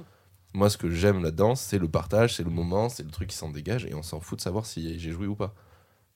[0.55, 3.37] Moi, ce que j'aime là-dedans, c'est le partage, c'est le moment, c'est le truc qui
[3.37, 5.55] s'en dégage, et on s'en fout de savoir si j'ai joué ou pas.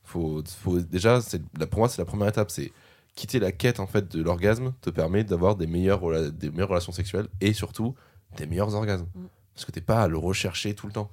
[0.02, 1.40] Faut, faut déjà, c'est
[1.70, 2.72] pour moi, c'est la première étape, c'est
[3.14, 6.68] quitter la quête en fait de l'orgasme te permet d'avoir des meilleures, rela- des meilleures
[6.68, 7.94] relations sexuelles et surtout
[8.36, 9.06] des meilleurs orgasmes.
[9.14, 9.26] Mm.
[9.54, 11.10] Parce que t'es pas à le rechercher tout le temps.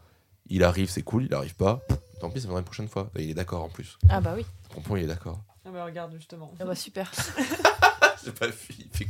[0.47, 1.81] Il arrive, c'est cool, il arrive pas,
[2.19, 3.11] tant pis, ça viendra une prochaine fois.
[3.15, 3.97] Et il est d'accord en plus.
[4.09, 4.45] Ah bah oui.
[4.73, 5.41] Pompon, il est d'accord.
[5.65, 6.51] Ah bah regarde justement.
[6.59, 7.11] Ah bah super.
[8.25, 9.07] J'ai pas il fait-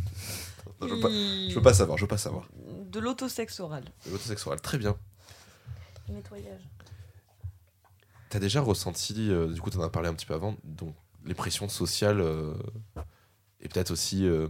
[0.79, 2.47] Non, je, veux pas, je veux pas savoir, je veux pas savoir.
[2.91, 3.83] De l'autosexe oral.
[4.09, 4.95] L'autosexuel, très bien.
[6.09, 6.61] Nettoyage.
[8.29, 10.93] T'as déjà ressenti, euh, du coup, t'en as parlé un petit peu avant, donc
[11.25, 12.53] les pressions sociales euh,
[13.61, 14.47] et peut-être aussi, euh,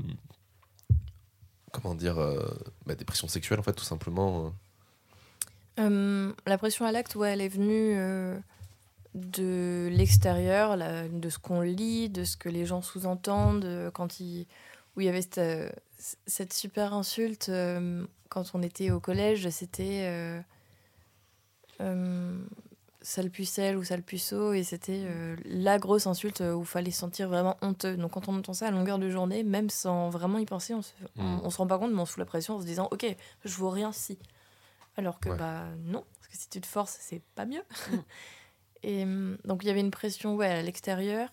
[1.71, 2.45] comment dire, euh,
[2.86, 4.53] bah, des pressions sexuelles en fait, tout simplement.
[5.77, 7.95] la pression à l'acte, ouais, elle est venue
[9.13, 14.47] de l'extérieur, de ce qu'on lit, de ce que les gens sous-entendent, quand ils,
[14.95, 15.75] où il y avait cette,
[16.27, 17.51] cette super insulte
[18.29, 20.43] quand on était au collège, c'était
[23.01, 26.99] sale pucelle ou sale puceau, et c'était euh, la grosse insulte où il fallait se
[26.99, 27.97] sentir vraiment honteux.
[27.97, 30.81] Donc quand on entend ça à longueur de journée, même sans vraiment y penser, on
[30.81, 31.41] se, on, Mm.
[31.43, 33.05] on se rend pas compte, mais on se fout la pression en se disant, ok,
[33.43, 34.19] je vaux rien si.
[34.97, 35.37] Alors que Ouais.
[35.37, 37.63] bah non, parce que si tu te forces, c'est pas mieux.
[37.91, 37.95] Mm.
[38.83, 41.29] Et hum, donc il y avait une pression ouais, à l'extérieur.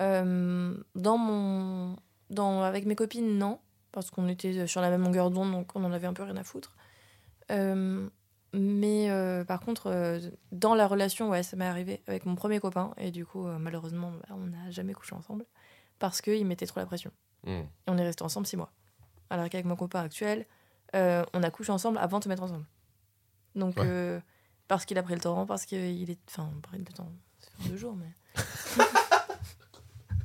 [0.00, 1.96] Euh, dans mon,
[2.30, 3.60] dans, avec mes copines, non,
[3.92, 6.36] parce qu'on était sur la même longueur d'onde, donc on en avait un peu rien
[6.36, 6.74] à foutre.
[7.52, 8.08] Euh,
[8.54, 10.20] mais euh, par contre, euh,
[10.52, 13.58] dans la relation, ouais, ça m'est arrivé avec mon premier copain, et du coup, euh,
[13.58, 15.44] malheureusement, bah, on n'a jamais couché ensemble,
[15.98, 17.10] parce qu'il mettait trop la pression.
[17.44, 17.50] Mm.
[17.50, 18.70] Et on est resté ensemble six mois.
[19.30, 20.46] Alors qu'avec mon copain actuel,
[20.94, 22.64] euh, on a couché ensemble avant de se mettre ensemble.
[23.56, 23.84] Donc, Ouais.
[23.86, 24.20] euh,
[24.68, 26.18] parce qu'il a pris le temps, parce qu'il est.
[26.28, 28.12] Enfin, pris le temps, ça fait deux jours, mais.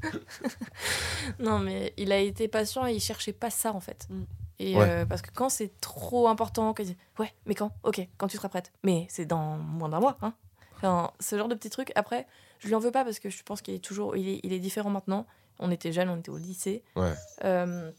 [1.39, 4.07] non, mais il a été patient et il cherchait pas ça en fait.
[4.09, 4.23] Mm.
[4.59, 4.89] Et Ouais.
[4.89, 6.73] euh, parce que quand c'est trop important,
[7.17, 7.71] Ouais, mais quand?
[7.83, 8.71] Ok, quand tu seras prête.
[8.83, 10.33] Mais c'est dans moins d'un mois, hein.
[10.75, 11.91] Enfin, ce genre de petits trucs.
[11.95, 12.25] Après,
[12.59, 14.15] je lui en veux pas parce que je pense qu'il est toujours.
[14.17, 15.25] Il est, il est différent maintenant.
[15.59, 16.83] On était jeunes, on était au lycée.
[16.95, 17.13] Ouais.
[17.43, 17.91] Euh,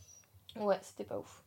[0.57, 1.43] ouais, c'était pas ouf.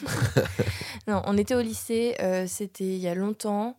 [1.08, 3.76] non, on était au lycée, euh, c'était il y a longtemps.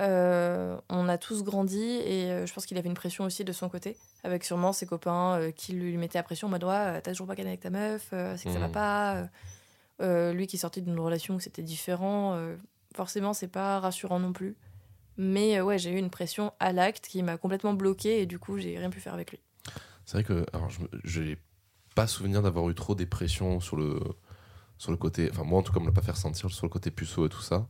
[0.00, 3.96] On a tous grandi et je pense qu'il avait une pression aussi de son côté,
[4.22, 7.34] avec sûrement ses copains qui lui mettaient la pression en mode Ouais, t'as toujours pas
[7.34, 8.72] gagné avec ta meuf, c'est que ça va Mhm.
[8.72, 9.28] pas.
[10.00, 10.32] Euh.
[10.32, 12.56] Lui qui sortait d'une relation où c'était différent, euh,
[12.94, 14.56] forcément c'est pas rassurant non plus.
[15.16, 18.38] Mais euh, ouais, j'ai eu une pression à l'acte qui m'a complètement bloquée et du
[18.38, 19.40] coup j'ai rien pu faire avec lui.
[20.04, 21.38] C'est vrai que alors je j'ai
[21.94, 24.00] pas souvenir d'avoir eu trop des pressions sur le
[24.78, 26.64] sur le côté enfin moi en tout cas on me l'a pas fait ressentir sur
[26.64, 27.68] le côté puceau et tout ça.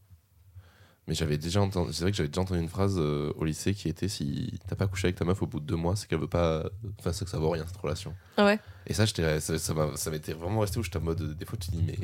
[1.09, 3.75] Mais j'avais déjà entendu c'est vrai que j'avais déjà entendu une phrase euh, au lycée
[3.75, 6.07] qui était si t'as pas couché avec ta meuf au bout de deux mois, c'est
[6.07, 6.69] qu'elle veut pas
[7.01, 8.15] enfin c'est que ça vaut rien cette relation.
[8.37, 11.37] Ah ouais Et ça ça ça m'a ça m'était vraiment resté où j'étais en mode
[11.37, 11.99] des fois tu dis mais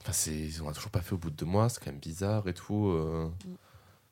[0.00, 2.00] enfin c'est on a toujours pas fait au bout de deux mois, c'est quand même
[2.00, 3.30] bizarre et tout euh.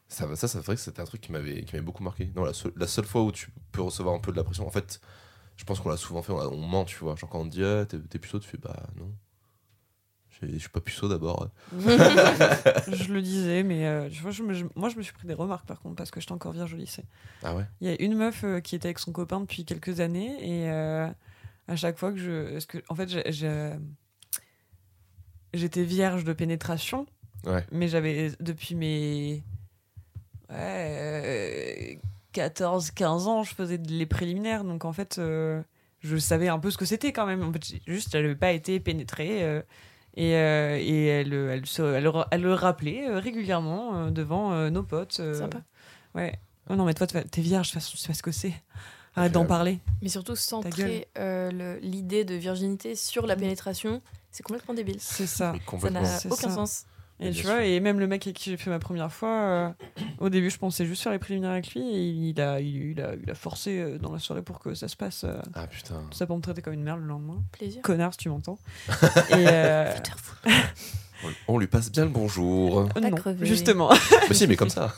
[0.08, 2.30] Ça, ça, c'est vrai que c'était un truc qui m'avait qui m'avait beaucoup marqué.
[2.36, 4.66] Non, la, seule- la seule fois où tu peux recevoir un peu de la pression,
[4.66, 5.00] en fait,
[5.56, 7.16] je pense qu'on l'a souvent fait, on ment, tu vois.
[7.16, 9.10] Genre quand on te dit, ah, t'es t'es puceau, tu fais, bah non.
[10.42, 11.48] Je suis pas puceau d'abord.
[11.78, 15.66] je le disais, mais euh, je me- je- moi je me suis pris des remarques
[15.66, 17.04] par contre parce que j'étais encore vierge au lycée.
[17.42, 17.64] Ah ouais?
[17.80, 20.68] Il y a une meuf euh, qui était avec son copain depuis quelques années et
[20.70, 21.06] euh,
[21.68, 22.52] à chaque fois que je.
[22.52, 23.72] Parce que, en fait, j'ai-
[25.54, 27.06] j'étais vierge de pénétration,
[27.44, 27.64] Ouais.
[27.70, 29.42] mais j'avais depuis mes.
[30.50, 32.00] Ouais.
[32.34, 35.62] 14-15 ans, je faisais les préliminaires, donc en fait, euh,
[36.00, 37.42] je savais un peu ce que c'était quand même.
[37.42, 39.42] En fait, juste, n'avait pas été pénétrée.
[39.44, 39.62] euh,
[40.14, 44.52] et, euh, et elle, elle, se- elle, le- elle le rappelait euh, régulièrement euh, devant
[44.52, 45.18] euh, nos potes.
[45.20, 45.62] euh, Sympa.
[46.14, 46.38] Ouais.
[46.70, 48.54] Oh non, mais toi, t'es vierge, de toute façon, tu sais ce que c'est.
[49.16, 49.78] Arrête d'en parler.
[50.00, 53.40] Mais surtout centrer euh, l'idée de virginité sur la Mm.
[53.40, 54.96] pénétration, c'est complètement débile.
[55.00, 55.54] C'est ça.
[55.80, 56.50] Ça n'a aucun ça.
[56.50, 56.84] sens.
[57.24, 57.50] Et tu sûr.
[57.50, 59.68] vois, et même le mec avec qui j'ai fait ma première fois, euh,
[60.18, 63.00] au début, je pensais juste faire les préliminaires avec lui, et il a, il, il
[63.00, 65.24] a, il a forcé euh, dans la soirée pour que ça se passe.
[65.24, 65.94] euh, Ah putain.
[66.10, 67.42] tout ça pour me traiter comme une merde le lendemain.
[67.52, 67.82] Plaisir.
[67.82, 68.58] Connard, si tu m'entends.
[69.30, 69.92] et euh,
[71.48, 72.88] On, on lui passe bien le bonjour.
[73.00, 73.46] non, crever.
[73.46, 73.90] justement.
[74.28, 74.92] mais si, mais comme ça.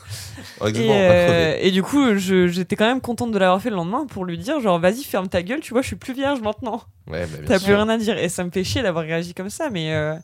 [0.61, 3.75] Et, Exactement, pas euh, et du coup, j'étais quand même contente de l'avoir fait le
[3.75, 6.41] lendemain pour lui dire genre, vas-y, ferme ta gueule, tu vois, je suis plus vierge
[6.41, 6.81] maintenant.
[7.05, 8.17] Ouais, mais bien T'as plus rien à dire.
[8.17, 10.15] Et ça me fait chier d'avoir réagi comme ça, mais, euh,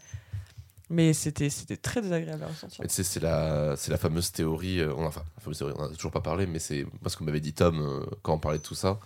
[0.92, 2.86] mais c'était c'était très désagréable à ressentir.
[2.88, 5.96] C'est la, c'est la fameuse théorie, euh, on, enfin, la fameuse théorie, on en a
[5.96, 8.64] toujours pas parlé, mais c'est parce qu'on m'avait dit Tom euh, quand on parlait de
[8.64, 9.00] tout ça.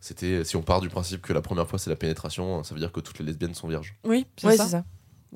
[0.00, 2.80] C'était si on part du principe que la première fois c'est la pénétration, ça veut
[2.80, 3.94] dire que toutes les lesbiennes sont vierges.
[4.04, 4.64] Oui, c'est Ouais, ça.
[4.64, 4.84] c'est ça.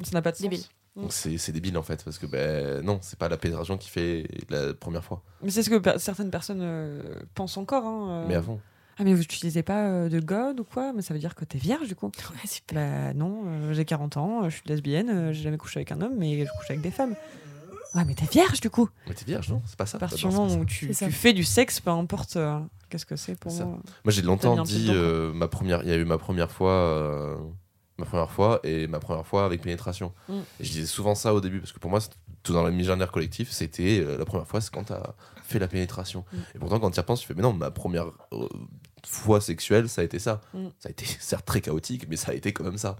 [0.05, 0.42] Ça n'a pas de sens.
[0.42, 0.62] Débile.
[0.96, 3.88] Donc c'est c'est débile en fait, parce que ben non, c'est pas la pénétration qui
[3.88, 5.22] fait la première fois.
[5.42, 7.03] Mais c'est ce que certaines personnes euh,
[7.34, 7.84] pensent encore.
[7.86, 8.24] hein, euh.
[8.28, 8.61] Mais avant.
[8.99, 10.92] Ah, mais vous n'utilisez pas euh, de God ou quoi?
[10.92, 12.74] Mais ça veut dire que t'es vierge du coup Ouais, super.
[13.09, 15.92] Bah non, euh, j'ai 40 ans, euh, je suis lesbienne, euh, j'ai jamais couché avec
[15.92, 17.14] un homme, mais je couche avec des femmes.
[17.94, 18.88] Ouais, mais t'es vierge du coup.
[19.07, 19.62] Mais t'es vierge, non?
[19.66, 22.36] C'est pas ça À partir Non, du moment où tu, fais du sexe, peu importe
[22.36, 22.59] euh,
[22.90, 23.64] qu'est-ce que c'est pour ça.
[23.64, 23.78] moi.
[24.05, 25.01] Moi, j'ai longtemps un dit dedans, quoi.
[25.03, 25.82] euh, ma première.
[25.84, 27.36] Il y a eu ma première fois, euh,
[27.96, 30.12] ma première fois et ma première fois avec pénétration.
[30.28, 30.32] Mm.
[30.61, 32.11] Et je disais souvent ça au début parce que pour moi, c'est-
[32.42, 36.24] tout dans l'imaginaire collectif, c'était euh, la première fois, c'est quand t'as fait la pénétration.
[36.32, 36.36] Mm.
[36.55, 38.49] Et pourtant, quand tu y repenses, tu fais mais non, ma première euh,
[39.07, 40.40] fois sexuelle, ça a été ça.
[40.55, 40.66] Mm.
[40.78, 42.96] Ça a été certes très chaotique, mais ça a été quand même ça.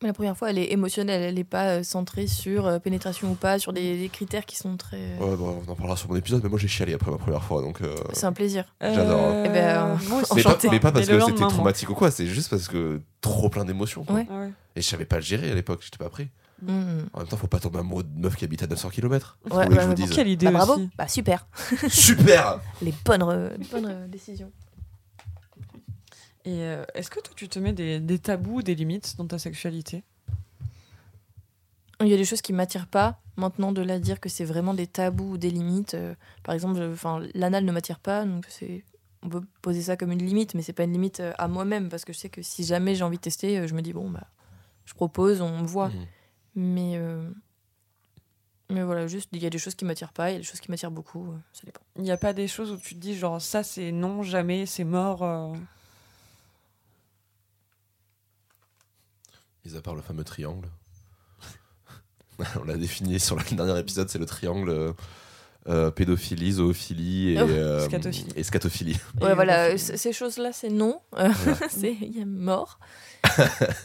[0.00, 3.32] Mais la première fois, elle est émotionnelle, elle n'est pas euh, centrée sur euh, pénétration
[3.32, 5.18] ou pas, sur des, des critères qui sont très.
[5.18, 7.42] Ouais, bon, on en parlera sur mon épisode, mais moi j'ai chialé après ma première
[7.42, 7.80] fois, donc.
[7.82, 8.64] euh, C'est un plaisir.
[8.80, 9.18] J'adore.
[9.20, 10.68] Euh, Eh ben, Mais pas, Enchanté.
[10.70, 11.48] mais pas parce Mais que c'était moi.
[11.48, 14.06] traumatique ou quoi, c'est juste parce que trop plein d'émotions.
[14.08, 14.24] Ouais.
[14.30, 14.52] Ah ouais.
[14.76, 16.28] Et je savais pas le gérer à l'époque, j'étais pas prêt.
[16.62, 17.08] Mhm.
[17.12, 19.38] En même temps, faut pas tomber amoureux de meuf qui habite à 900 km.
[19.50, 20.10] Ouais, je vous dise.
[20.10, 20.90] Quelle idée Bah, bravo, aussi.
[20.96, 21.48] bah super.
[21.88, 24.50] Super Les bonnes, re- les bonnes euh, décisions.
[26.48, 29.38] Et euh, est-ce que toi, tu te mets des, des tabous, des limites dans ta
[29.38, 30.02] sexualité?
[32.00, 33.20] Il y a des choses qui m'attirent pas.
[33.36, 35.92] Maintenant, de là dire que c'est vraiment des tabous ou des limites.
[35.92, 38.82] euh, par exemple, je- enfin, l'anal ne m'attire pas, donc c'est.
[39.22, 41.88] On peut poser ça comme une limite, mais c'est pas une limite euh, à moi-même
[41.90, 44.08] parce que je sais que si jamais j'ai envie de tester, je me dis bon
[44.08, 44.28] bah,
[44.86, 45.88] je propose, on voit.
[45.88, 46.06] Mhm.
[46.54, 47.28] Mais euh,
[48.70, 50.44] mais voilà, juste il y a des choses qui m'attirent pas, il y a des
[50.44, 51.80] choses qui m'attirent beaucoup, ça dépend.
[51.96, 54.66] Il n'y a pas des choses où tu te dis, genre, ça, c'est non, jamais,
[54.66, 55.22] c'est mort.
[55.24, 55.52] euh.
[59.68, 60.70] Mis à part le fameux triangle.
[62.58, 64.94] On l'a défini sur le dernier épisode, c'est le triangle
[65.68, 68.32] euh, euh, pédophilie, zoophilie et, Oh, euh, scatophilie.
[68.36, 68.96] et scatophilie.
[69.20, 71.58] Ouais, Et voilà, euh, ces choses-là, c'est non, Euh, Voilà.
[71.70, 72.78] c'est il y a mort.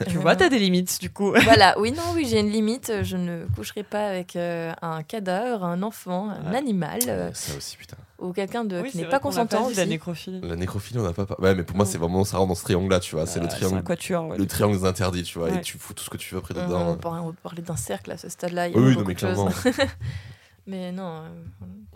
[0.08, 1.34] Tu Euh, vois, t'as des limites, du coup.
[1.44, 2.92] Voilà, oui, non, oui, j'ai une limite.
[3.04, 6.58] Je ne coucherai pas avec euh, un cadavre, un enfant, un Ouais.
[6.58, 7.98] animal euh, Ouais, ça aussi, putain.
[8.20, 9.68] ou quelqu'un de Oui, qui c'est n'est pas consentant.
[9.70, 10.40] dit, la nécrophilie.
[10.44, 11.26] La nécrophilie, on n'a pas.
[11.40, 13.26] Ouais, mais pour moi, c'est vraiment ça rentre dans ce triangle-là, tu vois.
[13.26, 13.78] C'est le Euh, triangle.
[13.78, 15.50] un quatuor, ouais, le triangle des interdits, tu vois.
[15.50, 15.58] Ouais.
[15.58, 16.88] Et tu fous tout ce que tu veux près On, dedans.
[16.92, 18.68] on peut, on peut parler d'un cercle à ce stade-là.
[18.68, 19.50] Oui, oui, non, mais clairement.
[20.66, 21.46] Mais non, euh,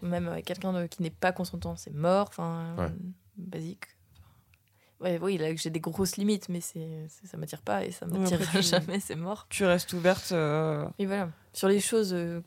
[0.01, 2.27] même avec quelqu'un qui n'est pas consentant, c'est mort.
[2.29, 2.83] Enfin, Ouais.
[2.85, 2.89] euh,
[3.37, 3.85] basique.
[4.99, 8.07] Ouais, oui, là, j'ai des grosses limites, mais c'est, c'est- ça m'attire pas et ça
[8.07, 9.45] Ouais, m'attirera jamais, c'est mort.
[9.49, 10.31] Tu restes ouverte.
[10.31, 11.29] euh, Et voilà.
[11.53, 12.41] Sur les choses, euh,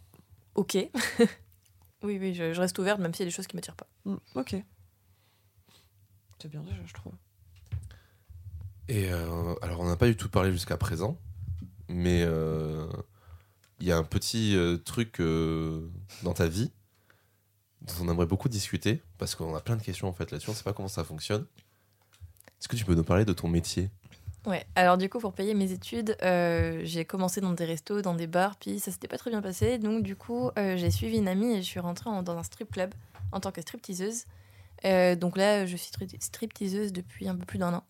[0.56, 0.76] ok.
[2.02, 3.86] oui, oui, je, je reste ouverte, même s'il y a des choses qui m'attirent pas.
[4.04, 4.56] mm, Ok.
[6.42, 7.12] C'est bien déjà, je trouve.
[8.88, 11.16] Et euh, alors, on n'a pas du tout parlé jusqu'à présent,
[11.88, 12.88] mais euh,
[13.80, 15.88] il y a un petit euh, truc euh,
[16.22, 16.70] dans ta vie
[17.82, 20.52] dont on aimerait beaucoup discuter, parce qu'on a plein de questions en fait là-dessus, on
[20.52, 21.46] ne sait pas comment ça fonctionne.
[22.60, 23.90] Est-ce que tu peux nous parler de ton métier?
[24.46, 28.14] Ouais, alors du coup, pour payer mes études, euh, j'ai commencé dans des restos, dans
[28.14, 29.78] des bars, puis ça s'était pas très bien passé.
[29.78, 32.42] Donc, du coup, euh, j'ai suivi une amie et je suis rentrée en- dans un
[32.42, 32.94] strip club
[33.32, 34.24] en tant que stripteaseuse.
[34.84, 37.84] Euh, donc là, je suis stri- stripteaseuse depuis un peu plus d'un an.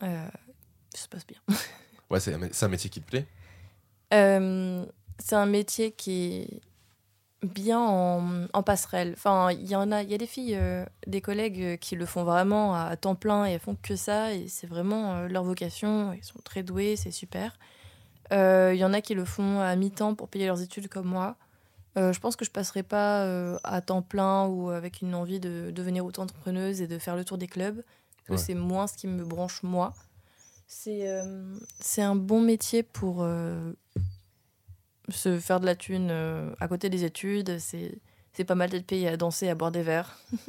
[0.00, 0.30] Ça
[0.94, 1.38] se passe bien.
[2.10, 3.26] Ouais, c'est un, métier qui te plaît?
[5.18, 6.60] C'est un métier qui est
[7.42, 9.12] bien en, en passerelle.
[9.16, 11.94] Enfin, il y en a, il y a des filles, euh, des collègues euh, qui
[11.96, 15.28] le font vraiment à temps plein et elles font que ça et c'est vraiment euh,
[15.28, 16.12] leur vocation.
[16.14, 17.58] Ils sont très doués, c'est super.
[18.30, 21.36] Il y en a qui le font à mi-temps pour payer leurs études comme moi.
[21.94, 23.22] Je pense que je passerai pas
[23.62, 27.38] à temps plein ou avec une envie de devenir auto-entrepreneuse et de faire le tour
[27.38, 27.76] des clubs.
[27.76, 28.38] parce que Ouais.
[28.38, 29.92] C'est moins ce qui me branche moi.
[30.66, 31.54] C'est euh,
[31.98, 33.72] un bon métier pour euh,
[35.08, 37.58] se faire de la thune euh, à côté des études.
[37.58, 37.98] C'est
[38.34, 40.18] c'est pas mal d'être payé à danser, à boire des verres.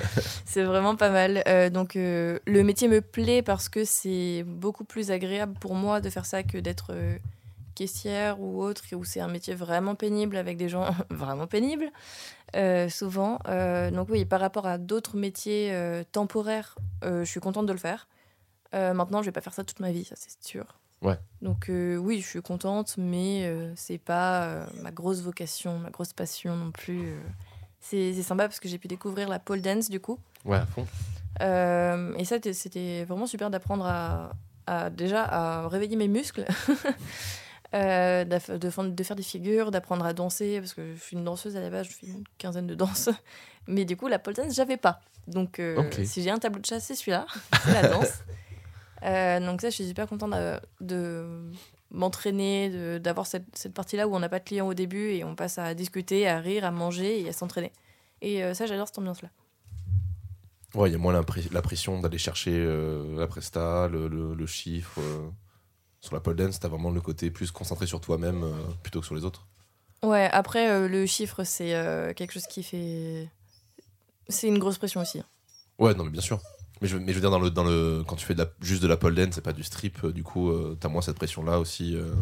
[0.46, 1.42] c'est vraiment pas mal.
[1.46, 6.00] Euh, donc euh, le métier me plaît parce que c'est beaucoup plus agréable pour moi
[6.00, 7.18] de faire ça que d'être euh,
[7.74, 11.90] caissière ou autre, où c'est un métier vraiment pénible avec des gens vraiment pénibles,
[12.88, 13.38] souvent.
[13.92, 15.78] Donc oui, par rapport à d'autres métiers
[16.10, 18.08] temporaires, je suis contente de le faire.
[18.72, 20.64] Maintenant, je vais pas faire ça toute ma vie, ça c'est sûr.
[21.02, 21.18] Ouais.
[21.42, 25.90] Donc euh, oui, je suis contente, mais euh, c'est pas euh, ma grosse vocation, ma
[25.90, 27.08] grosse passion non plus.
[27.10, 27.20] euh.
[27.80, 30.18] C'est c'est sympa parce que j'ai pu découvrir la pole dance du coup.
[30.44, 30.86] Ouais, à fond.
[32.18, 34.32] Et ça, t- c'était vraiment super d'apprendre à,
[34.66, 36.46] à- déjà à réveiller mes muscles,
[37.72, 41.56] de, fa- de faire des figures, d'apprendre à danser, parce que je suis une danseuse
[41.56, 43.10] à la base, je fais une quinzaine de danses.
[43.66, 45.00] Mais du coup, la pole dance, j'avais pas.
[45.26, 45.60] Donc,
[46.06, 47.26] si j'ai un tableau de chasse, c'est celui-là,
[47.64, 48.22] c'est la danse.
[49.02, 51.50] Euh, donc ça, je suis super contente de, de
[51.90, 55.34] m'entraîner, d'avoir cette, cette partie-là où on n'a pas de clients au début et on
[55.34, 57.72] passe à discuter, à rire, à manger et à s'entraîner.
[58.22, 59.28] Et euh, ça, j'adore cette ambiance-là.
[60.74, 64.46] Ouais, il y a moins la pression d'aller chercher euh, la presta, le, le- le
[64.46, 65.00] chiffre.
[66.00, 68.44] Sur la pole dance, t'as vraiment le côté plus concentré sur toi-même
[68.82, 69.46] plutôt que sur les autres.
[70.02, 71.72] Ouais, après, le chiffre, c'est
[72.14, 73.28] quelque chose qui fait.
[74.28, 75.22] C'est une grosse pression aussi.
[75.78, 76.40] Ouais, non, mais bien sûr.
[76.82, 78.50] Mais je, mais je veux dire, dans le, dans le, quand tu fais de la-
[78.60, 81.00] juste de la pole dance, c'est pas du strip, euh, du coup, euh, t'as moins
[81.02, 81.96] cette pression-là aussi.
[81.96, 82.12] euh.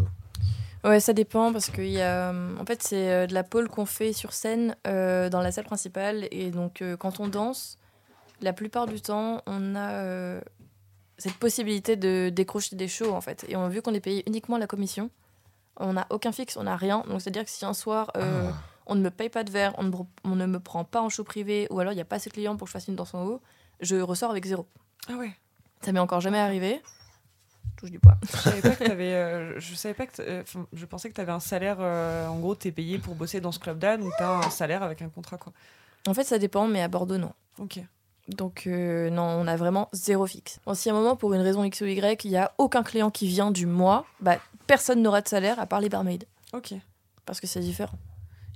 [0.85, 3.87] Ouais, ça dépend parce que y a, euh, en fait, c'est de la pole qu'on
[3.87, 6.29] fait sur scène euh, dans la salle principale.
[6.31, 7.79] Et donc, quand on danse,
[8.43, 10.41] la plupart du temps, on a
[11.17, 13.45] cette possibilité de décrocher des shows, en fait.
[13.49, 15.11] Et on, vu qu'on est payé uniquement la commission,
[15.79, 17.03] on n'a aucun fixe, on n'a rien.
[17.09, 18.21] Donc, c'est-à-dire que si un soir, Ah.
[18.87, 21.01] on ne me paye pas de verre, on ne, me- on ne me prend pas
[21.01, 22.73] en show privé, ou alors il n'y a pas assez de clients pour que je
[22.75, 23.41] fasse une danse en haut,
[23.81, 24.67] je ressors avec zéro.
[25.09, 25.33] Ah ouais.
[25.83, 26.81] Ça m'est encore jamais arrivé.
[27.77, 28.15] Touche du bois.
[28.23, 29.13] Je savais pas que t'avais.
[29.15, 30.13] euh, je savais pas que.
[30.17, 31.79] t'- euh, je pensais que t'avais un salaire.
[31.81, 35.03] euh, en gros, t'es payé pour bosser dans ce club-là, donc t'as un salaire avec
[35.03, 35.53] un contrat, quoi.
[36.07, 37.33] En fait, ça dépend, mais à Bordeaux, non.
[37.59, 37.81] Ok.
[38.29, 40.59] Donc euh, non, on a vraiment zéro fixe.
[40.65, 42.83] Bon, si à un moment, pour une raison X ou Y, il n'y a aucun
[42.83, 46.21] client qui vient du mois, bah, personne n'aura de salaire à part les barmaids.
[46.55, 46.73] Ok.
[47.27, 47.99] Parce que c'est différent.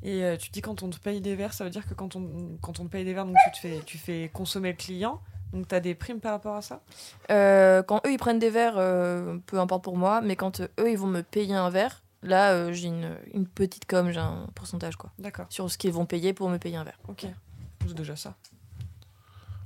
[0.02, 2.14] Et euh, tu dis quand on te paye des verres, ça veut dire que quand
[2.16, 4.76] on, quand on te paye des verres, donc tu, te fais, tu fais consommer le
[4.76, 5.20] client.
[5.52, 6.82] Donc t'as des primes par rapport à ça?
[7.30, 10.68] Euh, quand eux, ils prennent des verres, euh, peu importe pour moi, mais quand euh,
[10.78, 14.20] eux, ils vont me payer un verre, là, euh, j'ai une, une petite com, j'ai
[14.20, 15.46] un pourcentage, quoi, D'accord.
[15.48, 16.98] sur ce qu'ils vont payer pour me payer un verre.
[17.08, 17.26] Ok.
[17.86, 18.34] C'est déjà ça.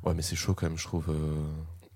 [0.04, 1.06] Ouais, mais c'est chaud quand même, je trouve.
[1.10, 1.42] euh,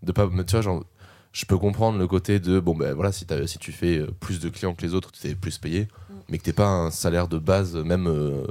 [0.03, 0.85] De pas, mais tu vois, genre,
[1.33, 4.41] je peux comprendre le côté de bon, ben voilà, si, t'as- si tu fais plus
[4.41, 5.87] de clients que les autres, tu t'es plus payé.
[6.29, 8.47] Mais que t'es pas un salaire de base, même euh,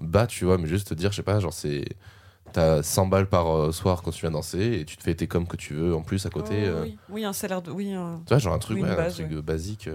[0.00, 1.84] bas, tu vois, mais juste te dire, je sais pas, genre, c'est.
[2.52, 5.26] T'as 100 balles par euh, soir quand tu viens danser et tu te fais tes
[5.26, 6.54] coms que tu veux en plus à côté.
[6.64, 6.98] Oh, euh, oui.
[7.10, 7.70] oui, un salaire de.
[7.70, 9.42] Oui, un- Tu vois, genre un truc, Oui, une ouais, un base, truc ouais.
[9.42, 9.90] basique.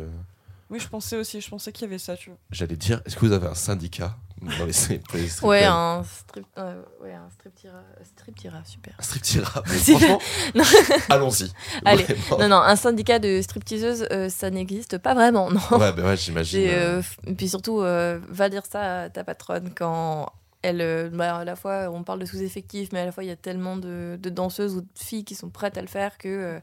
[0.70, 1.42] oui, je pensais aussi.
[1.42, 2.38] Je pensais qu'il y avait ça, tu vois.
[2.52, 4.16] J'allais dire, est-ce que vous avez un syndicat?
[4.58, 8.64] Dans les, pour les strip Ouais, un strip, euh, ouais, un strip tira, strip tira,
[8.66, 8.94] super.
[9.00, 9.64] Un strip tira.
[11.10, 11.52] Allons-y.
[11.86, 12.04] Allez.
[12.04, 12.38] Vraiment.
[12.44, 15.60] Non, non, un syndicat de stripteaseuses, euh, ça n'existe pas vraiment, non.
[15.72, 16.60] Ouais, bah ouais, j'imagine.
[16.60, 20.32] C'est, euh, euh, et puis surtout, euh, va dire ça à ta patronne quand
[20.62, 23.28] elle, euh, bah, à la fois, on parle de sous-effectif, mais à la fois, il
[23.28, 26.18] y a tellement de, de danseuses ou de filles qui sont prêtes à le faire
[26.18, 26.60] que, euh,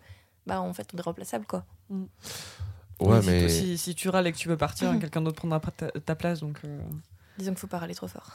[0.46, 1.64] bah, en fait, on est remplaçable, quoi.
[1.90, 1.98] Ouais,
[3.00, 3.48] Oui, si- mais.
[3.48, 6.40] Si, si tu râles et que tu veux partir, quelqu'un d'autre prendra ta, ta place.
[6.40, 6.78] Donc, euh,
[7.40, 8.30] Disons qu'il faut pas râler trop fort.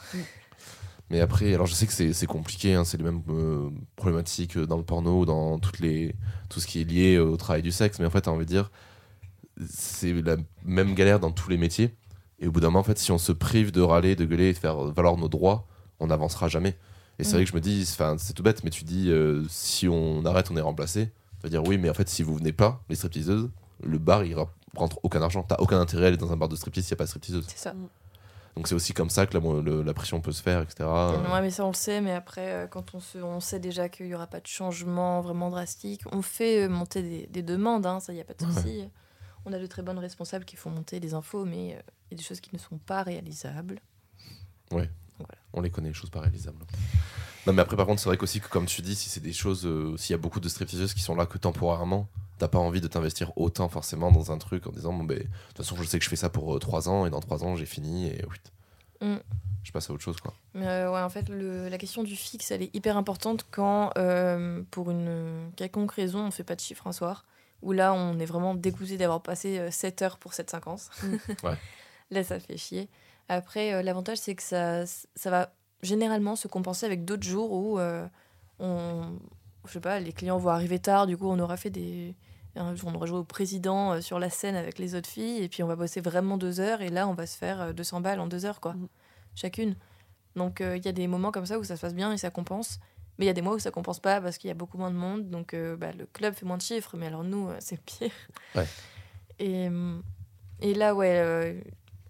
[1.08, 4.66] Mais après, alors je sais que c'est compliqué, hein, c'est les mêmes euh, problématiques euh,
[4.66, 6.14] dans le porno, dans toutes les,
[6.48, 8.50] tout ce qui est lié au travail du sexe, mais en fait, t'as envie de
[8.50, 8.70] dire,
[9.68, 11.94] c'est la même galère dans tous les métiers.
[12.40, 14.48] Et au bout d'un moment, en fait, si on se prive de râler, de gueuler
[14.48, 15.66] et de faire valoir nos droits,
[16.00, 16.76] on n'avancera jamais.
[17.18, 17.34] Et c'est Mm.
[17.34, 20.50] vrai que je me dis, c'est tout bête, mais tu dis, euh, si on arrête,
[20.50, 21.06] on est remplacé.
[21.40, 23.48] Tu vas dire, oui, mais en fait, si vous venez pas, les stripteaseuses,
[23.82, 24.36] le bar, il
[24.74, 25.42] rentre aucun argent.
[25.44, 27.08] T'as aucun intérêt à aller dans un bar de striptease s'il n'y a pas de
[27.08, 27.46] stripteaseuse.
[27.48, 27.74] C'est ça.
[28.56, 30.88] Donc c'est aussi comme ça que la, le- la pression peut se faire, etc.
[31.30, 33.88] Ouais, mais ça, on le sait, mais après, euh, quand on, se, on sait déjà
[33.90, 37.84] qu'il y aura pas de changement vraiment drastique, on fait euh, monter des, des demandes,
[37.84, 38.52] hein, ça, il n'y a pas de Ouais.
[38.52, 38.88] souci.
[39.44, 41.80] On a de très bonnes responsables qui font monter des infos, mais euh,
[42.10, 43.78] il y a des choses qui ne sont pas réalisables.
[45.52, 46.58] On les connaît, les choses pas réalisables.
[47.46, 49.32] Non, mais après, par contre, c'est vrai qu'aussi que, comme tu dis, si c'est des
[49.32, 52.58] choses, euh, s'il y a beaucoup de stripteaseuses qui sont là que temporairement, t'as pas
[52.58, 55.76] envie de t'investir autant forcément dans un truc en disant, bon, ben, de toute façon,
[55.76, 58.08] je sais que je fais ça pour 3 ans et dans 3 ans, j'ai fini
[58.08, 58.36] et oui.
[59.08, 59.16] Mm.
[59.62, 60.32] Je passe à autre chose, quoi.
[60.54, 63.90] Mais euh, ouais, en fait, le- la question du fixe, elle est hyper importante quand,
[63.98, 67.24] euh, pour une quelconque raison, on fait pas de chiffre un soir.
[67.62, 70.90] Où là, on est vraiment dégoûté d'avoir passé euh, 7 heures pour 7,50.
[71.44, 71.56] Ouais.
[72.10, 72.88] Là, ça fait chier.
[73.28, 75.50] Après, euh, l'avantage, c'est que ça, ça va
[75.82, 78.06] généralement se compenser avec d'autres jours où euh,
[78.58, 79.18] on,
[79.66, 81.06] je sais pas, les clients vont arriver tard.
[81.06, 82.14] Du coup, on aura fait des.
[82.74, 85.42] jour, On aura joué au président euh, sur la scène avec les autres filles.
[85.42, 86.82] Et puis, on va bosser vraiment deux heures.
[86.82, 88.74] Et là, on va se faire euh, 200 balles en deux heures, quoi.
[88.74, 88.88] Mhm.
[89.34, 89.76] Chacune.
[90.34, 92.18] Donc, euh, il y a des moments comme ça où ça se passe bien et
[92.18, 92.78] ça compense.
[93.18, 94.76] Mais il y a des mois où ça compense pas parce qu'il y a beaucoup
[94.76, 95.30] moins de monde.
[95.30, 96.96] Donc, euh, bah, le club fait moins de chiffres.
[96.96, 98.10] Mais alors, nous, euh, c'est pire.
[98.54, 98.66] Ouais.
[99.38, 99.68] Et,
[100.60, 101.60] et là, ouais, euh,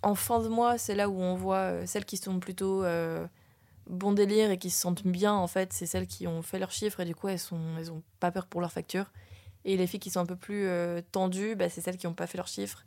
[0.03, 3.27] en fin de mois, c'est là où on voit euh, celles qui sont plutôt euh,
[3.89, 5.72] bon délire et qui se sentent bien, en fait.
[5.72, 8.30] C'est celles qui ont fait leurs chiffres et du coup, elles, sont, elles ont pas
[8.30, 9.12] peur pour leurs factures.
[9.64, 12.14] Et les filles qui sont un peu plus euh, tendues, bah, c'est celles qui n'ont
[12.14, 12.84] pas fait leurs chiffres.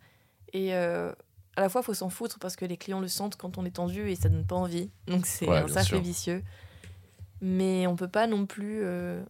[0.53, 1.11] Et euh,
[1.55, 3.65] à la fois, il faut s'en foutre parce que les clients le sentent quand on
[3.65, 4.89] est tendu et ça donne pas envie.
[5.07, 6.43] Donc, c'est Ouais, un cercle vicieux.
[7.41, 9.21] Mais on peut pas non plus euh,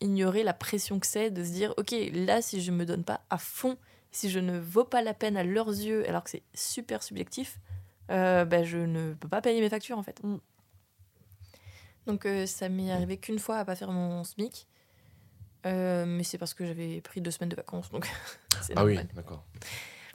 [0.00, 3.20] ignorer la pression que c'est de se dire ok, là, si je me donne pas
[3.30, 3.76] à fond,
[4.10, 7.58] si je ne vaux pas la peine à leurs yeux, alors que c'est super subjectif,
[8.10, 10.22] euh, bah, je ne peux pas payer mes factures en fait.
[10.22, 10.38] Mm.
[12.08, 14.66] Donc euh, ça m'est arrivé qu'une fois à pas faire mon SMIC.
[15.66, 18.08] Euh, mais c'est parce que j'avais pris deux semaines de vacances, donc
[18.62, 19.44] c'est Ah oui, d'accord.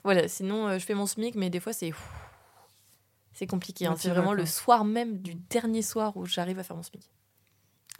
[0.02, 1.92] Voilà, sinon euh, je fais mon SMIC, mais des fois c'est
[3.32, 3.86] c'est compliqué.
[3.86, 3.96] hein.
[3.98, 7.08] C'est vraiment le soir même du dernier soir où j'arrive à faire mon SMIC.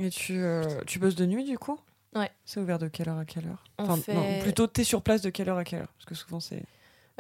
[0.01, 1.79] Et tu, euh, tu bosses de nuit du coup?
[2.15, 2.31] Ouais.
[2.45, 3.63] C'est ouvert de quelle heure à quelle heure?
[3.79, 5.93] Enfin, fait- non, plutôt t'es sur place de quelle heure à quelle heure?
[5.97, 6.63] Parce que souvent c'est.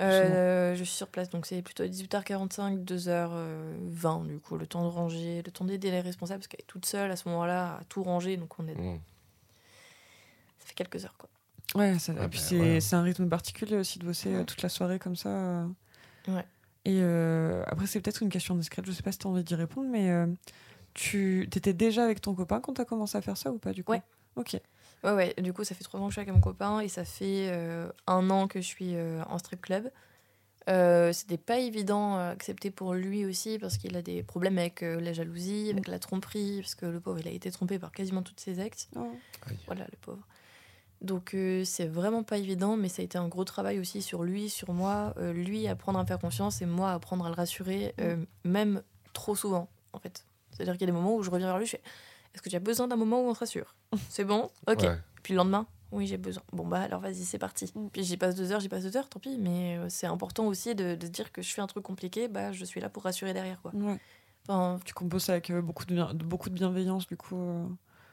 [0.01, 4.89] Euh, je suis sur place, donc c'est plutôt 18h45, 2h20 du coup, le temps de
[4.89, 7.85] ranger, le temps d'aider les responsables, parce qu'elle est toute seule à ce moment-là à
[7.89, 8.75] tout ranger, donc on est...
[8.75, 9.01] Mm.
[10.59, 11.29] ça fait quelques heures quoi.
[11.77, 14.63] Ouais, ça, Ah et puis bah, c'est un rythme particulier aussi de bosser euh, toute
[14.63, 15.29] la soirée comme ça.
[15.29, 15.67] euh.
[16.87, 19.43] Et euh, après, c'est peut-être une question discrète, je sais pas si tu as envie
[19.43, 20.27] d'y répondre, mais euh,
[20.93, 23.73] tu étais déjà avec ton copain quand tu as commencé à faire ça ou pas
[23.73, 23.93] du coup?
[23.93, 24.03] Ouais.
[24.37, 24.61] Ok.
[25.05, 25.35] Ouais, ouais.
[25.39, 27.49] Du coup, ça fait trois ans que je suis avec mon copain et ça fait
[27.51, 29.91] euh, un an que je suis euh, en strip club.
[30.71, 34.83] Euh, C'était pas évident à accepter pour lui aussi parce qu'il a des problèmes avec
[34.83, 37.93] euh, la jalousie, avec la tromperie, parce que le pauvre, il a été trompé par
[37.93, 38.89] quasiment toutes ses ex.
[38.97, 39.13] Oh.
[39.67, 40.27] Voilà, le pauvre.
[41.03, 44.23] Donc, euh, c'est vraiment pas évident, mais ça a été un gros travail aussi sur
[44.23, 45.13] lui, sur moi.
[45.19, 48.83] Euh, lui, apprendre à me faire confiance et moi, apprendre à le rassurer, euh, même
[49.13, 50.25] trop souvent, en fait.
[50.53, 51.83] C'est-à-dire qu'il y a des moments où je reviens vers lui, je fais
[52.35, 53.75] Est-ce que tu as besoin d'un moment où on te rassure?
[54.09, 54.51] C'est bon?
[54.67, 54.83] Ok.
[54.83, 54.99] Ouais.
[55.23, 56.43] Puis le lendemain, oui, j'ai besoin.
[56.53, 57.73] Bon, bah alors vas-y, c'est parti.
[57.75, 57.87] Mm.
[57.93, 59.39] Puis j'y passe deux heures, j'y passe deux heures, tant pis.
[59.39, 62.27] Mais euh, c'est important aussi de, de se dire que je fais un truc compliqué,
[62.29, 63.71] bah je suis là pour rassurer derrière, quoi.
[63.75, 63.99] Ouais.
[64.49, 67.37] Enfin, Tu composes ça avec euh, beaucoup, de bien- de, beaucoup de bienveillance, du coup.
[67.37, 67.67] euh.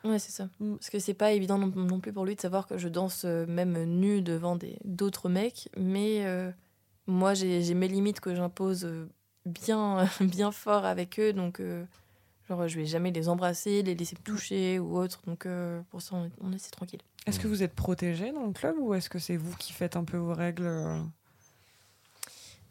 [0.05, 0.47] ouais, c'est ça.
[0.59, 0.76] Mm.
[0.76, 3.24] Parce que c'est pas évident non, non plus pour lui de savoir que je danse
[3.26, 5.69] euh, même nue devant des- d'autres mecs.
[5.76, 6.51] Mais euh,
[7.07, 8.88] moi, j'ai mes limites que j'impose
[9.45, 11.34] bien, bien fort avec eux.
[11.34, 11.84] Donc, euh,
[12.56, 15.22] genre, je vais jamais les embrasser, les laisser me toucher ou autre.
[15.26, 17.02] Donc, euh, pour ça, on est, on est c'est tranquille.
[17.26, 19.95] Est-ce que vous êtes protégé dans le club ou est-ce que c'est vous qui faites
[19.95, 20.99] un peu vos règles euh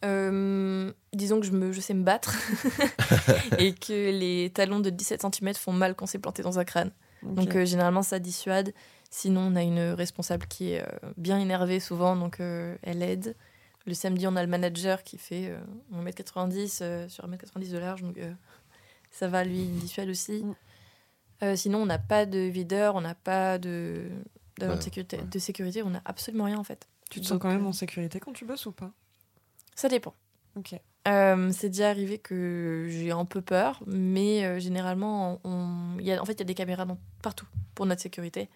[0.03, 2.35] Euh, disons que je, me, je sais me battre
[3.59, 6.91] et que les talons de 17 cm font mal quand c'est planté dans un crâne.
[7.23, 8.73] Donc euh, généralement ça dissuade.
[9.09, 13.35] Sinon on a une responsable qui est euh, bien énervée souvent, donc euh, elle aide.
[13.85, 15.59] Le samedi on a le manager qui fait euh,
[16.03, 18.31] 1m90 euh, sur 1m90 de large, donc euh,
[19.11, 20.43] ça va lui dissuade aussi.
[20.43, 20.55] Mm.
[21.43, 24.09] Euh, sinon on n'a pas de videur, on n'a pas de,
[24.59, 25.23] de, Ouais, sécurité, ouais.
[25.23, 26.87] de sécurité, on n'a absolument rien en fait.
[27.09, 28.91] tu te sens quand même euh, en sécurité quand tu bosses ou pas?
[29.75, 30.13] Ça dépend.
[30.55, 30.75] Ok.
[31.07, 36.11] Euh, c'est déjà arrivé que j'ai un peu peur, mais euh, généralement, on, il y
[36.11, 38.49] a, en fait, il y a des caméras dans- partout pour notre sécurité.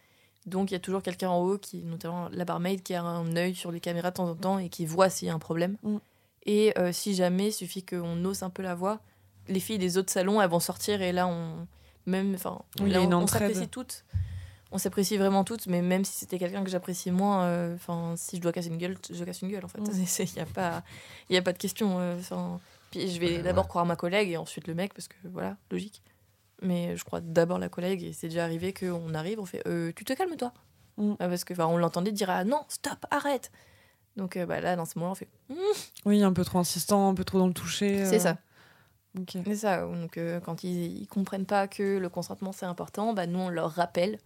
[0.45, 3.35] Donc, il y a toujours quelqu'un en haut, qui, notamment la barmaid, qui a un
[3.35, 5.39] œil sur les caméras de temps en temps et qui voit s'il y a un
[5.39, 5.77] problème.
[5.81, 5.97] Mm.
[6.45, 8.99] Et euh, si jamais, il suffit qu'on ose un peu la voix,
[9.47, 11.67] les filles des autres salons, elles vont sortir et là, on.
[12.07, 14.05] Même, enfin, Oui, on, s'apprécie toutes.
[14.71, 18.35] On s'apprécie vraiment toutes, mais même si c'était quelqu'un que j'apprécie moins, euh, enfin, si
[18.37, 19.79] je dois casser une gueule, je casse une gueule en fait.
[19.79, 19.85] Mm.
[20.19, 20.83] Il n'y a, pas-
[21.31, 21.99] y a pas de question.
[21.99, 22.59] euh, enfin,
[22.91, 23.69] puis je vais Ouais, d'abord ouais.
[23.69, 26.03] croire ma collègue et ensuite le mec, parce que voilà, logique.
[26.61, 29.91] Mais je crois d'abord la collègue et c'est déjà arrivé qu'on arrive, on fait euh,
[29.95, 30.53] Tu te calmes toi?
[30.97, 31.13] Mm.
[31.19, 33.51] Ah, Parce que on l'entendait dire Ah non, stop, arrête
[34.15, 35.55] Donc euh, bah, là, dans ce moment, on fait Hmm,
[36.05, 38.05] Oui, un peu trop insistant, un peu trop dans le toucher.
[38.05, 38.37] C'est ça.
[39.29, 39.81] C'est ça.
[39.81, 43.49] Donc euh, quand ils, ils comprennent pas que le consentement c'est important, bah, nous on
[43.49, 44.19] leur rappelle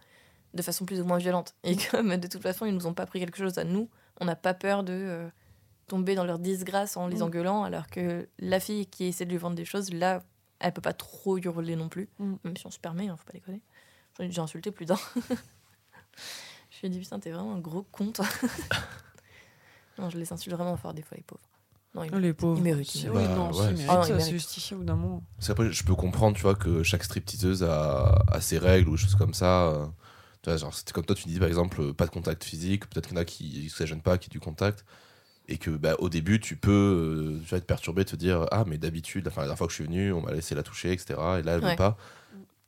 [0.55, 1.53] de façon plus ou moins violente.
[1.63, 4.25] Et comme de toute façon ils nous ont pas pris quelque chose à nous, on
[4.25, 5.29] n'a pas peur de euh,
[5.87, 7.23] tomber dans leur disgrâce en les Mm.
[7.23, 10.23] engueulant, alors que la fille qui essaie de lui vendre des choses, là,
[10.59, 12.35] elle peut pas trop hurler non plus, Mm.
[12.43, 13.61] même si on se permet, hein, faut pas déconner.
[14.17, 14.97] J'en ai déjà insulté plus d'un.
[16.71, 18.25] je lui ai dit putain t'es vraiment un gros con toi.
[19.97, 21.48] non je les insulte vraiment fort des fois les pauvres.
[21.95, 22.57] Non, ils- Oh, les pauvres.
[22.57, 23.05] Oui, méritent.
[23.07, 23.67] non, si, ouais.
[23.71, 25.23] ils méritent, non, ils ça, c'est justifié au bout d'un moment.
[25.37, 28.95] Parce qu'après, je peux comprendre, tu vois, que chaque stripteaseuse a, a ses règles ou
[28.95, 29.69] des choses comme ça.
[29.69, 29.85] euh,
[30.43, 32.87] Tu vois, genre, c'était comme toi, tu dis par exemple, euh, pas de contact physique.
[32.89, 34.85] Peut-être qu'il y en a qui ne se gênent pas, qui du contact.
[35.47, 36.71] Et que bah, au début, tu peux
[37.39, 39.75] euh, tu vas être perturbé, te dire Ah, mais d'habitude, la dernière fois que je
[39.77, 41.39] suis venu, on m'a laissé la toucher, etc.
[41.39, 41.71] Et là, elle Ouais.
[41.71, 41.97] veut pas.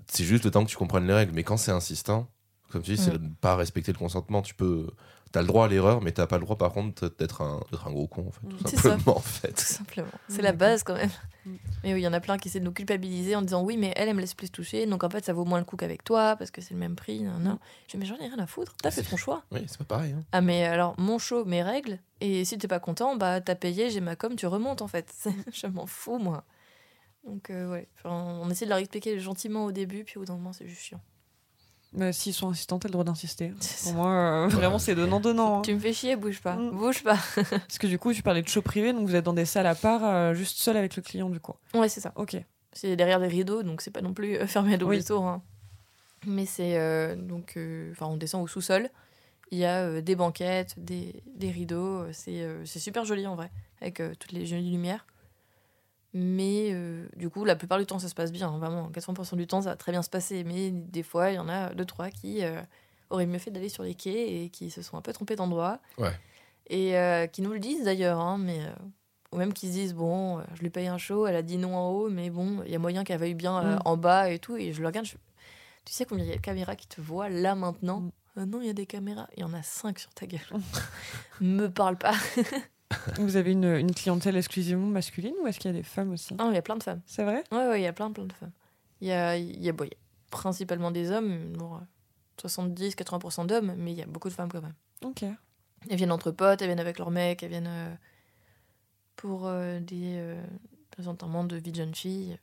[0.07, 1.31] C'est juste le temps que tu comprennes les règles.
[1.33, 2.27] Mais quand c'est insistant,
[2.71, 3.17] comme tu dis, c'est Mm.
[3.19, 4.41] de ne pas respecter le consentement.
[4.41, 4.87] Tu peux.
[5.31, 7.87] T'as le droit à l'erreur, mais t'as pas le droit, par contre, d'être un, d'être
[7.87, 8.77] un gros con, en fait, tout ça.
[8.77, 9.57] simplement, en Tout fait.
[9.59, 10.07] simplement.
[10.27, 11.09] C'est la base quand même.
[11.45, 11.51] Mm.
[11.83, 13.77] Mais oui, il y en a plein qui essaient de nous culpabiliser en disant oui,
[13.77, 15.77] mais elle, elle me laisse plus toucher, donc en fait, ça vaut moins le coup
[15.77, 17.21] qu'avec toi parce que c'est le même prix.
[17.21, 17.59] Non, non.
[17.87, 19.43] Je dis, mais j'en ai rien à foutre, t'as fait ton choix.
[19.51, 20.11] Oui, c'est pas pareil.
[20.11, 20.23] hein.
[20.33, 23.89] Ah, mais alors, mon show, mes règles, et si t'es pas content, bah t'as payé,
[23.89, 25.13] j'ai ma com, tu remontes en fait.
[25.53, 26.43] Je m'en fous, moi.
[27.25, 30.25] Donc, euh, ouais, Enfin, on essaie de leur expliquer gentiment au début, puis au bout
[30.25, 30.99] d'un moment, c'est juste chiant.
[31.93, 33.53] Mais s'ils sont insistants, t'as le droit d'insister.
[33.59, 35.59] C'est Pour moi, euh, vraiment, c'est donnant-donnant.
[35.59, 35.61] hein.
[35.61, 36.71] Tu me fais chier, bouge pas, Mm.
[36.71, 37.17] bouge pas.
[37.49, 39.67] Parce que du coup, tu parlais de show privé, donc vous êtes dans des salles
[39.67, 41.53] à part, euh, juste seul avec le client, du coup.
[41.73, 42.13] Ouais, c'est ça.
[42.15, 42.37] Ok.
[42.71, 45.03] C'est derrière des rideaux, donc c'est pas non plus euh, fermé à double Oui.
[45.03, 45.25] tour.
[45.27, 45.41] hein.
[46.25, 48.89] Mais c'est euh, donc, euh, enfin, on descend au sous-sol.
[49.51, 52.05] Il y a euh, des banquettes, des, des rideaux.
[52.13, 55.05] C'est euh, c'est super joli en vrai, avec euh, toutes les jolies lumières.
[56.13, 58.49] Mais euh, du coup, la plupart du temps, ça se passe bien.
[58.49, 60.43] hein, vraiment, 80% du temps, ça va très bien se passer.
[60.43, 62.61] Mais des fois, il y en a deux, trois qui euh,
[63.09, 65.79] auraient mieux fait d'aller sur les quais et qui se sont un peu trompés d'endroit.
[65.97, 66.11] Ouais.
[66.67, 68.59] Et euh, qui nous le disent d'ailleurs, hein, mais.
[68.61, 68.71] euh,
[69.33, 71.73] ou même qu'ils se disent, bon, je lui paye un show, elle a dit non
[71.73, 73.81] en haut, mais bon, il y a moyen qu'elle veuille bien euh, Mm.
[73.85, 74.57] en bas et tout.
[74.57, 75.13] Et je le regarde, je
[75.85, 78.01] tu sais combien il y a de caméras qui te voient là maintenant?
[78.35, 78.43] Mm.
[78.43, 79.27] Non, il y a des caméras.
[79.37, 80.41] Il y en a cinq sur ta gueule.
[81.39, 82.13] Me parle pas.
[83.17, 86.35] Vous avez une, une clientèle exclusivement masculine ou est-ce qu'il y a des femmes aussi?
[86.39, 87.01] Ah, il y a plein de femmes.
[87.05, 87.43] C'est vrai?
[87.51, 88.51] Ouais, ouais, il y a plein, plein de femmes.
[89.01, 89.97] Il y a, il y a, bon, il y a
[90.29, 91.79] principalement des hommes, bon, euh,
[92.47, 94.73] 70-80% d'hommes, mais il y a beaucoup de femmes quand même.
[95.03, 95.23] Ok.
[95.89, 97.67] Elles viennent entre potes, elles viennent avec leurs mecs, elles viennent.
[97.67, 97.93] euh,
[99.15, 100.41] pour euh, des euh,
[100.89, 102.37] présentements de vie de jeune fille.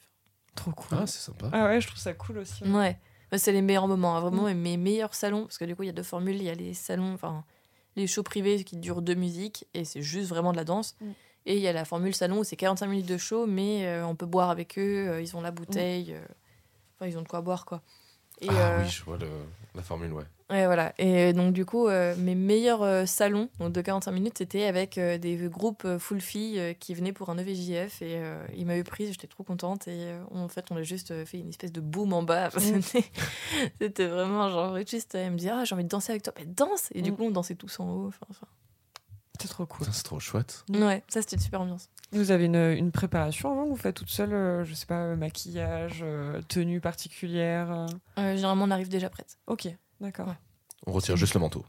[0.55, 0.99] Trop cool.
[1.01, 1.51] Ah, c'est sympa.
[1.53, 2.65] Ah ouais, je trouve ça cool aussi.
[2.65, 2.99] Ouais,
[3.31, 4.55] Ouais, c'est les meilleurs moments, hein, vraiment Mm.
[4.55, 6.55] mes meilleurs salons, parce que du coup il y a deux formules, il y a
[6.55, 7.45] les salons, enfin
[7.99, 10.97] les shows privés qui durent deux musiques et c'est juste vraiment de la danse.
[11.01, 11.11] Mm.
[11.47, 14.07] Et il y a la formule salon où c'est 45 minutes de show, mais euh,
[14.07, 16.21] on peut boire avec eux, euh, ils ont la bouteille, euh,
[16.97, 17.83] enfin ils ont de quoi boire quoi.
[18.41, 19.29] Et, ah oui, je vois le-
[19.75, 20.25] la formule, ouais.
[20.51, 20.95] Ouais, voilà.
[20.99, 24.97] Et donc, du coup, euh, mes meilleurs euh, salons donc de 45 minutes, c'était avec
[24.97, 28.01] euh, des groupes euh, full filles euh, qui venaient pour un EVJF.
[28.01, 29.89] Et euh, ils m'avaient prise, j'étais trop contente.
[29.89, 32.49] Et euh, en fait, on a juste euh, fait une espèce de boom en bas.
[32.59, 33.05] C'était-
[33.81, 36.33] C'était vraiment genre, juste, elle me dit Ah, j'ai envie de danser avec toi.
[36.39, 37.17] Mais danse Et du Mm.
[37.17, 38.07] coup, on dansait tous en haut.
[38.09, 38.47] Enfin.
[39.41, 39.87] C'est trop cool.
[39.93, 40.65] C'est trop chouette.
[40.71, 41.91] Ouais, ça, c'était une super ambiance.
[42.13, 45.17] Vous avez une, une préparation avant Vous faites toute seule, euh, je sais pas, euh,
[45.17, 47.87] maquillage, euh, tenue particulière euh?
[48.19, 49.37] Euh, généralement, on arrive déjà prête.
[49.47, 49.69] Ok,
[50.01, 50.29] d'accord.
[50.29, 50.35] Ouais.
[50.87, 51.65] On retire juste le manteau.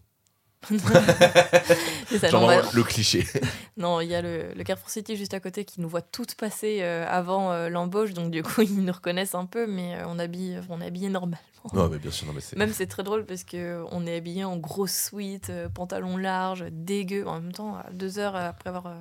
[0.69, 3.25] C'est ça, Genre non, vraiment le cliché.
[3.77, 6.35] Non, il y a le, le Carrefour City juste à côté qui nous voit toutes
[6.35, 10.03] passer euh, avant euh, l'embauche, donc du coup ils nous reconnaissent un peu, mais euh,
[10.07, 11.37] on habille, on est habillé normalement.
[11.73, 12.57] non, mais bien sûr, non, mais c'est.
[12.57, 16.65] Même c'est très drôle parce que on est habillé en grosse suite, euh, pantalon large,
[16.71, 17.25] dégueu.
[17.25, 18.95] En même temps, à deux heures après avoir euh,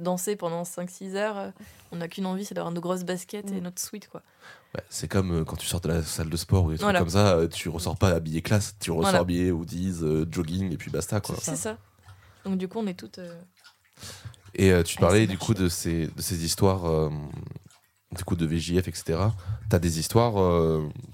[0.00, 1.52] dansé pendant 5-6 heures,
[1.92, 3.64] on n'a qu'une envie, c'est d'avoir nos grosses baskets et Mm.
[3.64, 4.22] notre suite quoi.
[4.74, 6.84] Ouais, c'est comme euh, quand tu sors de la salle de sport ou des trucs
[6.86, 6.98] Voilà.
[6.98, 9.18] comme ça, euh, tu ressors pas habillé classe, tu ressors Voilà.
[9.20, 11.36] habillé hoodies, euh, jogging et puis basta quoi.
[11.40, 11.78] C'est ça.
[12.44, 13.18] Donc du coup on est toutes.
[13.20, 13.40] euh,
[14.54, 17.10] Et euh, tu parlais du coup de ces, de ces histoires
[18.16, 19.18] du coup de VJF, etc.
[19.68, 20.34] T'as des histoires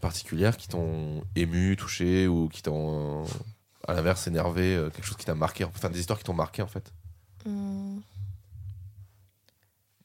[0.01, 3.25] particulières qui t'ont ému, touché ou qui t'ont
[3.89, 6.67] à l'inverse énervé, quelque chose qui t'a marqué, enfin des histoires qui t'ont marqué en
[6.67, 6.93] fait?
[7.47, 8.01] Hum.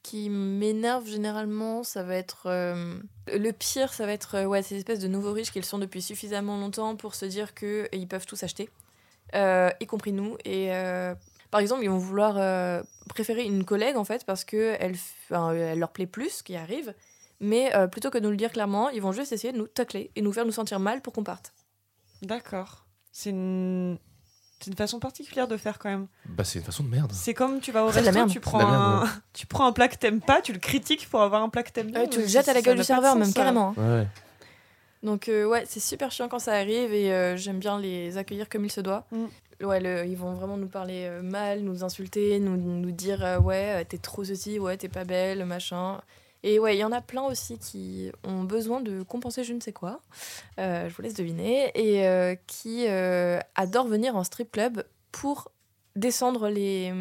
[0.06, 2.96] Qui m'énerve généralement, ça va être euh,
[3.26, 5.80] le pire, ça va être euh, ouais ces espèces de nouveaux riches qui le sont
[5.80, 8.70] depuis suffisamment longtemps pour se dire que ils peuvent tout acheter,
[9.34, 10.36] euh, y compris nous.
[10.44, 11.12] Et euh,
[11.50, 14.94] par exemple, ils vont vouloir euh, préférer une collègue en fait parce que elle,
[15.32, 16.94] euh, leur plaît plus, qui arrive.
[17.40, 19.66] Mais euh, plutôt que de nous le dire clairement, ils vont juste essayer de nous
[19.66, 21.52] tacler et nous faire nous sentir mal pour qu'on parte.
[22.22, 22.86] D'accord.
[23.10, 23.98] C'est une...
[24.60, 26.06] c'est une façon particulière de faire quand même.
[26.26, 27.12] Bah c'est une façon de merde.
[27.12, 28.28] C'est comme tu vas au C'est de la resto, merde.
[28.30, 29.06] tu C'est prends, merde, un...
[29.32, 31.70] tu prends un plat que t'aimes pas, tu le critiques pour avoir un plat que
[31.70, 32.00] t'aimes bien.
[32.02, 33.34] Ouais, tu le jettes à la gueule du serveur, sens, même ça.
[33.40, 33.74] carrément.
[33.78, 33.98] hein.
[34.00, 34.06] Ouais.
[35.02, 38.48] Donc euh, ouais, c'est super chiant quand ça arrive et euh, j'aime bien les accueillir
[38.48, 39.04] comme il se doit.
[39.12, 39.24] Mm.
[39.64, 43.38] Ouais, le- ils vont vraiment nous parler euh, mal, nous insulter, nous, nous dire euh,
[43.38, 46.00] ouais, euh, t'es trop ceci, ouais, t'es pas belle, machin.
[46.46, 49.58] Et ouais, il y en a plein aussi qui ont besoin de compenser je ne
[49.58, 50.00] sais quoi,
[50.60, 55.50] euh, je vous laisse deviner, et euh, qui euh, adorent venir en strip club pour
[55.96, 56.94] descendre les,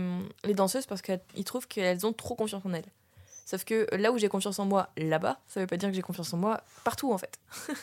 [0.56, 2.92] danseuses parce qu'ils trouvent qu'elles ont trop confiance en elles.
[3.46, 6.02] Sauf que là où j'ai confiance en moi, là-bas, ça veut pas dire que j'ai
[6.02, 7.38] confiance en moi partout en fait.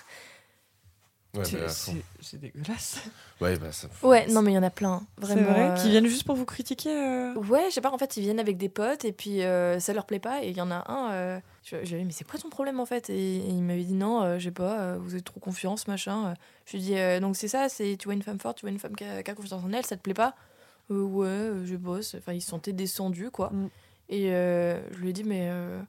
[1.34, 1.44] Ouais.
[2.20, 3.00] C'est dégueulasse.
[3.40, 5.02] Ouais, bah, ça- Ouais, non, mais il y en a plein.
[5.18, 5.52] C'est Vraiment.
[5.52, 8.16] vrai euh, Qui viennent juste pour vous critiquer euh Ouais, je sais pas, en fait,
[8.16, 10.44] ils viennent avec des potes et puis euh, ça leur plaît pas.
[10.44, 12.38] Et il y en a un, euh, je, je lui ai dit, mais c'est quoi
[12.38, 13.10] ton problème en fait?
[13.10, 16.34] Et, il m'avait dit, non, euh, je sais pas, euh, vous avez trop confiance, machin.
[16.66, 18.62] Je lui ai dit, euh, donc c'est ça, c'est tu vois une femme forte, tu
[18.62, 20.36] vois une femme qui a, qui a confiance en elle, ça te plaît pas?
[20.92, 22.14] Euh, Ouais, euh, je bosse.
[22.16, 23.50] Enfin, ils se sentaient descendus, quoi.
[23.50, 23.68] Mm.
[24.10, 25.80] Et euh, je lui ai dit, mais euh,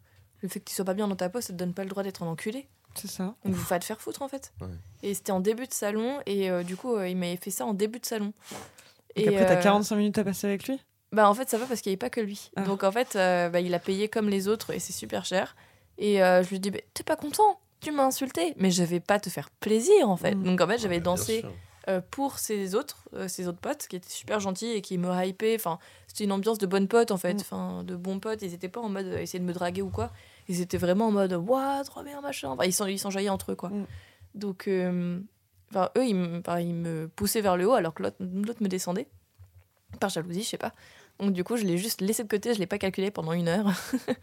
[0.42, 1.90] le fait que tu sois pas bien dans ta peau, ça te donne pas le
[1.90, 2.68] droit d'être un enculé.
[2.96, 3.36] C'est ça.
[3.46, 4.54] Donc, pas te faire foutre en fait.
[4.62, 4.68] Ouais.
[5.02, 7.66] Et c'était en début de salon, et euh, du coup, euh, il m'avait fait ça
[7.66, 8.34] en début de salon.
[9.16, 10.80] Et après, t'as euh, 45 minutes à passer avec lui?
[11.12, 12.50] Bah en fait ça va parce qu'il n'y avait pas que lui.
[12.56, 12.64] Ah.
[12.64, 15.56] Donc en fait euh, bah, il a payé comme les autres et c'est super cher.
[16.00, 19.00] Et euh, je lui dis bah, t'es pas content tu m'as insulté mais je vais
[19.00, 20.34] pas te faire plaisir en fait.
[20.34, 20.44] Mm.
[20.44, 21.46] Donc en fait j'avais Ouais, dansé
[21.88, 25.08] euh, pour ses autres euh, ses autres potes qui étaient super gentils et qui me
[25.24, 25.54] hypaient.
[25.56, 25.78] Enfin
[26.08, 27.42] c'était une ambiance de bonnes potes en fait, Mm.
[27.42, 28.42] enfin de bons potes.
[28.42, 30.10] Ils étaient pas en mode euh, essayer de me draguer ou quoi.
[30.48, 32.50] Ils étaient vraiment en mode waouh trop bien machin.
[32.50, 33.70] Enfin, ils s'en- ils s'enjoyaient entre eux quoi.
[33.70, 33.86] Mm.
[34.36, 35.20] Donc euh,
[35.70, 38.62] enfin eux ils me, enfin, ils me poussaient vers le haut alors que l'autre l'autre
[38.64, 39.08] me descendait
[40.00, 40.74] par jalousie je sais pas.
[41.20, 43.48] Donc du coup, je l'ai juste laissé de côté, je l'ai pas calculé pendant une
[43.48, 43.68] heure.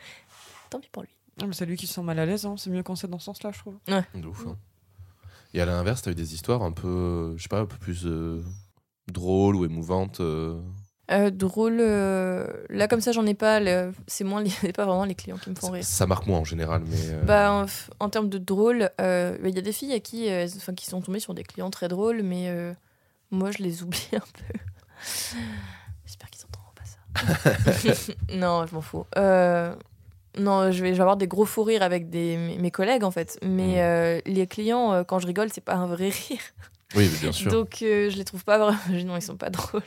[0.71, 1.11] Tant pis pour lui.
[1.41, 2.57] Ah, mais C'est lui qui se sent mal à l'aise, hein.
[2.59, 3.79] c'est mieux quand c'est dans ce sens-là, je trouve.
[3.87, 4.57] De ouf, hein.
[5.55, 8.03] Et à l'inverse, t'as eu des histoires un peu, je sais pas, un peu plus
[8.07, 8.43] euh,
[9.07, 10.21] drôles ou émouvantes.
[10.21, 10.61] euh,
[11.11, 13.59] Euh, drôle, euh, là comme ça, j'en ai pas.
[13.59, 15.85] le- C'est moins, les- pas vraiment les clients qui me font ça, rire.
[15.85, 16.97] ça marque moins en général, mais.
[17.01, 17.67] euh, Bah,
[17.99, 21.21] en, termes de drôle, il y a des filles à qui, enfin, qui sont tombées
[21.21, 22.55] sur des clients très drôles, mais
[23.31, 24.59] moi, je les oublie un peu.
[26.07, 28.13] J'espère qu'ils entendront pas ça.
[28.35, 29.05] non, je m'en fous.
[30.39, 33.11] Non, je vais, je vais avoir des gros fous rires avec des, mes, collègues, en
[33.11, 33.37] fait.
[33.43, 34.31] Mais Mm.
[34.31, 36.41] les clients, quand je rigole, c'est pas un vrai rire.
[36.95, 37.51] Oui, bien sûr.
[37.51, 38.79] Donc, je les trouve pas vraiment.
[39.07, 39.83] Non, ils sont pas drôles.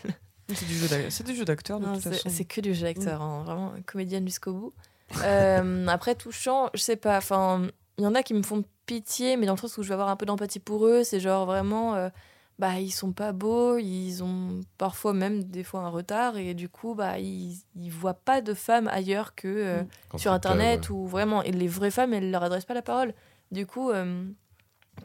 [0.56, 2.30] C'est du jeu d'ac- c'est du jeu d'acteur, de Non, toute c'est façon.
[2.30, 4.74] c'est que du jeu d'acteur, hein, vraiment comédienne jusqu'au bout.
[5.24, 7.68] Euh, après, touchant, je sais pas, enfin,
[8.00, 9.94] il y en a qui me font pitié, mais dans le sens où je vais
[9.94, 12.10] avoir un peu d'empathie pour eux, c'est genre vraiment, euh,
[12.58, 16.68] bah ils sont pas beaux, ils ont parfois même des fois un retard et du
[16.70, 19.84] coup bah ils, ils voient pas de femmes ailleurs que euh,
[20.14, 20.18] Mm.
[20.18, 20.96] Sur internet ouais.
[20.96, 23.14] ou vraiment et les vraies femmes elles leur adressent pas la parole.
[23.52, 24.24] Du coup euh,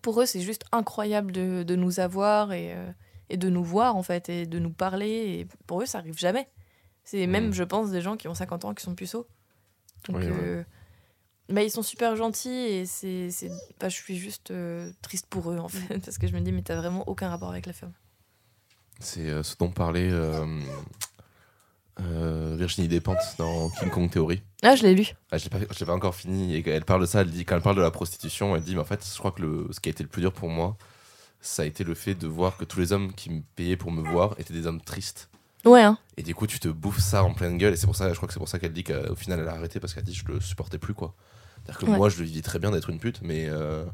[0.02, 2.90] pour eux c'est juste incroyable de, de nous avoir et, euh,
[3.30, 5.08] et de nous voir en fait et de nous parler
[5.40, 6.48] et pour eux ça arrive jamais.
[7.04, 7.52] C'est même Mm.
[7.54, 9.26] je pense des gens qui ont 50 ans qui sont puceaux.
[10.08, 10.32] Donc Oui, ouais.
[10.32, 10.64] euh,
[11.48, 13.50] mais ils sont super gentils et c'est, c'est...
[13.80, 16.52] bah, je suis juste euh, triste pour eux en fait parce que je me dis
[16.52, 17.92] mais t'as vraiment aucun rapport avec la femme.
[19.00, 20.10] C'est euh, ce dont parlait
[22.56, 24.42] Virginie Despentes dans King Kong Theory.
[24.62, 25.06] Ah je l'ai lu.
[25.32, 26.54] Ah, je l'ai pas, pas encore fini.
[26.56, 27.22] Et elle parle de ça.
[27.22, 29.32] Elle dit quand elle parle de la prostitution, elle dit mais en fait, je crois
[29.32, 30.76] que le, ce qui a été le plus dur pour moi,
[31.40, 33.92] ça a été le fait de voir que tous les hommes qui me payaient pour
[33.92, 35.28] me voir étaient des hommes tristes.
[35.64, 35.98] Ouais hein.
[36.16, 37.72] Et du coup, tu te bouffes ça en pleine gueule.
[37.72, 39.48] Et c'est pour ça, je crois que c'est pour ça qu'elle dit qu'au final, elle
[39.48, 41.14] a arrêté parce qu'elle dit je le supportais plus quoi.
[41.64, 41.96] C'est-à-dire que Ouais.
[41.96, 43.84] moi, je le vivais très bien d'être une pute, mais euh,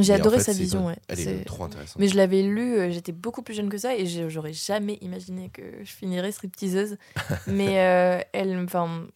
[0.00, 0.96] J'ai en adoré fait, sa vision ouais.
[1.08, 1.98] Elle est, trop intéressante.
[1.98, 5.50] Mais je l'avais lu, euh, j'étais beaucoup plus jeune que ça et j'aurais jamais imaginé
[5.50, 6.96] que je finirais stripteaseuse.
[7.46, 9.06] Mais euh, elle, enfin,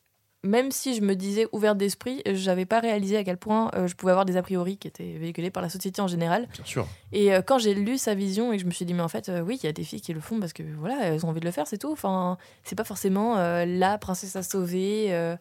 [0.45, 3.97] même si je me disais ouverte d'esprit, j'avais pas réalisé à quel point euh, je
[3.97, 6.47] pouvais avoir des a priori qui étaient véhiculés par la société en général.
[6.53, 6.86] Bien sûr.
[7.12, 9.09] Et euh, quand j'ai lu sa vision et que je me suis dit, mais en
[9.09, 11.24] fait, euh, oui, il y a des filles qui le font parce que voilà, elles
[11.24, 11.90] ont envie de le faire, c'est tout.
[11.90, 15.36] Enfin, c'est pas forcément la princesse à sauver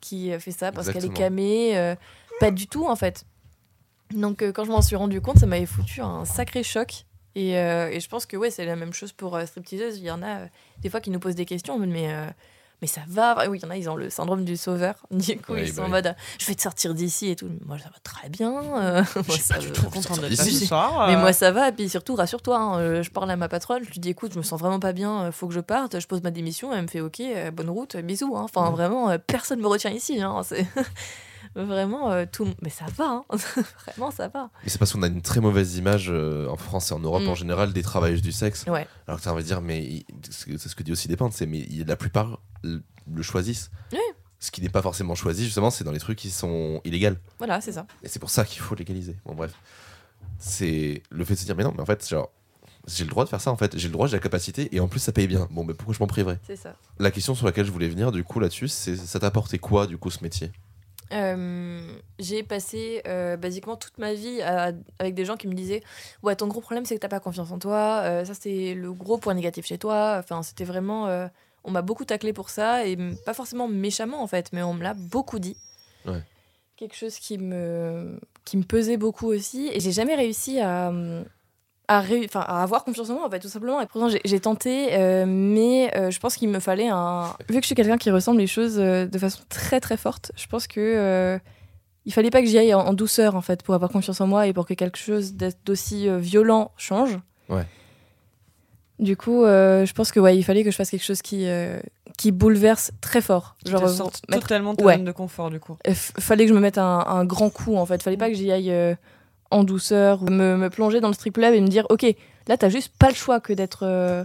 [0.00, 1.94] qui fait ça parce qu'elle est camée.
[2.40, 3.24] pas du tout, en fait.
[4.12, 7.04] Donc, quand je m'en suis rendu compte, ça m'avait foutu un sacré choc.
[7.34, 9.98] Et, et je pense que ouais, c'est la même chose pour stripteaseuses.
[9.98, 10.48] Il y en a
[10.80, 12.12] des fois qui nous posent des questions, mais,
[12.82, 13.48] mais ça va.
[13.48, 14.94] Oui, il y en a, ils ont le syndrome du sauveur.
[15.10, 15.90] Du coup, Oui, ils sont bah en oui.
[15.92, 17.48] mode je vais te sortir d'ici et tout.
[17.66, 18.52] Moi, ça va très bien.
[18.52, 21.06] euh, moi, ça pas du va- tout envie de ce soir.
[21.08, 23.48] mais euh, moi ça va, et puis surtout rassure-toi, hein, euh, je parle à ma
[23.48, 25.60] patronne, je lui dis écoute, je me sens vraiment pas bien, euh, faut que je
[25.60, 28.36] parte, je pose ma démission, elle me fait ok, euh, bonne route, euh, bisous.
[28.36, 28.42] hein.
[28.42, 30.66] Enfin vraiment, euh, personne me retient ici, hein, c'est
[31.64, 32.48] vraiment euh, tout.
[32.62, 33.24] Mais ça va, hein.
[33.86, 34.50] vraiment ça va.
[34.62, 37.18] Mais c'est parce qu'on a une très mauvaise image euh, en France et en Europe
[37.18, 37.28] Mm.
[37.28, 38.64] en général des travailleuses du sexe.
[38.66, 38.86] Ouais.
[39.06, 41.66] Alors que ça, on va dire, mais c'est ce que dit aussi Dépendre, c'est mais
[41.86, 42.82] la plupart le,
[43.22, 43.70] choisissent.
[43.92, 43.98] Oui.
[44.40, 47.16] Ce qui n'est pas forcément choisi, justement, c'est dans les trucs qui sont illégaux.
[47.38, 47.86] Voilà, c'est ça.
[48.04, 49.16] Et c'est pour ça qu'il faut légaliser.
[49.24, 49.52] Bon, bref.
[50.38, 52.30] C'est le fait de se dire, mais non, mais en fait, genre,
[52.86, 53.76] j'ai le droit de faire ça, en fait.
[53.76, 55.48] J'ai le droit, j'ai la capacité, et en plus, ça paye bien.
[55.50, 56.38] Bon, mais pourquoi je m'en priverais?
[56.46, 56.76] C'est ça.
[57.00, 59.88] La question sur laquelle je voulais venir, du coup, là-dessus, c'est ça t'a apporté quoi,
[59.88, 60.52] du coup, ce métier?
[61.12, 61.80] Euh,
[62.18, 65.82] j'ai passé euh, basiquement toute ma vie à- avec des gens qui me disaient
[66.22, 68.02] ouais ton gros problème c'est que t'as pas confiance en toi.
[68.04, 71.26] Euh, ça c'est le gros point négatif chez toi enfin c'était vraiment euh,
[71.64, 74.82] on m'a beaucoup taclé pour ça et pas forcément méchamment en fait mais on me
[74.82, 75.56] l'a beaucoup dit.
[76.06, 76.22] Ouais.
[76.76, 79.68] quelque chose qui me qui me pesait beaucoup aussi.
[79.72, 80.90] Et j'ai jamais réussi à
[81.88, 84.40] à, réu- enfin, à avoir confiance en moi en fait tout simplement et pourtant j'ai-
[84.40, 87.96] tenté euh, mais euh, je pense qu'il me fallait un vu que je suis quelqu'un
[87.96, 91.38] qui ressemble les choses euh, de façon très très forte je pense que euh,
[92.04, 94.26] il fallait pas que j'y aille en, en douceur en fait pour avoir confiance en
[94.26, 95.34] moi et pour que quelque chose
[95.64, 97.18] d'aussi euh, violent change
[97.48, 97.64] Ouais.
[98.98, 101.46] du coup euh, je pense que ouais il fallait que je fasse quelque chose qui
[101.46, 101.78] euh,
[102.16, 103.82] qui bouleverse très fort genre
[104.28, 104.94] mettre totalement de ta Ouais.
[104.96, 105.76] zone de confort du coup.
[105.86, 108.02] f- fallait que je me mette un, un grand coup en fait.
[108.02, 108.94] Fallait pas que j'y aille euh,
[109.50, 112.04] en douceur, ou me, me plonger dans le strip club et me dire ok,
[112.48, 114.24] là t'as juste pas le choix que d'être euh,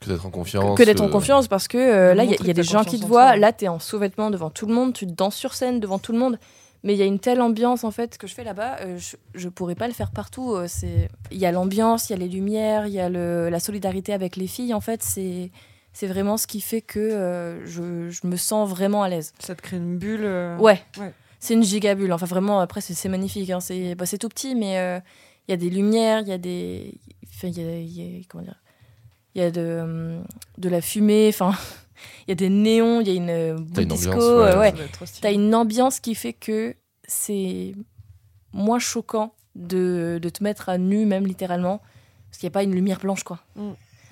[0.00, 2.34] Que d'être en confiance que d'être en euh, confiance parce que euh, là il y,
[2.34, 3.36] a- y des gens qui te en voient, toi.
[3.36, 6.18] là t'es en sous-vêtements devant tout le monde, tu danses sur scène devant tout le
[6.18, 6.38] monde.
[6.84, 9.14] Mais il y a une telle ambiance en fait que je fais là-bas, euh, je,
[9.34, 10.54] je pourrais pas le faire partout.
[10.54, 13.48] euh, c'est il y a l'ambiance, il y a les lumières, il y a le,
[13.50, 14.74] la solidarité avec les filles.
[14.74, 15.52] En fait, c'est
[15.92, 19.32] c'est vraiment ce qui fait que euh, je, je me sens vraiment à l'aise.
[19.38, 20.22] Ça te crée une bulle.
[20.24, 20.82] euh, Ouais.
[20.98, 21.12] Ouais.
[21.44, 22.12] C'est une gigabule.
[22.12, 23.50] Enfin, vraiment, après, c'est magnifique.
[23.50, 23.58] hein.
[23.58, 25.00] C'est bah, c'est tout petit, mais euh,
[25.48, 26.94] il y a des lumières, il y a des.
[27.34, 28.62] Enfin, il y a, il y a- Comment dire
[29.34, 30.24] Il y a de, hum,
[30.58, 31.50] de la fumée, enfin,
[32.26, 34.12] il y a des néons, il y a une euh, boule T'as une disco.
[34.12, 34.72] ambiance, euh, ouais.
[34.72, 34.86] ouais.
[35.20, 36.76] T'as une ambiance qui fait que
[37.08, 37.74] c'est
[38.52, 41.78] moins choquant de, de te mettre à nu, même littéralement,
[42.30, 43.40] parce qu'il n'y a pas une lumière blanche, quoi.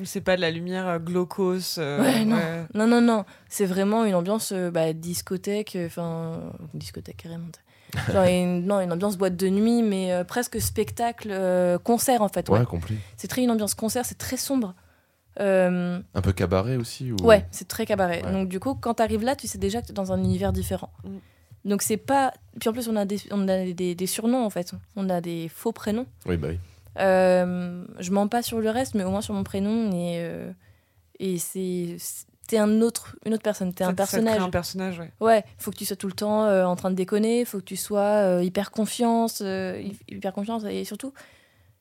[0.04, 1.78] C'est pas de la lumière euh, glaucos.
[1.78, 2.36] euh, Ouais, non.
[2.36, 2.64] ouais.
[2.74, 3.24] Non, non, non.
[3.48, 6.40] C'est vraiment une ambiance euh, bah, discothèque, euh, enfin,
[6.74, 7.46] discothèque carrément.
[7.50, 7.60] t'sais.
[8.12, 12.28] Genre une, non, une ambiance boîte de nuit, mais euh, presque spectacle, euh, concert en
[12.28, 12.48] fait.
[12.48, 12.60] Ouais.
[12.60, 12.96] Ouais, complet.
[13.16, 14.74] C'est très une ambiance concert, c'est très sombre.
[15.40, 17.16] Euh, Un peu cabaret aussi ou...
[17.22, 18.22] Ouais, c'est très cabaret.
[18.24, 18.32] Ouais.
[18.32, 20.90] Donc du coup, quand t'arrives là, tu sais déjà que t'es dans un univers différent.
[21.04, 21.68] Mm.
[21.68, 22.32] Donc c'est pas.
[22.58, 24.72] Puis en plus, on a, des, on a des, des surnoms en fait.
[24.96, 26.06] On a des faux prénoms.
[26.26, 26.58] Oui, bah oui.
[26.98, 29.90] Euh, je mens pas sur le reste, mais au moins sur mon prénom.
[29.92, 30.52] Et, euh,
[31.18, 31.96] et c'est.
[32.48, 34.40] T'es un autre, une autre personne, t'es un te crée personnage.
[34.42, 35.12] un personnage, ouais.
[35.20, 37.64] Ouais, faut que tu sois tout le temps euh, en train de déconner, faut que
[37.64, 41.12] tu sois euh, hyper confiance, hy- hyper confiance et surtout,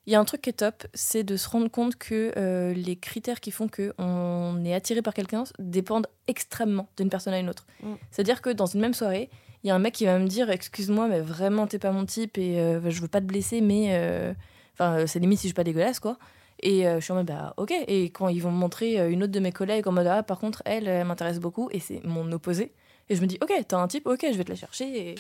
[0.05, 2.95] il y a un truc qui est top, c'est de se rendre compte que les
[2.97, 7.49] critères qui font que on est attiré par quelqu'un dépendent extrêmement d'une personne à une
[7.49, 7.66] autre.
[7.82, 7.93] Mm.
[8.12, 9.32] C'est-à-dire que dans une même soirée,
[9.64, 12.05] il y a un mec qui va me dire excuse-moi mais vraiment t'es pas mon
[12.05, 12.57] type et
[12.88, 14.36] je veux pas te blesser mais
[14.80, 16.17] enfin euh, c'est limite si je suis pas dégueulasse quoi.
[16.61, 17.71] Et euh, je suis en mode, bah ok.
[17.88, 20.23] Et quand ils vont me montrer euh, une autre de mes collègues en mode, ah
[20.23, 22.73] par contre, elle, elle m'intéresse beaucoup, et c'est mon opposé.
[23.09, 25.15] Et je me dis, ok, t'as un type, ok, je vais te la chercher, et,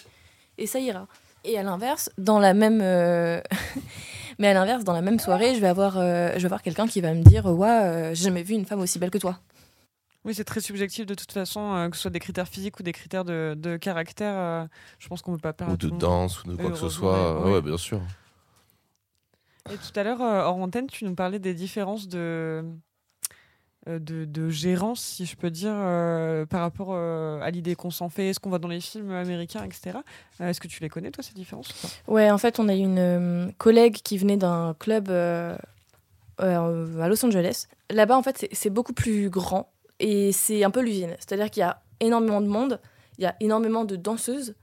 [0.57, 1.07] et ça ira.
[1.45, 2.81] Et à l'inverse, dans la même.
[2.81, 3.39] euh,
[4.39, 6.87] Mais à l'inverse, dans la même soirée, je vais avoir, euh, je vais avoir quelqu'un
[6.87, 9.39] qui va me dire, ouais, euh, j'ai jamais vu une femme aussi belle que toi.
[10.25, 12.83] Oui, c'est très subjectif de toute façon, euh, que ce soit des critères physiques ou
[12.83, 14.33] des critères de, de caractère.
[14.35, 14.65] euh,
[14.99, 15.73] je pense qu'on ne peut pas perdre.
[15.73, 17.41] Ou de danse, ou de quoi que ce soit.
[17.45, 17.61] Ouais, ouais.
[17.61, 18.01] bien sûr.
[19.71, 22.63] Et tout à l'heure, euh, hors antenne, tu nous parlais des différences de,
[23.87, 28.09] euh, de, de gérance, si je peux dire, euh, par rapport à l'idée qu'on s'en
[28.09, 29.99] fait, ce qu'on voit dans les films américains, etc.
[30.39, 31.69] Est-ce que tu les connais, toi, ces différences
[32.07, 35.57] Ouais, en fait, on a eu une collègue qui venait d'un club à
[37.07, 37.67] Los Angeles.
[37.89, 41.15] Là-bas, en fait, c'est beaucoup plus grand et c'est un peu l'usine.
[41.19, 42.79] C'est-à-dire qu'il y a énormément de monde,
[43.17, 44.55] il y a énormément de danseuses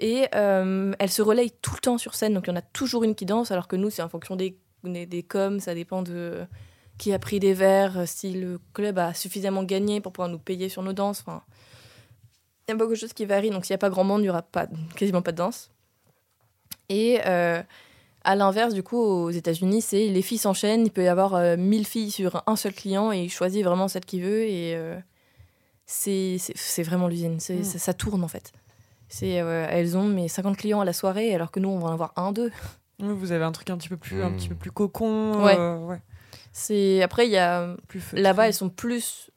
[0.00, 2.34] et euh, elles se relayent tout le temps sur scène.
[2.34, 4.36] Donc, il y en a toujours une qui danse, alors que nous, c'est en fonction
[4.36, 6.46] des, des, des coms, ça dépend de
[6.98, 10.68] qui a pris des verres, si le club a suffisamment gagné pour pouvoir nous payer
[10.68, 11.20] sur nos danses.
[11.20, 11.42] Enfin,
[12.66, 13.50] il y a beaucoup de choses qui varient.
[13.50, 15.70] Donc, s'il n'y a pas grand monde, il n'y aura pas, quasiment pas de danse.
[16.88, 17.62] Et euh,
[18.24, 20.84] à l'inverse, du coup, aux États-Unis, c'est les filles s'enchaînent.
[20.84, 23.88] Il peut y avoir euh, 1000 filles sur un seul client et il choisit vraiment
[23.88, 24.42] celle qu'il veut.
[24.42, 24.98] Et euh,
[25.86, 26.38] c'est
[26.82, 27.36] vraiment l'usine.
[27.36, 27.62] Mm.
[27.62, 28.52] ça, ça tourne en fait.
[29.08, 31.88] C'est euh, elles ont mes 50 clients à la soirée alors que nous on va
[31.88, 32.50] en avoir un deux.
[33.00, 34.36] Oui, Vous avez un truc un petit peu plus, un Hmm.
[34.36, 35.42] petit peu plus cocon.
[35.44, 35.56] Ouais.
[35.58, 36.00] euh, ouais,
[36.52, 37.74] C'est après il y a
[38.12, 39.30] là-bas elles sont plus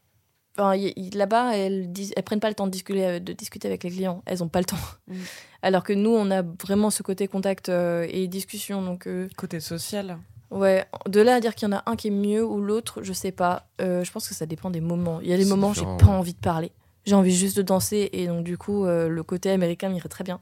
[0.58, 3.32] enfin y- y- là-bas elles dis- elles prennent pas le temps de discuter euh, de
[3.34, 4.22] discuter avec les clients.
[4.26, 4.78] Elles ont pas le temps.
[5.08, 5.16] Mm.
[5.62, 9.60] Alors que nous on a vraiment ce côté contact euh, et discussion donc euh, Côté
[9.60, 10.18] social.
[10.50, 13.04] Ouais, de là à dire qu'il y en a un qui est mieux ou l'autre,
[13.04, 13.68] je sais pas.
[13.80, 15.22] Euh, je pense que ça dépend des moments.
[15.22, 16.10] Il y a des moments où j'ai pas ouais.
[16.10, 16.74] envie de parler.
[17.06, 20.24] J'ai envie juste de danser et donc du coup euh, le côté américain m'irait très
[20.24, 20.40] bien.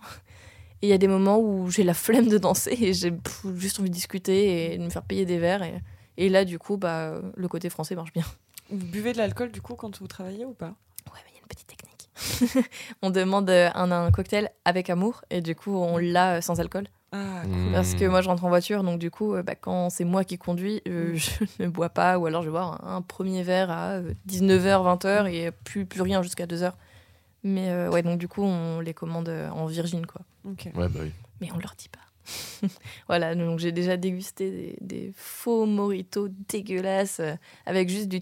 [0.81, 3.13] Et il y a des moments où j'ai la flemme de danser et j'ai
[3.55, 5.63] juste envie de discuter et de me faire payer des verres.
[5.63, 5.81] Et,
[6.17, 8.25] et là du coup bah le côté français marche bien.
[8.71, 10.67] Vous buvez de l'alcool, du coup, quand vous travaillez ou pas?
[11.11, 12.67] Ouais, mais il y a une petite technique.
[13.01, 16.59] on demande euh, un, un cocktail avec amour et du coup on l'a euh, sans
[16.59, 16.85] alcool.
[17.11, 17.71] Ah, Hmm.
[17.73, 20.23] Parce que moi je rentre en voiture, donc du coup, euh, bah, quand c'est moi
[20.23, 23.41] qui conduis, euh, je ne bois pas, ou alors je vais boire un, un premier
[23.43, 26.73] verre à euh, 19h, 20h et plus, plus rien jusqu'à 2h.
[27.43, 30.21] Mais euh, ouais, donc du coup, on les commande euh, en virgin, quoi.
[30.75, 31.11] Ouais, bah oui.
[31.41, 32.67] Mais on leur dit pas.
[33.07, 37.33] voilà, donc j'ai déjà dégusté des, des faux moritos dégueulasses euh,
[37.65, 38.21] avec juste du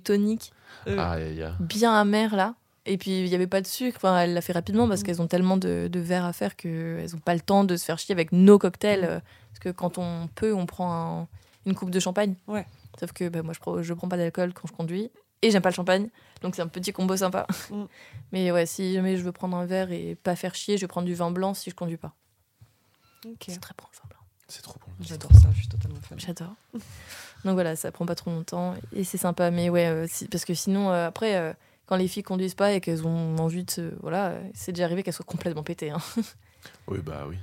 [0.87, 1.45] Euh, aïe.
[1.59, 2.53] bien amer là.
[2.87, 3.97] Et puis il n'y avait pas de sucre.
[3.97, 5.03] Enfin, elle l'a fait rapidement parce Mm.
[5.03, 7.85] qu'elles ont tellement de, de verres à faire qu'elles n'ont pas le temps de se
[7.85, 9.01] faire chier avec nos cocktails.
[9.01, 9.05] Mm.
[9.05, 9.19] euh,
[9.49, 11.27] Parce que quand on peut, on prend un-
[11.65, 12.35] une coupe de champagne.
[12.47, 12.65] Ouais.
[12.99, 15.11] Sauf que bah, moi, je prends, je prends pas d'alcool quand je conduis.
[15.43, 16.09] Et j'aime pas le champagne.
[16.41, 17.45] Donc c'est un petit combo sympa.
[17.71, 17.83] Mm.
[18.31, 20.87] Mais ouais, si jamais je veux prendre un verre et pas faire chier, je vais
[20.87, 22.13] prendre du vin blanc si je conduis pas.
[23.45, 24.19] C'est très bon le vin blanc.
[24.47, 24.91] C'est trop bon.
[25.01, 26.19] J'adore ça, je suis totalement fan.
[26.19, 26.53] J'adore.
[27.43, 29.51] Donc voilà, ça prend pas trop longtemps et c'est sympa.
[29.51, 31.53] Mais ouais, euh, si- parce que sinon, euh, après, euh,
[31.87, 33.93] quand les filles conduisent pas et qu'elles ont envie de se.
[34.01, 35.89] Voilà, c'est déjà arrivé qu'elles soient complètement pétées.
[35.89, 35.97] hein.
[36.87, 37.37] Oui, bah oui.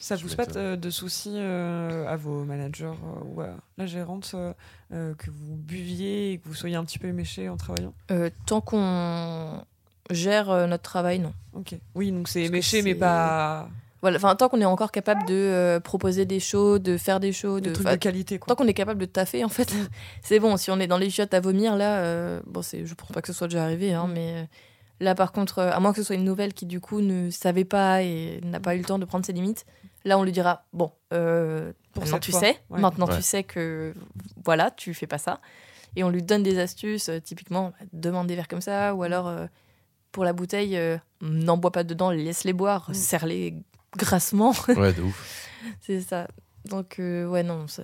[0.00, 3.86] Ça Je pose pas de, de soucis euh, à vos managers euh, ou à la
[3.86, 7.92] gérante euh, que vous buviez et que vous soyez un petit peu éméché en travaillant?
[8.10, 9.62] Euh, tant qu'on
[10.10, 11.34] gère euh, notre travail, non.
[11.52, 11.74] Ok.
[11.94, 13.68] Oui, donc c'est éméché, mais pas
[14.02, 17.32] Voilà, enfin, tant qu'on est encore capable de euh, proposer des shows, de faire des
[17.32, 17.96] shows, de de.
[17.96, 18.38] qualité.
[18.38, 18.56] Tant Quoi.
[18.56, 19.70] qu'on est capable de taffer, en fait,
[20.22, 20.56] c'est bon.
[20.56, 23.20] Si on est dans les chiottes à vomir, là, euh, bon, c'est, je pense pas
[23.20, 24.12] que ce soit déjà arrivé, hein, Mm.
[24.12, 24.44] mais euh,
[25.00, 27.28] là, par contre, euh, à moins que ce soit une nouvelle qui, du coup, ne
[27.30, 29.66] savait pas et n'a pas eu le temps de prendre ses limites,
[30.06, 32.80] là, on lui dira Bon, euh, Pour tu sais, Ouais.
[32.80, 33.16] maintenant Ouais.
[33.16, 33.92] tu sais que,
[34.44, 35.40] voilà, tu fais pas ça.
[35.96, 39.02] Et on lui donne des astuces, euh, typiquement, bah, demande des verres comme ça, ou
[39.02, 39.46] alors, euh,
[40.12, 42.94] pour la bouteille, euh, n'en bois pas dedans, laisse-les boire, Mm.
[42.94, 43.54] serre-les
[43.96, 44.52] grassement.
[44.68, 45.48] Ouais, de ouf.
[45.80, 46.28] c'est ça.
[46.66, 47.82] Donc, euh, ouais, non, ça-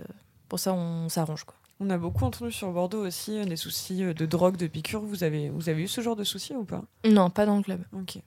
[0.48, 1.54] pour ça, on s'arrange, quoi.
[1.80, 5.02] On a beaucoup entendu sur Bordeaux aussi euh, des soucis euh, de drogue, de piqûres.
[5.02, 6.82] Vous avez, vous avez eu ce genre de soucis ou pas?
[7.04, 7.82] Non, pas dans le club.
[7.92, 8.18] Ok.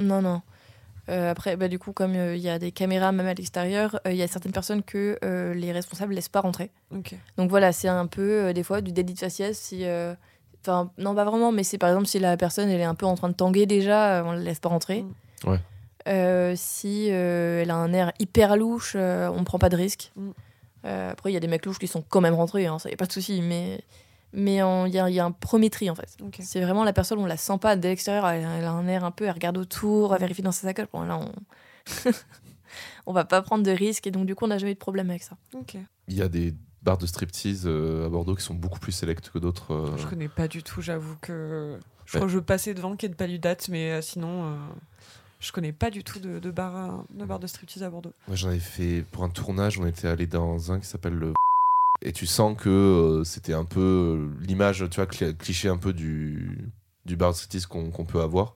[0.00, 0.42] Non, non.
[1.08, 4.00] Euh, après, bah, du coup, comme euh, il y a des caméras même à l'extérieur,
[4.06, 6.70] euh, il y a certaines personnes que euh, les responsables laissent pas rentrer.
[6.94, 7.14] Ok.
[7.36, 9.56] Donc voilà, c'est un peu euh, des fois du délit de faciès.
[9.58, 10.14] Si, euh,
[10.62, 13.06] enfin, non, pas vraiment, mais c'est par exemple si la personne elle est un peu
[13.06, 15.02] en train de tanguer déjà, euh, on la laisse pas rentrer.
[15.02, 15.48] Mm.
[15.50, 15.60] Ouais.
[16.06, 20.12] Euh, si euh, elle a un air hyper louche, euh, on prend pas de risque.
[20.16, 20.30] Mm.
[20.84, 22.88] Euh, après, il y a des mecs louches qui sont quand même rentrés, hein, ça
[22.88, 23.82] y a pas de souci, mais
[24.32, 26.16] mais il y, a- il y a un premier tri en fait.
[26.22, 26.36] Ok.
[26.40, 29.02] C'est vraiment la personne, on la sent pas dès l'extérieur, elle, elle a un air
[29.04, 30.86] un peu, elle regarde autour, elle vérifie dans sa sacoche.
[30.92, 31.32] Bon, là, on...
[33.06, 34.78] on va pas prendre de risques et donc du coup, on n'a jamais eu de
[34.78, 35.36] problème avec ça.
[36.08, 39.30] Il y a des bars de striptease euh, à Bordeaux qui sont beaucoup plus sélects
[39.30, 39.72] que d'autres.
[39.74, 39.96] euh.
[39.96, 41.78] Je connais pas du tout, j'avoue que.
[42.04, 42.20] Je Ouais.
[42.20, 44.56] crois que je passais devant ait de paludate, mais euh, sinon, euh,
[45.40, 48.12] je connais pas du tout de, de bar, à- de bar de striptease à Bordeaux.
[48.26, 49.78] Moi, j'en avais fait pour un tournage.
[49.78, 51.32] On était allé dans un qui s'appelle le.
[52.02, 55.76] Et tu sens que euh, c'était un peu euh, l'image, tu vois, cli- cliché un
[55.78, 56.70] peu du,
[57.06, 58.54] du bar de striptease qu'on qu'on peut avoir.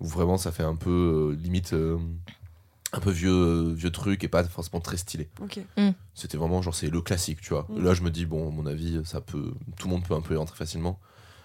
[0.00, 1.98] Où vraiment ça fait un peu euh, limite euh,
[2.92, 5.28] un peu vieux, euh, vieux truc et pas forcément très stylé.
[5.40, 5.60] Ok.
[6.14, 7.66] C'était vraiment genre c'est le classique, tu vois.
[7.68, 7.84] Mm.
[7.84, 10.20] Là je me dis bon, à mon avis, ça peut tout le monde peut un
[10.20, 11.00] peu y rentrer facilement.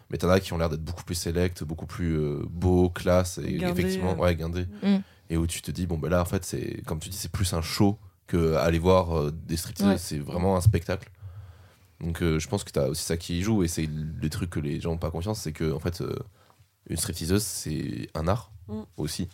[0.10, 3.38] Mais t'en as qui ont l'air d'être beaucoup plus select, beaucoup plus euh, beau, classe
[3.40, 4.16] et Guindé, effectivement euh.
[4.16, 4.66] ouais guindé.
[4.84, 4.98] Mm.
[5.30, 7.32] Et où tu te dis bon ben là en fait c'est comme tu dis c'est
[7.32, 7.98] plus un show
[8.28, 9.98] que aller voir euh, des stripteaseuses, Ouais.
[9.98, 11.10] c'est vraiment un spectacle.
[12.00, 13.90] Donc euh, je pense que t'as aussi ça qui y joue et c'est
[14.22, 16.16] les trucs que les gens n'ont pas conscience, c'est que en fait euh,
[16.90, 18.82] une stripteaseuse c'est un art Mm.
[18.98, 19.30] aussi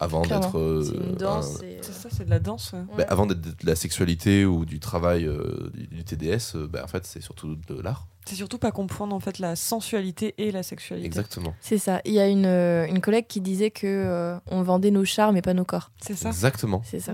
[0.00, 0.82] avant d'être euh,
[1.20, 2.72] un- et, euh, ça, c'est de la danse.
[2.72, 2.80] ouais.
[2.98, 6.82] bah, avant d'être de la sexualité ou du travail euh, du, du TDS, euh, bah,
[6.84, 8.06] en fait, c'est surtout de l'art.
[8.26, 11.06] C'est surtout pas comprendre en fait la sensualité et la sexualité.
[11.06, 11.54] Exactement.
[11.60, 12.00] C'est ça.
[12.06, 15.36] Il y a une, euh, une collègue qui disait que euh, on vendait nos charmes
[15.36, 15.90] et pas nos corps.
[16.00, 16.28] C'est ça.
[16.30, 16.82] Exactement.
[16.84, 17.12] C'est ça.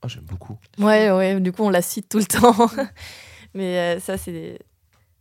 [0.00, 0.58] Ah, j'aime beaucoup.
[0.78, 1.38] Ouais, ouais.
[1.40, 2.68] Du coup, on la cite tout le temps.
[3.54, 4.58] Mais euh, ça, c'est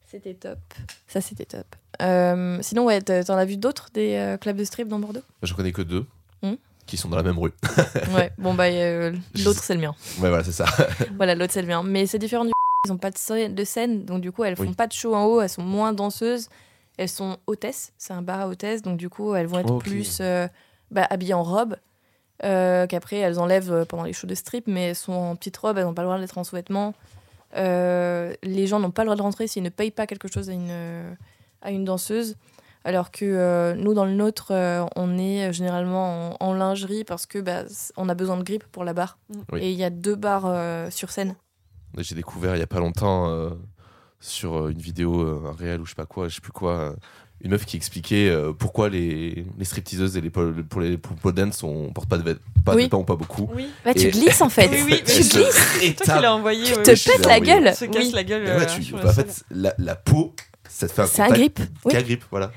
[0.10, 0.60] c'était top.
[1.08, 1.68] Ça, c'était top.
[2.02, 5.22] Euh, sinon, ouais, t'en as vu d'autres des euh, clubs de strip dans Bordeaux?
[5.44, 6.06] Je connais que deux.
[6.92, 7.54] Qui sont dans la même rue.
[8.14, 8.32] Ouais.
[8.38, 9.14] Bon bah euh,
[9.46, 9.96] l'autre c'est le mien.
[10.20, 10.66] ouais, voilà, c'est ça.
[11.16, 11.84] Voilà, l'autre c'est le mien.
[11.84, 12.52] Mais c'est différent du
[12.86, 14.74] ils ont pas de scène, donc du coup elles font Oui.
[14.74, 16.50] pas de show en haut, elles sont moins danseuses,
[16.98, 20.18] elles sont hôtesses, c'est un bar à hôtesses, donc du coup elles vont être plus
[20.20, 20.48] euh,
[20.90, 21.78] bah, habillées en robe,
[22.44, 25.78] euh, qu'après elles enlèvent pendant les shows de strip, mais elles sont en petite robe,
[25.78, 26.94] elles n'ont pas le droit d'être en sous-vêtements.
[27.56, 30.50] Euh, les gens n'ont pas le droit de rentrer s'ils ne payent pas quelque chose
[30.50, 31.16] à une,
[31.62, 32.36] à une danseuse.
[32.84, 37.04] Alors que euh, nous, dans le nôtre, euh, on est euh, généralement en, en lingerie
[37.04, 37.64] parce que bah,
[37.96, 39.20] on a besoin de grippe pour la barre.
[39.52, 39.60] Oui.
[39.62, 41.36] Et il y a deux bars euh, sur scène.
[41.98, 43.50] J'ai découvert il y a pas longtemps euh,
[44.20, 46.96] sur une vidéo, euh, un réel ou je sais pas quoi, je sais plus quoi,
[47.44, 51.16] une meuf qui expliquait euh, pourquoi les, les stripteaseuses et les pole, pour les pour
[51.18, 52.84] pole dance on porte pas de, vêt- pas de Oui.
[52.84, 53.50] vêtements ou pas beaucoup.
[53.56, 53.68] Oui.
[53.84, 54.68] Bah, tu glisses en fait.
[54.72, 55.84] Oui, oui, tu glisses.
[55.84, 56.64] Et Toi qui l'as envoyé.
[56.66, 57.76] Tu ouais, te pètes la gueule.
[57.76, 58.12] Se casse Oui.
[58.14, 58.44] la gueule.
[58.68, 60.34] Tu- bah, la en fait, la, la peau,
[60.70, 61.60] ça te fait un C'est un contact grip.
[61.86, 61.92] Oui.
[61.94, 62.52] qu'un grip, voilà.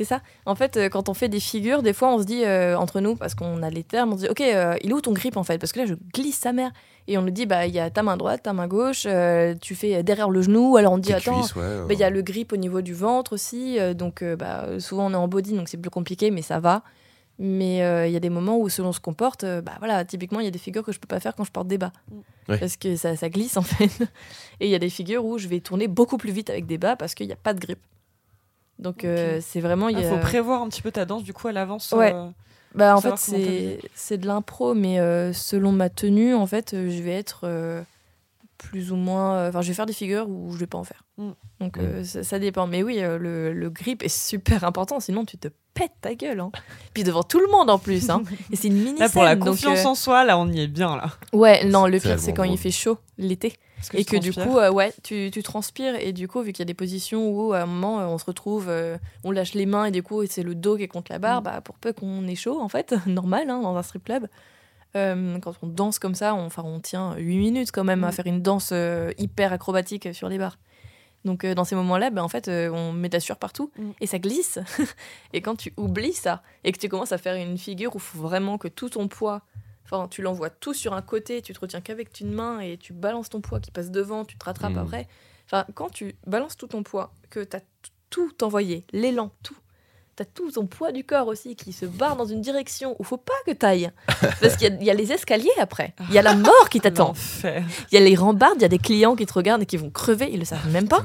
[0.00, 0.22] C'est ça.
[0.46, 3.00] En fait, euh, quand on fait des figures, des fois, on se dit euh, entre
[3.00, 5.12] nous, parce qu'on a les termes, on se dit, ok, euh, il est où ton
[5.12, 5.58] grip en fait?
[5.58, 6.70] Parce que là, je glisse sa mère.
[7.06, 9.54] Et on nous dit, bah, il y a ta main droite, ta main gauche, euh,
[9.60, 10.78] tu fais derrière le genou.
[10.78, 13.34] Alors on dit, attends, ouais, bah, il y a le grip au niveau du ventre
[13.34, 13.78] aussi.
[13.78, 16.60] euh, donc, euh, bah, souvent, on est en body, donc c'est plus compliqué, mais ça
[16.60, 16.82] va.
[17.38, 20.02] Mais euh, il y a des moments où, selon ce qu'on porte, euh, bah voilà,
[20.06, 21.78] typiquement, il y a des figures que je peux pas faire quand je porte des
[21.78, 21.92] bas.
[22.48, 22.58] Ouais.
[22.58, 23.90] Parce que ça, ça glisse en fait.
[24.60, 26.78] Et il y a des figures où je vais tourner beaucoup plus vite avec des
[26.78, 27.78] bas parce qu'il n'y a pas de grip.
[28.80, 29.88] Donc euh, c'est vraiment.
[29.88, 30.10] Il Il y a...
[30.10, 31.92] faut prévoir un petit peu ta danse du coup à l'avance.
[31.92, 32.12] Ouais.
[32.14, 32.28] euh,
[32.74, 36.90] Bah, en fait, c'est c'est de l'impro, mais euh, selon ma tenue, en fait, euh,
[36.90, 37.82] je vais être euh,
[38.58, 39.34] plus ou moins.
[39.34, 41.02] euh, Enfin, je vais faire des figures ou je vais pas en faire.
[41.18, 41.30] Mm.
[41.60, 42.66] Donc, euh, ça, ça dépend.
[42.66, 46.40] Mais oui, euh, le, le grip est super important, sinon tu te pètes ta gueule.
[46.40, 46.50] Hein.
[46.94, 48.08] Puis devant tout le monde en plus.
[48.08, 48.22] Hein.
[48.50, 50.60] Et c'est une mini Là pour la donc, confiance euh, en soi, là on y
[50.60, 51.10] est bien là.
[51.34, 53.52] Ouais, non, le pire, c'est quand il fait chaud l'été.
[53.94, 56.62] Et que du coup, euh, ouais, tu, tu transpires et du coup, vu qu'il y
[56.62, 59.66] a des positions où à un moment euh, on se retrouve, euh, on lâche les
[59.66, 61.44] mains et du coup c'est le dos qui est contre la barre, Mm.
[61.44, 64.28] bah, pour peu qu'on ait chaud en fait, normal hein, dans un strip club.
[64.96, 68.08] Euh, quand on danse comme ça, on, enfin, on tient 8 minutes quand même à
[68.08, 68.12] Mm.
[68.12, 68.72] faire une danse
[69.18, 70.58] hyper acrobatique sur les barres.
[71.26, 73.90] Donc euh, dans ces moments-là, bah, en fait, euh, on met ta sueur partout Mm.
[74.00, 74.58] et ça glisse.
[75.32, 78.02] et quand tu oublies ça et que tu commences à faire une figure où il
[78.02, 79.42] faut vraiment que tout ton poids
[79.90, 82.92] Enfin, tu l'envoies tout sur un côté, tu te retiens qu'avec une main et tu
[82.92, 84.78] balances ton poids qui passe devant, tu te rattrapes Mm.
[84.78, 85.08] après.
[85.46, 87.60] Enfin, quand tu balances tout ton poids, que tu as
[88.08, 89.56] tout envoyé, l'élan, tout,
[90.16, 93.04] tu as tout ton poids du corps aussi qui se barre dans une direction où
[93.04, 93.90] faut pas que tu ailles.
[94.40, 97.08] Parce qu'il y, y a les escaliers après, il y a la mort qui t'attend,
[97.08, 97.64] L'enfer.
[97.90, 99.76] il y a les rambardes, il y a des clients qui te regardent et qui
[99.76, 101.04] vont crever, ils le savent même pas.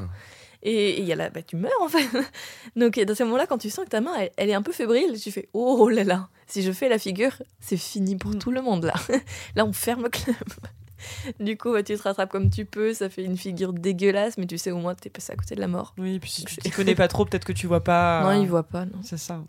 [0.68, 2.08] Et et il y a la, bah, tu meurs en fait.
[2.76, 4.72] Donc dans ces moments-là, quand tu sens que ta main, elle, elle est un peu
[4.74, 6.28] fébrile, tu fais oh là là.
[6.48, 8.40] Si je fais la figure, c'est fini pour Mm.
[8.40, 8.94] tout le monde là.
[9.56, 10.36] Là, on ferme le club.
[11.40, 14.48] Du coup, bah, tu te rattrapes comme tu peux, ça fait une figure dégueulasse, mais
[14.48, 15.94] tu sais au moins t'es passé à côté de la mort.
[16.00, 18.24] Oui, puis si tu t'y connais pas trop, peut-être que tu vois pas.
[18.24, 18.86] Non, euh, ils voient pas.
[18.86, 19.00] Non.
[19.04, 19.44] C'est ça.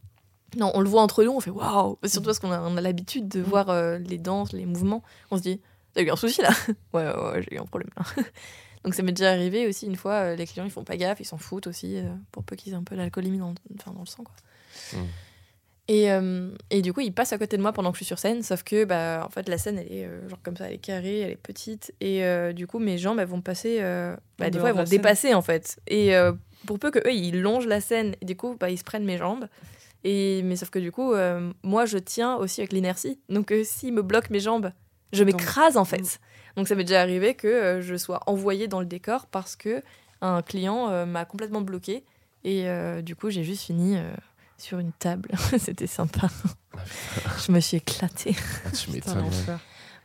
[0.59, 1.97] non, on le voit entre nous, on fait waouh.
[2.05, 3.45] Surtout parce qu'on a, on a l'habitude de Mm.
[3.45, 5.03] voir euh, les danses, les mouvements.
[5.31, 5.61] On se dit
[5.95, 6.51] t'as eu un souci là?
[6.93, 8.05] Ouais, ouais, ouais, j'ai eu un problème là.
[8.87, 11.21] Donc ça m'est déjà arrivé aussi une fois, euh, les clients ils font pas gaffe,
[11.21, 13.93] ils s'en foutent aussi, euh, pour peu qu'ils aient un peu d'alcoolémie dans, le- enfin,
[13.93, 14.35] dans le sang quoi.
[14.95, 15.05] Mm.
[15.89, 18.07] Et, euh, et du coup, ils passent à côté de moi pendant que je suis
[18.07, 20.67] sur scène, sauf que bah, en fait, la scène, elle est euh, genre comme ça,
[20.67, 23.79] elle est carrée, elle est petite, et euh, du coup, mes jambes, elles vont passer,
[23.81, 25.79] euh, bah, des fois, elles vont dépasser en fait.
[25.87, 26.33] Et euh,
[26.67, 29.05] pour peu que eux, ils longent la scène, et du coup, bah, ils se prennent
[29.05, 29.47] mes jambes.
[30.03, 33.21] Et, mais sauf que du coup, euh, moi, je tiens aussi avec l'inertie.
[33.29, 34.73] Donc, euh, s'ils me bloquent mes jambes,
[35.13, 36.19] je m'écrase en fait.
[36.57, 39.83] Donc, ça m'est déjà arrivé que euh, je sois envoyée dans le décor parce que
[40.21, 42.05] un client euh, m'a complètement bloquée.
[42.45, 44.15] Et euh, du coup, j'ai juste fini euh,
[44.57, 45.31] sur une table.
[45.59, 46.29] C'était sympa.
[47.47, 48.37] je me suis éclatée.
[48.65, 49.25] Ah, tu m'étonnes.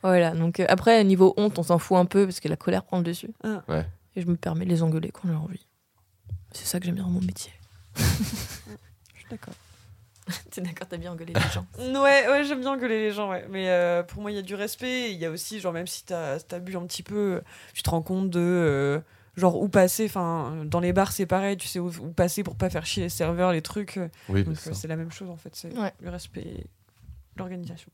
[0.02, 0.32] Voilà.
[0.32, 2.98] Donc, euh, après, niveau honte, on s'en fout un peu parce que la colère prend
[2.98, 3.30] le dessus.
[3.44, 3.62] Ah.
[3.68, 3.86] Ouais.
[4.16, 5.66] Et je me permets de les engueuler quand j'ai envie.
[6.50, 7.52] C'est ça que j'aime bien dans mon métier.
[7.96, 9.54] Je suis d'accord.
[10.50, 11.66] T'es d'accord, t'as bien engueulé les gens.
[11.78, 13.44] Ouais, ouais, j'aime bien gueuler les gens, ouais.
[13.50, 15.12] Mais euh, pour moi, il y a du respect.
[15.12, 17.42] Il y a aussi, genre, même si t'as as bu un petit peu,
[17.74, 18.38] tu te rends compte de.
[18.40, 19.00] euh,
[19.36, 20.04] genre, où passer.
[20.06, 21.56] Enfin, dans les bars, c'est pareil.
[21.56, 23.96] Tu sais où, où passer pour pas faire chier les serveurs, les trucs.
[23.96, 25.50] euh, Oui, Donc, c'est euh, la même chose, en fait.
[25.54, 25.92] C'est Ouais.
[26.00, 26.66] le respect et
[27.36, 27.90] l'organisation.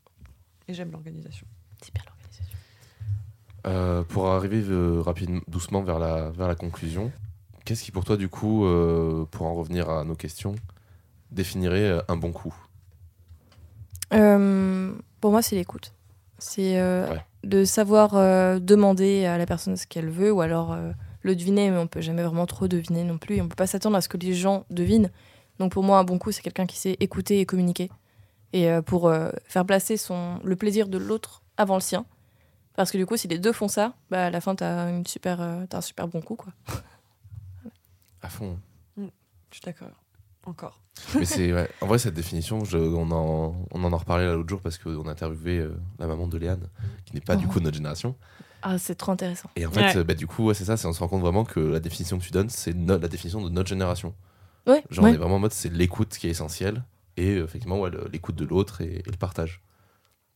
[0.68, 1.46] Et j'aime l'organisation.
[1.82, 2.56] C'est bien l'organisation.
[3.66, 7.10] Euh, pour arriver euh, rapidement, doucement vers la, vers la conclusion,
[7.64, 10.54] qu'est-ce qui pour toi, du coup, euh, pour en revenir à nos questions,
[11.30, 12.54] définirait euh, un bon coup
[14.14, 15.92] Euh, pour moi, c'est l'écoute.
[16.38, 17.24] C'est euh, Ouais.
[17.44, 20.92] de savoir euh, demander à la personne ce qu'elle veut ou alors euh,
[21.22, 23.36] le deviner, mais on peut jamais vraiment trop deviner non plus.
[23.36, 25.10] Et on peut pas s'attendre à ce que les gens devinent.
[25.58, 27.90] Donc pour moi, un bon coup, c'est quelqu'un qui sait écouter et communiquer.
[28.52, 32.06] Et euh, pour euh, faire placer son, le plaisir de l'autre avant le sien.
[32.76, 35.04] Parce que du coup, si les deux font ça, bah, à la fin, t'as une
[35.04, 36.36] super, euh, t'as un super bon coup.
[36.36, 36.52] Quoi.
[38.22, 38.58] À fond.
[38.96, 39.88] Je suis d'accord.
[40.46, 40.80] Encore.
[41.16, 41.68] Mais c'est ouais.
[41.80, 45.06] en vrai cette définition, je- on, en, on en a reparlé l'autre jour parce qu'on
[45.06, 46.68] a interviewé euh, la maman de Léane,
[47.04, 47.52] qui n'est pas du Oh.
[47.52, 48.14] coup de notre génération.
[48.62, 49.48] Ah, c'est trop intéressant.
[49.56, 50.04] Et en fait, Ouais.
[50.04, 52.18] bah, du coup, ouais, c'est ça, c'est on se rend compte vraiment que la définition
[52.18, 54.14] que tu donnes, c'est no- la définition de notre génération.
[54.66, 55.10] Ouais, Genre, ouais.
[55.12, 56.82] on est vraiment en mode, c'est l'écoute qui est essentielle
[57.16, 59.62] et euh, effectivement, ouais, le- l'écoute de l'autre et, et le partage.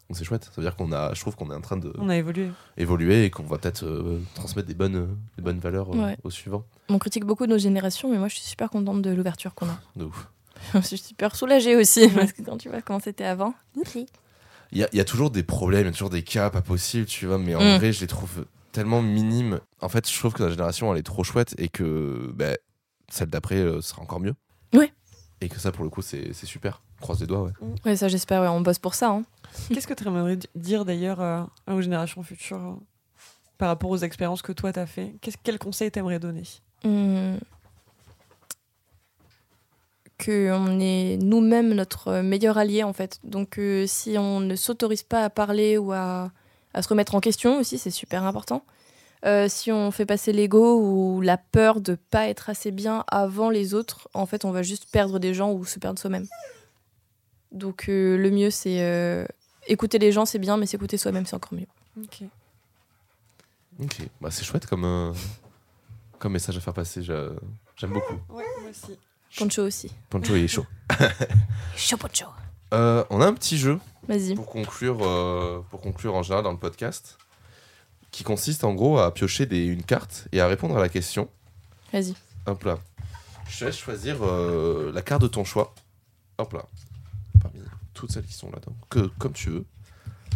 [0.09, 0.44] Donc c'est chouette.
[0.44, 2.51] Ça veut dire qu'on a, je trouve qu'on est en train de On a évolué.
[2.76, 5.06] évoluer et qu'on va peut-être euh, transmettre des bonnes, euh,
[5.36, 6.16] des bonnes valeurs euh, Ouais.
[6.22, 6.64] au suivant.
[6.90, 9.80] On critique beaucoup nos générations, mais moi, je suis super contente de l'ouverture qu'on a.
[9.97, 10.28] De ouf.
[10.74, 13.55] je suis super soulagée aussi, parce que quand tu vois comment c'était avant.
[14.72, 16.51] Il y a, il y a toujours des problèmes, il y a toujours des cas
[16.51, 17.76] pas possibles, tu vois, mais en Mm.
[17.78, 19.60] vrai, je les trouve tellement minimes.
[19.80, 22.52] En fait, je trouve que notre génération, elle est trop chouette et que bah,
[23.10, 24.34] celle d'après euh, sera encore mieux.
[24.72, 24.90] Ouais.
[25.43, 26.80] Et que ça, pour le coup, c'est super.
[27.01, 27.52] Croise les doigts, ouais.
[27.84, 29.10] Ouais, ça j'espère, ouais, on bosse pour ça.
[29.10, 29.24] Hein.
[29.74, 32.74] Qu'est-ce que tu aimerais di- dire d'ailleurs euh, aux générations futures euh,
[33.59, 35.12] par rapport aux expériences que toi t'as fait?
[35.20, 36.44] Qu'est-ce- Quel conseil t'aimerais donner?
[36.84, 37.39] Hum.
[40.24, 43.18] Que on est nous-mêmes notre meilleur allié en fait.
[43.24, 46.30] Donc euh, si on ne s'autorise pas à parler ou à,
[46.74, 48.64] à se remettre en question aussi, c'est super important.
[49.24, 53.50] Euh, si on fait passer l'ego ou la peur de pas être assez bien avant
[53.50, 56.28] les autres, en fait, on va juste perdre des gens ou se perdre soi-même.
[57.50, 59.26] Donc euh, le mieux, c'est euh,
[59.66, 61.66] écouter les gens, c'est bien, mais s'écouter soi-même, c'est encore mieux.
[62.00, 62.22] Ok.
[63.82, 65.12] Ok, bah, c'est chouette comme, euh,
[66.18, 67.02] comme message à faire passer.
[67.02, 68.18] J'aime beaucoup.
[68.28, 68.96] Ouais, moi aussi.
[69.36, 69.90] Poncho aussi.
[70.10, 70.66] Poncho il est chaud.
[71.76, 72.26] Chaud Poncho.
[72.74, 73.78] Euh, on a un petit jeu
[74.09, 74.34] Vas-y.
[74.34, 77.18] pour conclure, euh, pour conclure en général dans le podcast
[78.10, 81.28] qui consiste en gros à piocher des, une carte et à répondre à la question.
[81.92, 82.14] Vas-y.
[82.46, 82.78] Hop là.
[83.48, 85.74] Je te laisse choisir euh, la carte de ton choix.
[86.38, 86.64] Hop là.
[87.40, 87.60] Parmi
[87.94, 88.74] toutes celles qui sont là-dedans.
[88.90, 89.64] Que, comme tu veux.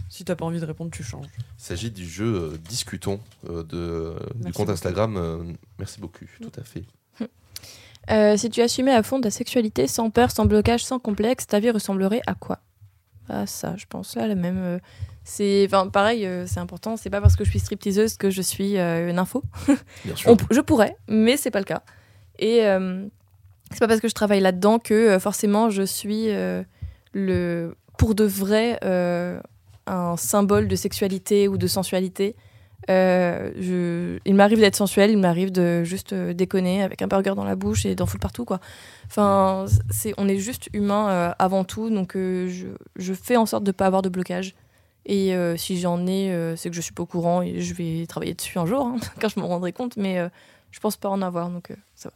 [0.08, 1.26] Si t'as pas envie de répondre, tu changes.
[1.38, 4.70] Il s'agit du jeu euh, Discutons euh, de, du compte beaucoup.
[4.70, 5.16] Instagram.
[5.16, 6.84] euh, merci beaucoup, tout à fait.
[8.10, 11.58] Euh, si tu assumais à fond ta sexualité sans peur, sans blocage, sans complexe, ta
[11.58, 12.60] vie ressemblerait à quoi?
[13.28, 14.58] Ah ça, je pense là la même.
[14.58, 14.78] euh,
[15.24, 16.96] c'est, enfin pareil, euh, c'est important.
[16.96, 19.42] C'est pas parce que je suis stripteaseuse que je suis une info.
[20.04, 20.30] Bien sûr.
[20.30, 21.82] On je pourrais, mais c'est pas le cas.
[22.38, 22.60] Et
[23.72, 26.28] c'est pas parce que je travaille là-dedans que forcément je suis
[27.12, 28.78] le, pour de vrai,
[29.88, 32.36] un symbole de sexualité ou de sensualité.
[32.90, 37.32] Euh, je, il m'arrive d'être sensuelle, il m'arrive de juste euh, déconner avec un burger
[37.34, 38.60] dans la bouche et d'en foutre partout quoi.
[39.06, 43.46] Enfin, c'est, on est juste humain euh, avant tout, donc euh, je, je fais en
[43.46, 44.54] sorte de pas avoir de blocage.
[45.08, 48.34] Et si j'en ai, c'est que je suis pas au courant et je vais travailler
[48.34, 50.18] dessus un jour hein, quand je m'en rendrai compte, mais
[50.72, 52.14] je pense pas en avoir, donc ça va.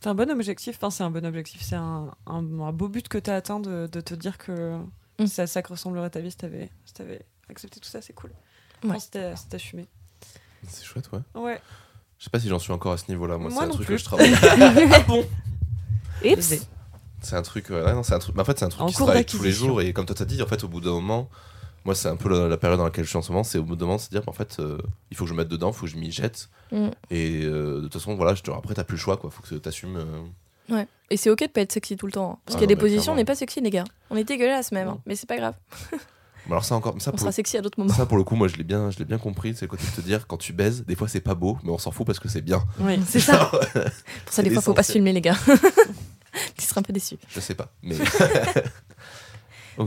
[0.00, 0.76] C'est un bon objectif.
[0.76, 1.62] Enfin, c'est un bon objectif.
[1.62, 4.76] C'est un, un- un beau but que t'as atteint de, de te dire que
[5.18, 5.26] Mm.
[5.26, 6.36] c'est à ça que ressemblerait ta vie si
[6.84, 8.00] si t'avais accepté tout ça.
[8.02, 8.30] C'est cool.
[8.84, 8.98] Ouais.
[8.98, 9.86] C'était c'était assumé.
[10.66, 11.20] C'est chouette, ouais.
[11.40, 11.60] Ouais.
[12.18, 13.38] Je sais pas si j'en suis encore à ce niveau-là.
[13.38, 13.94] Moi, Moi c'est un truc plus.
[13.94, 14.32] que je travaille.
[14.92, 15.24] ah bon
[16.24, 16.66] Oups.
[17.20, 18.34] C'est un truc, euh, ouais, non, c'est un truc.
[18.34, 19.80] mais en fait, c'est un truc En qui se cours travaille tous les jours.
[19.82, 21.28] Et comme toi t'as dit, en fait, au bout d'un moment,
[21.84, 23.44] moi, c'est un peu la, la période dans laquelle je suis en ce moment.
[23.44, 24.78] C'est au bout d'un moment, c'est dire, en fait, euh,
[25.10, 26.48] il faut que je me mette dedans, il faut que je m'y jette.
[26.72, 26.88] Mm.
[27.10, 29.30] Et euh, de toute façon, voilà, je te- après, t'as plus le choix, quoi.
[29.30, 29.96] Faut que t'assumes.
[29.96, 30.22] euh,
[30.74, 30.86] Ouais.
[31.10, 32.32] Et c'est ok de pas être sexy tout le temps.
[32.32, 32.38] hein.
[32.44, 33.84] Parce Ah qu'il y a non, des positions, on n'est pas sexy, les gars.
[34.10, 34.98] On est dégueulasse même, hein.
[35.06, 35.54] Mais c'est pas grave.
[36.48, 37.92] Alors, ça encore, ça On pour, sera sexy à d'autres moments.
[37.92, 39.54] ça, pour le coup, moi, je l'ai bien, je l'ai bien compris.
[39.54, 41.70] C'est le côté de te dire, quand tu baises, des fois, c'est pas beau, mais
[41.70, 42.64] on s'en fout parce que c'est bien.
[42.80, 42.98] Oui.
[43.06, 43.46] C'est ça.
[43.46, 45.36] Pour ça, des fois, faut pas se filmer, les gars.
[46.56, 47.16] tu seras un peu déçu.
[47.28, 47.96] je sais pas, mais.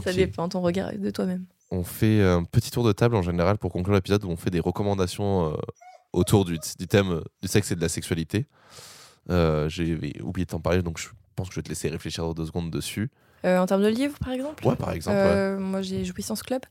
[0.04, 1.46] Ça dépend ton regard de toi-même.
[1.70, 4.50] On fait un petit tour de table en général pour conclure l'épisode où on fait
[4.50, 5.58] des recommandations euh,
[6.14, 8.46] autour du, du thème euh, du sexe et de la sexualité.
[9.30, 12.34] Euh, J'ai oublié de t'en parler, donc je pense que je vais te laisser réfléchir
[12.34, 13.12] deux secondes dessus.
[13.46, 15.18] Euh, en termes de livres, par exemple Ouais, par exemple.
[15.18, 15.24] ouais.
[15.24, 16.62] Euh, Moi, j'ai Jouissance Club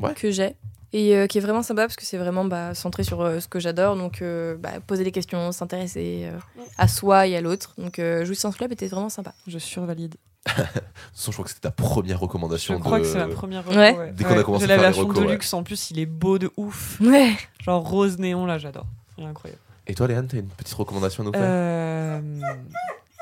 [0.00, 0.14] Ouais.
[0.14, 0.56] que j'ai.
[0.94, 3.48] Et euh, qui est vraiment sympa parce que c'est vraiment bah, centré sur euh, ce
[3.48, 3.96] que j'adore.
[3.96, 6.38] Donc, euh, bah, poser des questions, s'intéresser euh,
[6.76, 7.74] à soi et à l'autre.
[7.78, 9.32] Donc, euh, Jouissance Club était vraiment sympa.
[9.46, 10.16] Je survalide.
[10.46, 10.64] De toute
[11.14, 12.74] façon, je crois que c'était ta première recommandation.
[12.76, 13.92] Je crois de- que c'est la première Ouais.
[13.92, 15.32] reco, Dès qu'on a commencé à la faire les version de ouais.
[15.32, 17.00] luxe, en plus, il est beau de ouf.
[17.00, 17.32] Ouais.
[17.62, 18.86] Genre rose néon, là, j'adore.
[19.16, 19.62] Il est incroyable.
[19.86, 21.40] Et toi, Léane, t'as une petite recommandation à nous faire?
[21.44, 22.20] Euh,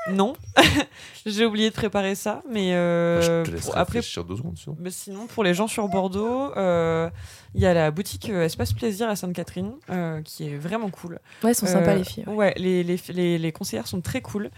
[0.09, 0.33] Non,
[1.25, 4.01] j'ai oublié de préparer ça, mais euh, Je te laisse pour- après, deux
[4.35, 4.57] secondes.
[4.57, 4.75] sinon.
[4.79, 7.09] mais sinon pour les gens sur Bordeaux, euh,
[7.53, 11.19] il y a la boutique euh, Espace Plaisir à Sainte-Catherine euh, qui est vraiment cool.
[11.43, 12.23] Ouais, elles sont sympas les filles.
[12.27, 12.33] ouais.
[12.35, 14.49] Ouais, les, les, les, les conseillères sont très cool.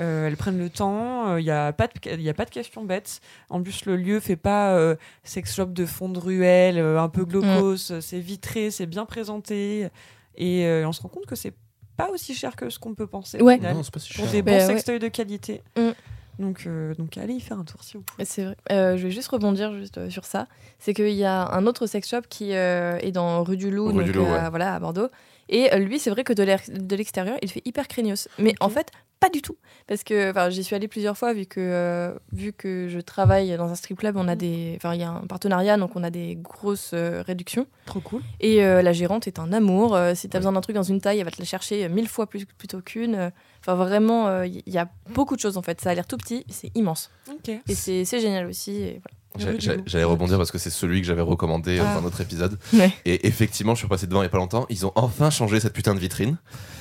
[0.00, 2.84] Euh, elles prennent le temps, il n'y a, pas de- y a pas de questions
[2.84, 3.20] bêtes.
[3.50, 7.08] En plus, le lieu fait pas euh, sex shop de fond de ruelle, euh, un
[7.08, 7.98] peu glaucose.
[8.00, 9.88] C'est vitré, c'est bien présenté.
[10.36, 11.52] Et euh, on se rend compte que c'est
[11.98, 13.42] pas aussi cher que ce qu'on peut penser.
[13.42, 13.56] Ouais.
[13.56, 14.32] final, Non, c'est pas si pour cher.
[14.32, 14.66] des Bah bons ouais.
[14.66, 15.62] sextoys de qualité.
[15.76, 15.90] Mm.
[16.38, 18.24] Donc, euh, donc allez y faire un tour si vous pouvez.
[18.24, 18.56] C'est vrai.
[18.70, 20.46] Euh, je vais juste rebondir juste euh, sur ça.
[20.78, 23.88] C'est qu'il y a un autre sex shop qui euh, est dans rue du Loup,
[23.88, 24.48] Rue donc, du Loup, euh, ouais.
[24.50, 25.08] voilà, à Bordeaux.
[25.48, 28.28] Et euh, lui, c'est vrai que de l'air- de l'extérieur, il fait hyper craignos.
[28.38, 29.56] Mais en fait, pas du tout.
[29.86, 33.56] Parce que enfin, j'y suis allée plusieurs fois, vu que, euh, vu que je travaille
[33.56, 34.38] dans un strip club, on a Mm.
[34.38, 37.66] des, enfin, il y a un partenariat, donc on a des grosses euh, réductions.
[37.86, 38.22] Trop cool.
[38.40, 39.98] Et euh, la gérante est un amour.
[40.14, 42.08] Si tu as besoin d'un truc dans une taille, elle va te la chercher mille
[42.08, 43.32] fois plus, plutôt qu'une.
[43.60, 45.80] Enfin, vraiment, il y a beaucoup de choses en fait.
[45.80, 47.10] Ça a l'air tout petit, c'est immense.
[47.30, 47.48] Ok.
[47.48, 48.72] Et c'est c'est génial aussi.
[48.82, 49.00] et
[49.36, 51.94] J'allais rebondir parce que c'est celui que j'avais recommandé euh, Ah.
[51.94, 52.58] dans un autre épisode.
[52.72, 52.92] Ouais.
[53.04, 54.66] Et effectivement, je suis passé devant il y a pas longtemps.
[54.70, 56.38] Ils ont enfin changé cette putain de vitrine.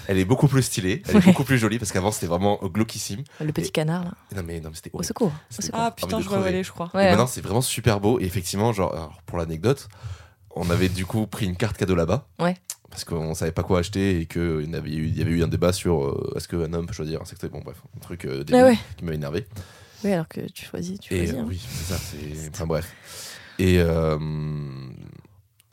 [0.08, 3.24] Elle est beaucoup plus stylée, elle est beaucoup plus jolie parce qu'avant c'était vraiment glauquissime.
[3.42, 4.12] Le petit Et- canard, là.
[4.36, 5.08] Non mais, non, mais c'était Au horrible.
[5.08, 5.32] secours.
[5.58, 5.80] Au secours.
[5.82, 6.48] Ah putain, je crever.
[6.48, 6.90] aller, je crois.
[6.94, 8.18] Et maintenant c'est vraiment super beau.
[8.20, 9.90] Et effectivement, genre, alors, pour l'anecdote,
[10.56, 12.26] on avait du coup pris une carte cadeau là-bas.
[12.40, 12.56] Ouais.
[12.90, 15.44] Parce qu'on savait pas quoi acheter et qu'il y, avait eu- il y avait eu
[15.44, 17.50] un débat sur euh, est-ce qu'un homme peut choisir un secteur.
[17.52, 18.78] Bon, bref, un truc euh, débile Ah ouais.
[18.96, 19.46] qui m'avait énervé.
[20.04, 21.34] Oui, alors que tu choisis, tu choisis.
[21.36, 21.46] euh, hein.
[21.48, 22.50] oui, c'est ça, c'est.
[22.50, 22.94] Enfin bref.
[23.60, 24.18] Et, euh,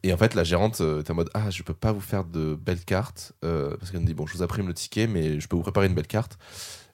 [0.03, 2.25] et en fait, la gérante euh, était en mode Ah, je peux pas vous faire
[2.25, 3.33] de belles cartes.
[3.45, 5.63] euh, parce qu'elle me dit Bon, je vous imprime le ticket, mais je peux vous
[5.63, 6.39] préparer une belle carte.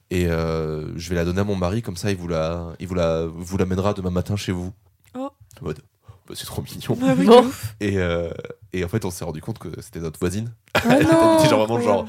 [0.09, 2.87] Et euh, je vais la donner à mon mari, comme ça, il vous la, il
[2.87, 4.73] vous la, vous l'amènera demain matin chez vous.
[5.15, 5.29] Oh.
[5.61, 5.79] En mode
[6.27, 6.97] Bah, C'est trop mignon.
[7.01, 7.75] Ah oui, ouf.
[7.79, 8.29] Et, euh,
[8.73, 10.51] et en fait, on s'est rendu compte que c'était notre voisine.
[10.73, 12.07] Ah Elle était genre vraiment genre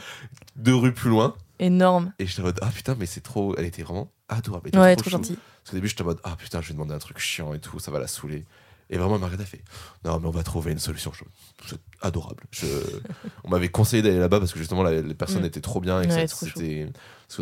[0.57, 1.37] deux rues plus loin.
[1.61, 2.13] Énorme.
[2.19, 3.55] Et j'étais en mode Ah putain, mais c'est trop.
[3.57, 4.65] Elle était vraiment adorable.
[4.67, 5.37] Elle était Ouais, trop gentil.
[5.63, 7.61] Parce qu'au début, j'étais en mode Ah putain, je vais demander un truc chiant et
[7.61, 8.45] tout, ça va la saouler.
[8.91, 9.63] Et vraiment, Margarita a fait
[10.05, 11.13] Non, mais on va trouver une solution.
[11.67, 12.45] C'est adorable.
[12.51, 12.67] Je...
[13.45, 15.47] on m'avait conseillé d'aller là-bas parce que justement, la- les personnes Mm.
[15.47, 16.27] étaient trop bien et Ouais,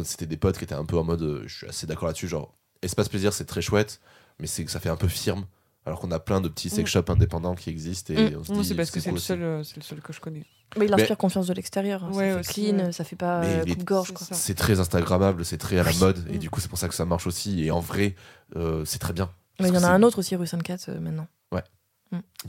[0.05, 2.29] c'était des potes qui étaient un peu en mode euh, Je suis assez d'accord là-dessus.
[2.29, 4.01] Genre, Espace Plaisir, c'est très chouette,
[4.39, 5.47] mais c'est que ça fait un peu firme.
[5.87, 6.93] Alors qu'on a plein de petits sex Mm.
[6.93, 8.12] shops indépendants qui existent.
[8.15, 8.37] Et Mm.
[8.41, 9.27] on se Moi, dit, c'est parce que c'est cool le aussi.
[9.27, 10.45] seul, euh, c'est le seul que je connais.
[10.79, 12.05] Mais il Mais- inspire confiance de l'extérieur.
[12.05, 12.11] hein.
[12.13, 12.93] Ouais, ça fait aussi, clean, ouais.
[12.93, 14.09] ça fait pas euh, coupe-gorge.
[14.09, 14.27] c'est quoi.
[14.29, 14.35] ça.
[14.35, 15.99] C'est très Instagrammable, c'est très à la Oui.
[15.99, 16.39] mode, et Mm.
[16.39, 17.65] du coup, c'est pour ça que ça marche aussi.
[17.65, 18.15] Et en vrai,
[18.57, 19.31] euh, c'est très bien.
[19.61, 21.27] Mais il y en a un autre aussi rue Sainte-Cat euh, maintenant.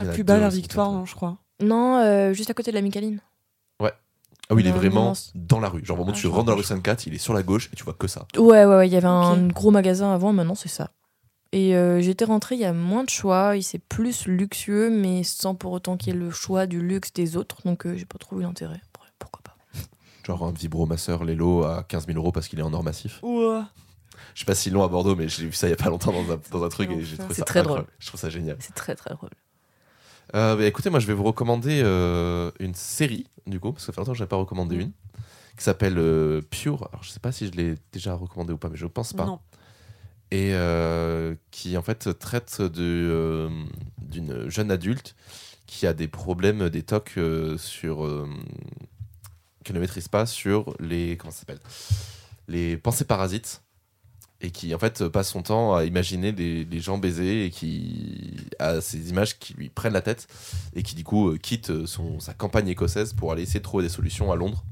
[0.00, 1.36] a Plus bas aussi, Victoire, non, je crois.
[1.60, 3.20] Non, euh, juste à côté de la Micaline.
[4.50, 5.82] Ah oui, il est vraiment dans la rue.
[5.84, 7.42] Genre vraiment, Ah, tu je rentres dans la rue vois, Sainte-Cat, il est sur la
[7.42, 8.26] gauche et tu vois que ça.
[8.36, 8.88] Ouais, ouais, ouais.
[8.88, 10.90] Il y avait un gros magasin avant, maintenant c'est ça.
[11.54, 13.56] Et euh, j'étais rentrée, il y a moins de choix.
[13.56, 17.12] Il c'est plus luxueux, mais sans pour autant qu'il y ait le choix du luxe
[17.12, 17.58] des autres.
[17.64, 18.80] Donc euh, j'ai pas trouvé l'intérêt.
[19.18, 19.56] Pourquoi pas
[20.26, 23.20] Genre un vibromasseur Lelo à 15 000 euros parce qu'il est en or massif.
[23.22, 23.68] Ouah.
[24.34, 25.90] Je sais pas s'ils l'ont à Bordeaux, mais j'ai vu ça il y a pas
[25.90, 27.86] longtemps dans un, dans un truc et j'ai trouvé C'est ça très incroyable.
[27.86, 27.96] drôle.
[27.98, 28.56] Je trouve ça génial.
[28.60, 29.30] C'est très très drôle.
[30.34, 33.86] Euh, bah, écoutez, moi je vais vous recommander euh, une série, du coup, parce que
[33.86, 34.92] ça fait longtemps que je n'ai pas recommandé une,
[35.58, 36.88] qui s'appelle euh, Pure.
[36.92, 39.26] Alors je sais pas si je l'ai déjà recommandé ou pas, mais je pense pas.
[39.26, 39.40] Non.
[40.32, 43.50] Et euh, qui en fait traite euh,
[44.00, 45.14] d'une jeune adulte
[45.66, 48.08] qui a des problèmes, des tocs euh, sur
[49.62, 51.60] qu'elle ne maîtrise pas sur les comment s'appelle
[52.48, 53.62] les pensées parasites
[54.40, 58.34] et qui en fait passe son temps à imaginer des, des gens baisés et qui
[58.58, 60.28] a ces images qui lui prennent la tête
[60.74, 63.90] et qui du coup quitte son, sa campagne écossaise pour aller essayer de trouver des
[63.90, 64.64] solutions à Londres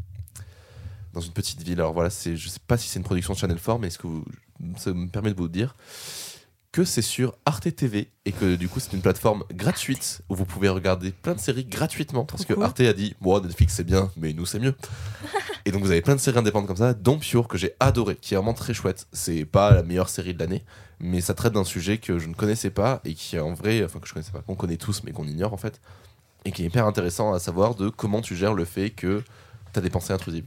[1.13, 1.81] dans une petite ville.
[1.81, 3.99] Alors voilà, c'est, je sais pas si c'est une production de Channel 4, mais est-ce
[3.99, 4.25] que vous-
[4.77, 5.77] ça me permet de vous dire
[6.73, 10.45] que c'est sur Arte TV et que du coup c'est une plateforme gratuite où vous
[10.45, 12.25] pouvez regarder plein de séries gratuitement.
[12.25, 12.59] Parce que.
[12.61, 14.75] Arte a dit bon Netflix c'est bien mais nous c'est mieux.
[15.65, 18.17] Et donc vous avez plein de séries indépendantes comme ça dont Pure que j'ai adoré
[18.17, 19.09] qui est vraiment très chouette.
[19.13, 20.65] C'est pas la meilleure série de l'année
[21.01, 23.99] mais ça traite d'un sujet que je ne connaissais pas et qui en vrai enfin
[23.99, 25.81] que je connaissais pas qu'on connaît tous mais qu'on ignore en fait
[26.45, 29.23] et qui est hyper intéressant à savoir de comment tu gères le fait que
[29.73, 30.45] tu as des pensées intrusives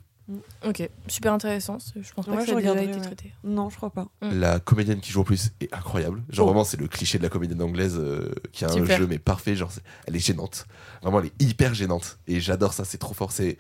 [0.66, 1.78] Ok, super intéressant.
[1.95, 3.02] Je pense pas Ouais, que ça a déjà été ouais.
[3.02, 3.34] traité.
[3.44, 4.08] Non, je crois pas.
[4.22, 4.40] Mm.
[4.40, 6.24] La comédienne qui joue en plus est incroyable.
[6.30, 6.50] Genre Oh.
[6.50, 9.56] vraiment, c'est le cliché de la comédienne anglaise euh, qui a un jeu mais parfait.
[9.56, 9.72] Genre,
[10.08, 10.66] elle est gênante.
[11.02, 12.20] Vraiment, elle est hyper gênante.
[12.28, 12.86] Et j'adore ça.
[12.86, 13.32] C'est trop fort.
[13.34, 13.58] C'est,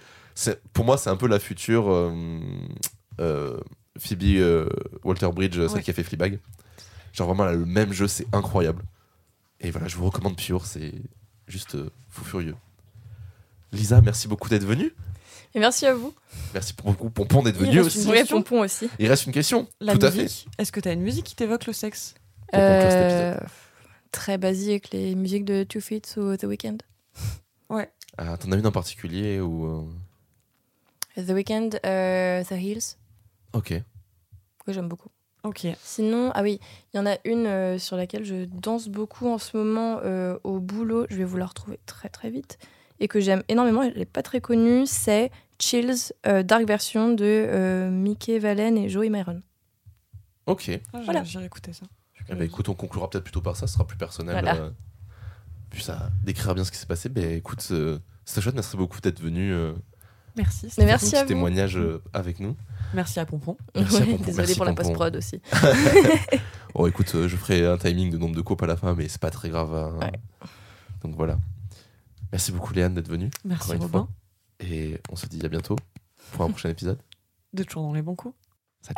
[0.71, 2.39] pour moi, c'est un peu la future euh,
[3.19, 3.59] euh,
[3.99, 4.69] Phoebe euh,
[5.03, 5.81] Walter Bridge, celle Ouais.
[5.83, 6.39] qui a fait Fleabag.
[7.11, 8.07] Genre vraiment, elle a le même jeu.
[8.07, 8.83] C'est incroyable.
[9.59, 10.65] Et voilà, je vous recommande Pure.
[10.65, 10.93] C'est
[11.47, 12.55] juste euh, fou furieux.
[13.73, 14.93] Lisa, merci beaucoup d'être venue.
[15.55, 16.13] Et merci à vous.
[16.53, 18.09] Merci pour beaucoup, Pompon, d'être Il venu reste une aussi.
[18.09, 18.89] Oui, question Pompon aussi.
[18.99, 19.67] Il reste une question.
[19.79, 20.23] La Tout à fait.
[20.23, 20.47] musique.
[20.57, 22.15] Est-ce que tu as une musique qui t'évoque le sexe
[22.55, 23.37] Euh,
[24.11, 26.77] très basique, les musiques de Two Feet ou The Weeknd.
[28.15, 29.65] Ah, T'en as une en particulier ou
[31.17, 32.97] euh, The Weeknd, euh, The Hills.
[33.53, 33.71] Ok.
[34.67, 35.09] Oui, j'aime beaucoup.
[35.43, 35.65] Ok.
[35.83, 36.59] Sinon, ah oui,
[36.93, 40.37] il y en a une euh, sur laquelle je danse beaucoup en ce moment euh,
[40.43, 41.07] au boulot.
[41.09, 42.59] Je vais vous la retrouver très très vite.
[42.99, 44.85] Et que j'aime énormément, elle n'est pas très connue.
[44.85, 49.41] C'est Chills, euh, dark version de euh, Mickey Valen et Joey Myron.
[50.45, 50.69] Ok.
[50.93, 51.23] Ah, j'ai- Voilà.
[51.23, 51.85] J'irai écouter ça.
[52.29, 54.33] Eh ben, écoute, on conclura peut-être plutôt par ça, ce sera plus personnel.
[54.41, 54.55] Voilà.
[54.61, 54.69] euh,
[55.69, 57.09] puis ça décrira bien ce qui s'est passé.
[57.09, 59.51] Ben écoute, euh, c'était chouette, merci beaucoup d'être venu.
[59.51, 59.73] euh,
[60.35, 60.67] Merci.
[60.79, 61.37] Mais merci pour à ce petit vous.
[61.39, 62.55] témoignage euh, avec nous.
[62.93, 63.55] Merci à Pompon.
[63.75, 65.41] Merci à Pompon, Désolée merci pour la post-prod aussi.
[66.75, 69.07] Oh, écoute, euh, je ferai un timing de nombre de coupes à la fin, mais
[69.07, 69.75] c'est pas très grave.
[69.75, 69.95] hein.
[69.99, 70.11] Ouais.
[71.03, 71.37] Donc voilà.
[72.31, 73.29] Merci beaucoup, Léane, d'être venue.
[73.45, 74.07] Merci Robin.
[74.65, 75.75] Et on se dit à bientôt
[76.31, 76.99] pour un prochain épisode.
[77.53, 78.35] De toujours dans les bons coups.
[78.81, 78.95] Salut.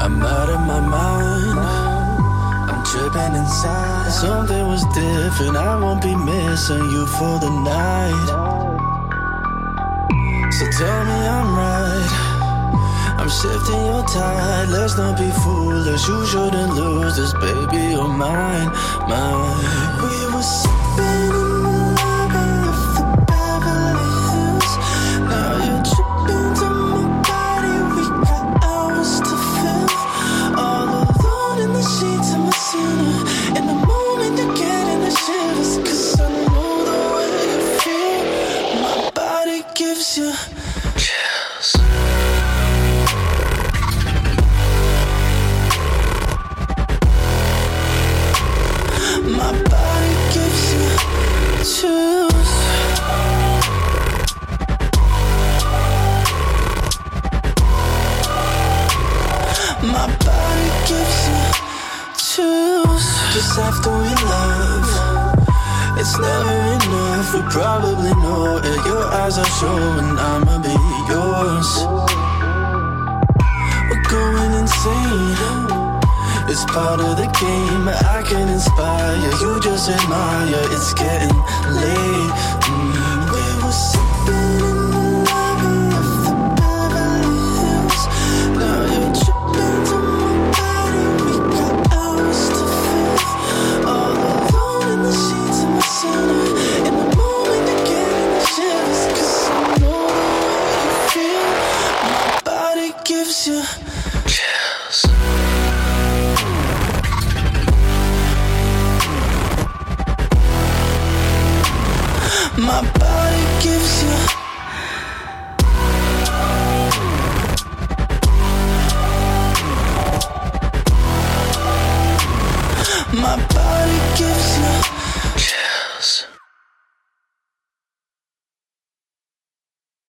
[0.00, 1.58] I'm out of my mind.
[2.70, 4.10] I'm tripping inside.
[4.10, 5.56] Something was different.
[5.56, 8.28] I won't be missing you for the night.
[10.52, 12.23] So tell me I'm right.
[13.18, 14.68] I'm shifting your tide.
[14.68, 16.08] Let's not be foolish.
[16.08, 17.92] You shouldn't lose this, baby.
[17.92, 18.70] You're mine,
[19.08, 20.02] mine.
[20.02, 20.83] We were sipping
[66.14, 67.34] it's never enough.
[67.34, 68.86] We probably know it.
[68.86, 70.74] Your eyes are showing I'ma be
[71.10, 71.70] yours.
[73.90, 75.34] We're going insane.
[76.46, 77.88] It's part of the game.
[77.88, 80.62] I can inspire you, just admire.
[80.70, 81.36] It's getting
[81.82, 82.63] late.